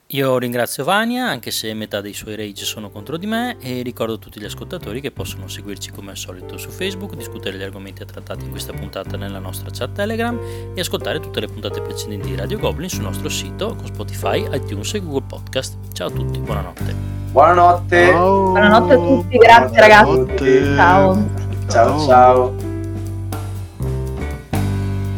Io 0.08 0.36
ringrazio 0.36 0.84
Vania, 0.84 1.26
anche 1.26 1.50
se 1.50 1.72
metà 1.72 2.02
dei 2.02 2.12
suoi 2.12 2.36
rage 2.36 2.66
sono 2.66 2.90
contro 2.90 3.16
di 3.16 3.26
me, 3.26 3.56
e 3.58 3.80
ricordo 3.80 4.12
a 4.14 4.18
tutti 4.18 4.38
gli 4.38 4.44
ascoltatori 4.44 5.00
che 5.00 5.10
possono 5.10 5.48
seguirci 5.48 5.92
come 5.92 6.10
al 6.10 6.18
solito 6.18 6.58
su 6.58 6.68
Facebook, 6.68 7.16
discutere 7.16 7.56
gli 7.56 7.62
argomenti 7.62 8.04
trattati 8.04 8.44
in 8.44 8.50
questa 8.50 8.74
puntata 8.74 9.16
nella 9.16 9.38
nostra 9.38 9.70
chat 9.72 9.92
Telegram 9.92 10.38
e 10.74 10.78
ascoltare 10.78 11.20
tutte 11.20 11.40
le 11.40 11.46
puntate 11.46 11.80
precedenti 11.80 12.28
di 12.28 12.36
Radio 12.36 12.58
Goblin 12.58 12.90
sul 12.90 13.02
nostro 13.02 13.30
sito 13.30 13.74
con 13.74 13.86
Spotify, 13.86 14.46
iTunes 14.54 14.92
e 14.92 15.00
Google 15.00 15.24
Podcast. 15.26 15.78
Ciao 15.94 16.08
a 16.08 16.10
tutti, 16.10 16.38
buonanotte. 16.38 16.94
Buonanotte. 17.32 18.06
Ciao. 18.06 18.50
Buonanotte 18.50 18.92
a 18.92 18.96
tutti, 18.96 19.36
grazie 19.38 19.80
ragazzi. 19.80 20.74
Ciao. 20.76 21.30
Ciao 21.68 22.06
ciao. 22.06 22.54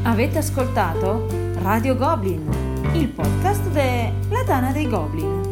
Avete 0.02 0.38
ascoltato 0.38 1.26
Radio 1.60 1.96
Goblin, 1.96 2.48
il 2.92 3.08
podcast 3.08 3.68
della 3.70 4.25
Tana 4.46 4.70
dei 4.70 4.86
Goblin. 4.86 5.45